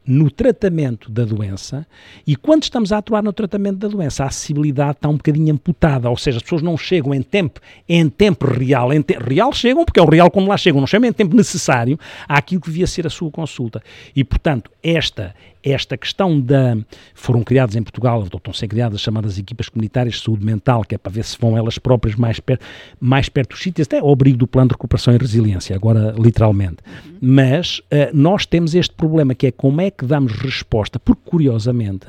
no 0.06 0.30
tratamento 0.30 1.10
da 1.10 1.24
doença 1.24 1.86
e 2.26 2.34
quando 2.34 2.62
estamos 2.62 2.90
a 2.90 2.98
atuar 2.98 3.22
no 3.22 3.32
tratamento 3.32 3.78
da 3.78 3.88
doença, 3.88 4.24
a 4.24 4.26
acessibilidade 4.28 4.92
está 4.92 5.08
um 5.08 5.16
bocadinho 5.16 5.52
amputada, 5.52 6.08
ou 6.08 6.16
seja, 6.16 6.38
as 6.38 6.42
pessoas 6.42 6.62
não 6.62 6.76
chegam 6.76 7.14
em 7.14 7.22
tempo, 7.22 7.60
em 7.88 8.08
tempo 8.08 8.46
real, 8.46 8.92
em 8.92 9.02
te 9.02 9.16
real 9.18 9.52
chegam 9.52 9.84
porque 9.84 10.00
é 10.00 10.02
o 10.02 10.08
real 10.08 10.30
quando 10.30 10.48
lá 10.48 10.56
chegam, 10.56 10.80
não 10.80 10.86
chegam 10.86 11.08
em 11.08 11.12
tempo 11.12 11.36
necessário 11.36 11.98
àquilo 12.28 12.60
que 12.60 12.68
devia 12.68 12.86
ser 12.86 13.06
a 13.06 13.10
sua 13.10 13.30
consulta. 13.30 13.82
E, 14.16 14.24
portanto, 14.24 14.70
esta 14.82 15.34
esta 15.62 15.96
questão 15.96 16.40
da. 16.40 16.76
Foram 17.14 17.42
criadas 17.42 17.76
em 17.76 17.82
Portugal, 17.82 18.20
ou 18.20 18.24
estão 18.24 18.50
a 18.50 18.54
ser 18.54 18.68
criadas 18.68 18.96
as 18.96 19.00
chamadas 19.00 19.38
equipas 19.38 19.68
comunitárias 19.68 20.16
de 20.16 20.22
saúde 20.22 20.44
mental, 20.44 20.84
que 20.84 20.94
é 20.94 20.98
para 20.98 21.12
ver 21.12 21.24
se 21.24 21.36
vão 21.38 21.56
elas 21.56 21.78
próprias 21.78 22.16
mais, 22.16 22.40
per, 22.40 22.58
mais 23.00 23.28
perto 23.28 23.50
dos 23.50 23.62
sítios, 23.62 23.86
até 23.86 23.98
ao 23.98 24.10
abrigo 24.10 24.38
do 24.38 24.46
plano 24.46 24.68
de 24.68 24.74
recuperação 24.74 25.14
e 25.14 25.18
resiliência, 25.18 25.74
agora 25.76 26.14
literalmente. 26.18 26.78
Uhum. 27.04 27.18
Mas 27.20 27.78
uh, 27.78 28.14
nós 28.14 28.46
temos 28.46 28.74
este 28.74 28.94
problema 28.94 29.34
que 29.34 29.46
é 29.46 29.50
como 29.50 29.80
é 29.80 29.90
que 29.90 30.04
damos 30.04 30.32
resposta, 30.32 30.98
porque 30.98 31.22
curiosamente. 31.24 32.06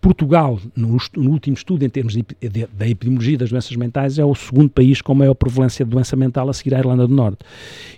Portugal, 0.00 0.60
no, 0.76 0.96
no 1.16 1.30
último 1.30 1.56
estudo 1.56 1.84
em 1.84 1.88
termos 1.88 2.12
de, 2.12 2.24
de, 2.40 2.66
da 2.66 2.88
epidemiologia 2.88 3.36
das 3.36 3.50
doenças 3.50 3.74
mentais, 3.76 4.16
é 4.16 4.24
o 4.24 4.32
segundo 4.32 4.70
país 4.70 5.02
com 5.02 5.12
maior 5.12 5.34
prevalência 5.34 5.84
de 5.84 5.90
doença 5.90 6.14
mental 6.14 6.48
a 6.48 6.52
seguir 6.52 6.74
à 6.74 6.78
Irlanda 6.78 7.06
do 7.06 7.12
Norte. 7.14 7.38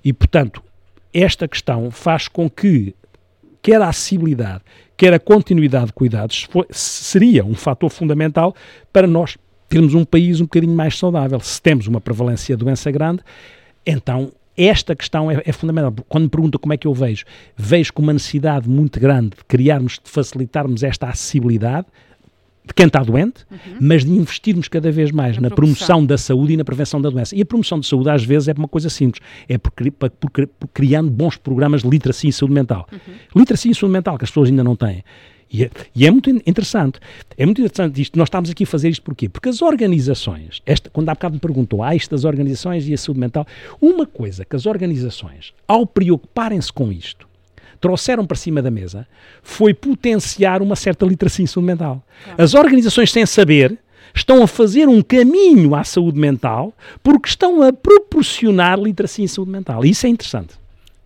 E, 0.02 0.10
portanto, 0.10 0.62
esta 1.12 1.46
questão 1.46 1.90
faz 1.90 2.26
com 2.26 2.48
que 2.48 2.94
quer 3.62 3.80
a 3.80 3.88
acessibilidade, 3.88 4.62
quer 4.96 5.12
a 5.14 5.18
continuidade 5.18 5.86
de 5.86 5.92
cuidados, 5.92 6.48
foi, 6.50 6.66
seria 6.70 7.44
um 7.44 7.54
fator 7.54 7.90
fundamental 7.90 8.54
para 8.92 9.06
nós 9.06 9.36
termos 9.68 9.94
um 9.94 10.04
país 10.04 10.40
um 10.40 10.44
bocadinho 10.44 10.74
mais 10.74 10.98
saudável. 10.98 11.38
Se 11.40 11.60
temos 11.62 11.86
uma 11.86 12.00
prevalência 12.00 12.56
de 12.56 12.64
doença 12.64 12.90
grande, 12.90 13.22
então 13.86 14.32
esta 14.56 14.94
questão 14.94 15.30
é, 15.30 15.42
é, 15.44 15.52
fundamental. 15.52 15.94
Quando 16.08 16.24
me 16.24 16.28
pergunta 16.28 16.58
como 16.58 16.72
é 16.72 16.76
que 16.76 16.86
eu 16.86 16.92
vejo, 16.92 17.24
vejo 17.56 17.92
com 17.92 18.02
uma 18.02 18.12
necessidade 18.12 18.68
muito 18.68 19.00
grande 19.00 19.30
de 19.30 19.44
criarmos, 19.46 19.98
de 20.02 20.10
facilitarmos 20.10 20.82
esta 20.82 21.08
acessibilidade, 21.08 21.86
de 22.64 22.74
quem 22.74 22.86
está 22.86 23.02
doente, 23.02 23.44
uhum. 23.50 23.58
mas 23.80 24.04
de 24.04 24.10
investirmos 24.10 24.68
cada 24.68 24.92
vez 24.92 25.10
mais 25.10 25.36
na, 25.36 25.48
na 25.48 25.54
promoção. 25.54 26.04
da 26.04 26.18
saúde 26.18 26.52
e 26.52 26.56
na 26.56 26.64
prevenção 26.64 27.00
da 27.00 27.10
doença. 27.10 27.34
E 27.34 27.40
a 27.40 27.46
promoção 27.46 27.80
de 27.80 27.86
saúde, 27.86 28.10
às 28.10 28.22
vezes, 28.22 28.48
é 28.48 28.52
uma 28.52 28.68
coisa 28.68 28.90
simples, 28.90 29.22
é 29.48 29.58
por, 29.58 29.72
por, 29.72 30.10
por, 30.10 30.46
por 30.46 30.68
criando 30.68 31.10
bons 31.10 31.36
programas 31.36 31.82
de 31.82 31.88
literacia 31.88 32.30
e 32.30 32.32
saúde 32.32 32.54
mental. 32.54 32.86
Uhum. 32.92 33.40
Literacia 33.40 33.70
e 33.70 33.74
saúde 33.74 33.92
mental, 33.92 34.18
que 34.18 34.24
as 34.24 34.30
pessoas 34.30 34.50
ainda 34.50 34.62
não 34.62 34.76
têm. 34.76 35.02
E 35.52 35.64
é, 35.64 35.70
e 35.94 36.06
é, 36.06 36.10
muito 36.10 36.30
interessante. 36.30 37.00
É 37.36 37.44
muito 37.44 37.60
interessante 37.60 38.00
isto. 38.00 38.16
Nós 38.16 38.28
estamos 38.28 38.50
aqui 38.50 38.62
a 38.62 38.66
fazer 38.66 38.88
isto 38.88 39.02
porquê? 39.02 39.28
Porque 39.28 39.48
as 39.48 39.60
organizações, 39.60 40.62
esta, 40.64 40.88
quando 40.90 41.08
há 41.08 41.14
bocado 41.14 41.34
me 41.34 41.40
perguntou, 41.40 41.82
há 41.82 41.94
isto 41.94 42.10
das 42.12 42.24
organizações 42.24 42.86
e 42.86 42.94
a 42.94 42.98
saúde 42.98 43.18
mental, 43.20 43.44
uma 43.80 44.06
coisa 44.06 44.44
que 44.44 44.54
as 44.54 44.66
organizações, 44.66 45.52
ao 45.66 45.84
preocuparem-se 45.84 46.72
com 46.72 46.92
isto, 46.92 47.28
trouxeram 47.80 48.26
para 48.26 48.36
cima 48.36 48.60
da 48.60 48.70
mesa 48.70 49.06
foi 49.42 49.72
potenciar 49.72 50.62
uma 50.62 50.76
certa 50.76 51.06
literacia 51.06 51.42
em 51.42 51.46
saúde 51.46 51.66
mental. 51.66 52.02
Claro. 52.24 52.42
As 52.42 52.54
organizações 52.54 53.10
sem 53.10 53.24
saber 53.24 53.78
estão 54.14 54.42
a 54.42 54.46
fazer 54.46 54.88
um 54.88 55.02
caminho 55.02 55.74
à 55.74 55.84
saúde 55.84 56.18
mental 56.18 56.72
porque 57.02 57.28
estão 57.28 57.62
a 57.62 57.72
proporcionar 57.72 58.78
literacia 58.78 59.24
em 59.24 59.28
saúde 59.28 59.50
mental. 59.50 59.84
Isso 59.84 60.06
é 60.06 60.08
interessante. 60.08 60.54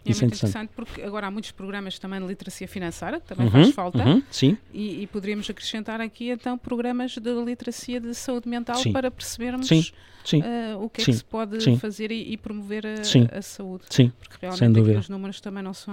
É 0.06 0.10
Isso 0.10 0.20
muito 0.20 0.34
é 0.34 0.36
interessante. 0.36 0.64
interessante. 0.64 0.70
porque 0.74 1.02
agora 1.02 1.26
há 1.26 1.30
muitos 1.30 1.50
programas 1.50 1.98
também 1.98 2.20
de 2.20 2.26
literacia 2.26 2.68
financeira, 2.68 3.20
que 3.20 3.26
também 3.26 3.46
uhum, 3.46 3.52
faz 3.52 3.70
falta. 3.70 4.04
Uhum, 4.04 4.22
sim. 4.30 4.56
E, 4.72 5.02
e, 5.02 5.06
poderíamos 5.06 5.48
acrescentar 5.48 6.00
aqui 6.00 6.30
então 6.30 6.58
programas 6.58 7.16
de 7.16 7.32
literacia 7.42 8.00
de 8.00 8.14
saúde 8.14 8.48
mental 8.48 8.76
sim. 8.76 8.92
para 8.92 9.10
percebermos 9.10 9.66
sim. 9.66 9.84
Sim. 10.24 10.40
Uh, 10.40 10.82
o 10.82 10.88
que 10.88 11.02
é 11.02 11.04
que 11.04 11.12
se 11.12 11.22
pode 11.22 11.76
fazer 11.76 12.10
e, 12.10 12.32
e 12.32 12.36
promover 12.38 12.86
a, 12.86 13.04
Sim. 13.04 13.28
a, 13.30 13.42
saúde. 13.42 13.84
Sim, 13.90 14.10
porque 14.18 14.36
realmente 14.40 14.58
Sem 14.58 14.72
dúvida. 14.72 14.98
os 14.98 15.08
números 15.10 15.38
também 15.38 15.62
não 15.62 15.74
são, 15.74 15.92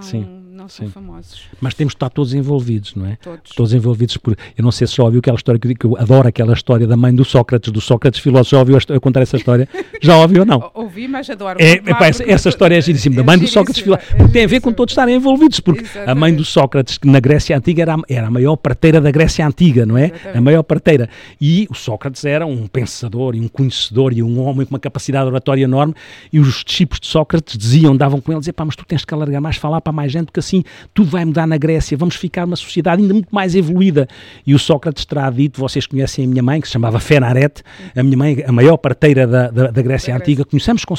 não 0.49 0.69
são 0.69 0.87
famosos. 0.87 1.49
Mas 1.59 1.73
temos 1.73 1.91
de 1.91 1.97
estar 1.97 2.09
todos 2.09 2.33
envolvidos, 2.33 2.95
não 2.95 3.05
é? 3.05 3.17
Todos. 3.17 3.51
Todos 3.51 3.73
envolvidos 3.73 4.15
por... 4.15 4.37
Eu 4.57 4.63
não 4.63 4.71
sei 4.71 4.87
se 4.87 4.95
já 4.95 5.03
ouviu 5.03 5.19
aquela 5.19 5.35
história, 5.35 5.59
que 5.59 5.85
eu 5.85 5.97
adoro 5.97 6.29
aquela 6.29 6.53
história 6.53 6.87
da 6.87 6.95
mãe 6.95 7.13
do 7.13 7.25
Sócrates, 7.25 7.73
do 7.73 7.81
Sócrates 7.81 8.21
filósofo, 8.21 8.51
já 8.51 8.59
ouviu 8.59 8.77
eu 8.87 9.01
contar 9.01 9.21
essa 9.21 9.35
história? 9.35 9.67
já 10.01 10.17
ouviu 10.17 10.41
ou 10.41 10.45
não? 10.45 10.71
Ouvi, 10.75 11.09
mas 11.09 11.29
adoro. 11.29 11.61
É, 11.61 11.73
epá, 11.73 12.07
essa, 12.07 12.23
essa, 12.23 12.47
história 12.47 12.75
é 12.77 12.81
giríssima, 12.81 13.17
da 13.17 13.23
mãe 13.23 13.37
do 13.37 13.47
Sócrates 13.47 13.83
filósofo, 13.83 14.00
porque 14.17 14.33
tem 14.33 14.43
a 14.43 14.47
ver 14.47 14.61
com 14.61 14.71
todos 14.71 14.91
estarem 14.91 15.15
envolvidos, 15.15 15.59
porque 15.59 15.81
Exatamente. 15.81 16.09
a 16.09 16.15
mãe 16.15 16.35
do 16.35 16.43
Sócrates, 16.43 16.97
que 16.97 17.07
na 17.07 17.19
Grécia 17.19 17.57
Antiga 17.57 17.81
era, 17.83 17.95
era 18.09 18.27
a 18.27 18.31
maior 18.31 18.55
parteira 18.55 18.99
da 18.99 19.11
Grécia 19.11 19.45
Antiga, 19.45 19.85
não 19.85 19.97
é? 19.97 20.05
Exatamente. 20.05 20.37
A 20.37 20.41
maior 20.41 20.63
parteira. 20.63 21.09
E 21.39 21.67
o 21.69 21.75
Sócrates 21.75 22.25
era 22.25 22.45
um 22.45 22.67
pensador 22.67 23.35
e 23.35 23.39
um 23.39 23.47
conhecedor 23.47 24.13
e 24.13 24.23
um 24.23 24.39
homem 24.41 24.65
com 24.65 24.73
uma 24.73 24.79
capacidade 24.79 25.27
oratória 25.27 25.63
enorme, 25.63 25.93
e 26.31 26.39
os 26.39 26.63
discípulos 26.63 26.99
de 26.99 27.07
Sócrates 27.07 27.57
diziam, 27.57 27.95
davam 27.95 28.19
com 28.21 28.31
ele, 28.31 28.39
diziam, 28.39 28.53
pá, 28.53 28.65
mas 28.65 28.75
tu 28.75 28.85
tens 28.85 29.05
que 29.05 29.13
alargar 29.13 29.41
mais, 29.41 29.57
falar 29.57 29.81
para 29.81 29.93
mais 29.93 30.11
gente, 30.11 30.25
porque 30.25 30.39
assim 30.39 30.63
tudo 30.93 31.09
vai 31.09 31.25
mudar 31.25 31.47
na 31.47 31.57
Grécia, 31.57 31.97
vamos 31.97 32.15
ficar 32.15 32.45
uma 32.45 32.55
sociedade 32.55 33.01
ainda 33.01 33.13
muito 33.13 33.29
mais 33.33 33.55
evoluída. 33.55 34.07
E 34.45 34.53
o 34.53 34.59
Sócrates 34.59 35.05
terá 35.05 35.29
dito, 35.29 35.59
vocês 35.59 35.85
conhecem 35.85 36.25
a 36.25 36.27
minha 36.27 36.43
mãe, 36.43 36.61
que 36.61 36.67
se 36.67 36.73
chamava 36.73 36.99
Fenaret, 36.99 37.61
a 37.95 38.03
minha 38.03 38.17
mãe, 38.17 38.43
a 38.45 38.51
maior 38.51 38.77
parteira 38.77 39.27
da, 39.27 39.49
da, 39.49 39.67
da 39.71 39.81
Grécia 39.81 40.15
Antiga, 40.15 40.45
conhecemos 40.45 40.85
com, 40.85 40.95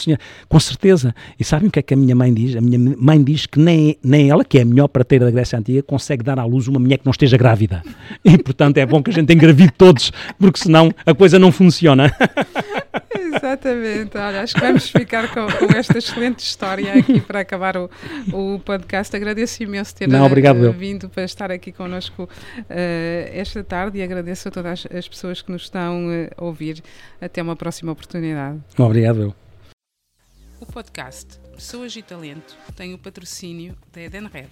com 0.48 0.60
certeza. 0.60 1.14
E 1.38 1.44
sabem 1.44 1.68
o 1.68 1.70
que 1.70 1.78
é 1.78 1.82
que 1.82 1.94
a 1.94 1.96
minha 1.96 2.14
mãe 2.14 2.32
diz? 2.32 2.56
A 2.56 2.60
minha 2.60 2.91
mãe 2.98 3.22
diz 3.22 3.46
que 3.46 3.58
nem, 3.58 3.96
nem 4.02 4.30
ela, 4.30 4.44
que 4.44 4.58
é 4.58 4.62
a 4.62 4.64
melhor 4.64 4.88
parteira 4.88 5.24
da 5.24 5.30
Grécia 5.30 5.58
Antiga, 5.58 5.82
consegue 5.82 6.22
dar 6.22 6.38
à 6.38 6.44
luz 6.44 6.68
uma 6.68 6.80
mulher 6.80 6.98
que 6.98 7.06
não 7.06 7.12
esteja 7.12 7.36
grávida. 7.36 7.82
E, 8.24 8.38
portanto, 8.38 8.78
é 8.78 8.86
bom 8.86 9.02
que 9.02 9.10
a 9.10 9.12
gente 9.12 9.32
engravide 9.32 9.72
todos, 9.72 10.12
porque 10.38 10.58
senão 10.60 10.92
a 11.04 11.12
coisa 11.12 11.38
não 11.38 11.50
funciona. 11.50 12.12
Exatamente. 13.34 14.16
Olha, 14.16 14.42
acho 14.42 14.54
que 14.54 14.60
vamos 14.60 14.88
ficar 14.88 15.28
com, 15.32 15.46
com, 15.46 15.76
esta 15.76 15.98
excelente 15.98 16.40
história 16.40 16.92
aqui 16.92 17.20
para 17.20 17.40
acabar 17.40 17.76
o, 17.76 17.90
o 18.32 18.60
podcast. 18.60 19.14
Agradeço 19.16 19.62
imenso 19.62 19.94
ter 19.94 20.08
Não, 20.08 20.24
obrigado, 20.24 20.72
vindo 20.72 21.08
para 21.08 21.24
estar 21.24 21.50
aqui 21.50 21.72
connosco 21.72 22.24
uh, 22.24 22.28
esta 23.32 23.64
tarde 23.64 23.98
e 23.98 24.02
agradeço 24.02 24.48
a 24.48 24.50
todas 24.50 24.86
as 24.94 25.08
pessoas 25.08 25.42
que 25.42 25.50
nos 25.50 25.62
estão 25.62 26.06
uh, 26.06 26.30
a 26.36 26.44
ouvir. 26.44 26.82
Até 27.20 27.42
uma 27.42 27.56
próxima 27.56 27.92
oportunidade. 27.92 28.58
Obrigado. 28.78 29.34
O 30.60 30.66
podcast 30.66 31.41
Pessoas 31.62 31.94
e 31.94 32.02
Talento 32.02 32.56
tem 32.74 32.92
o 32.92 32.98
patrocínio 32.98 33.78
da 33.92 34.02
Edenred. 34.02 34.50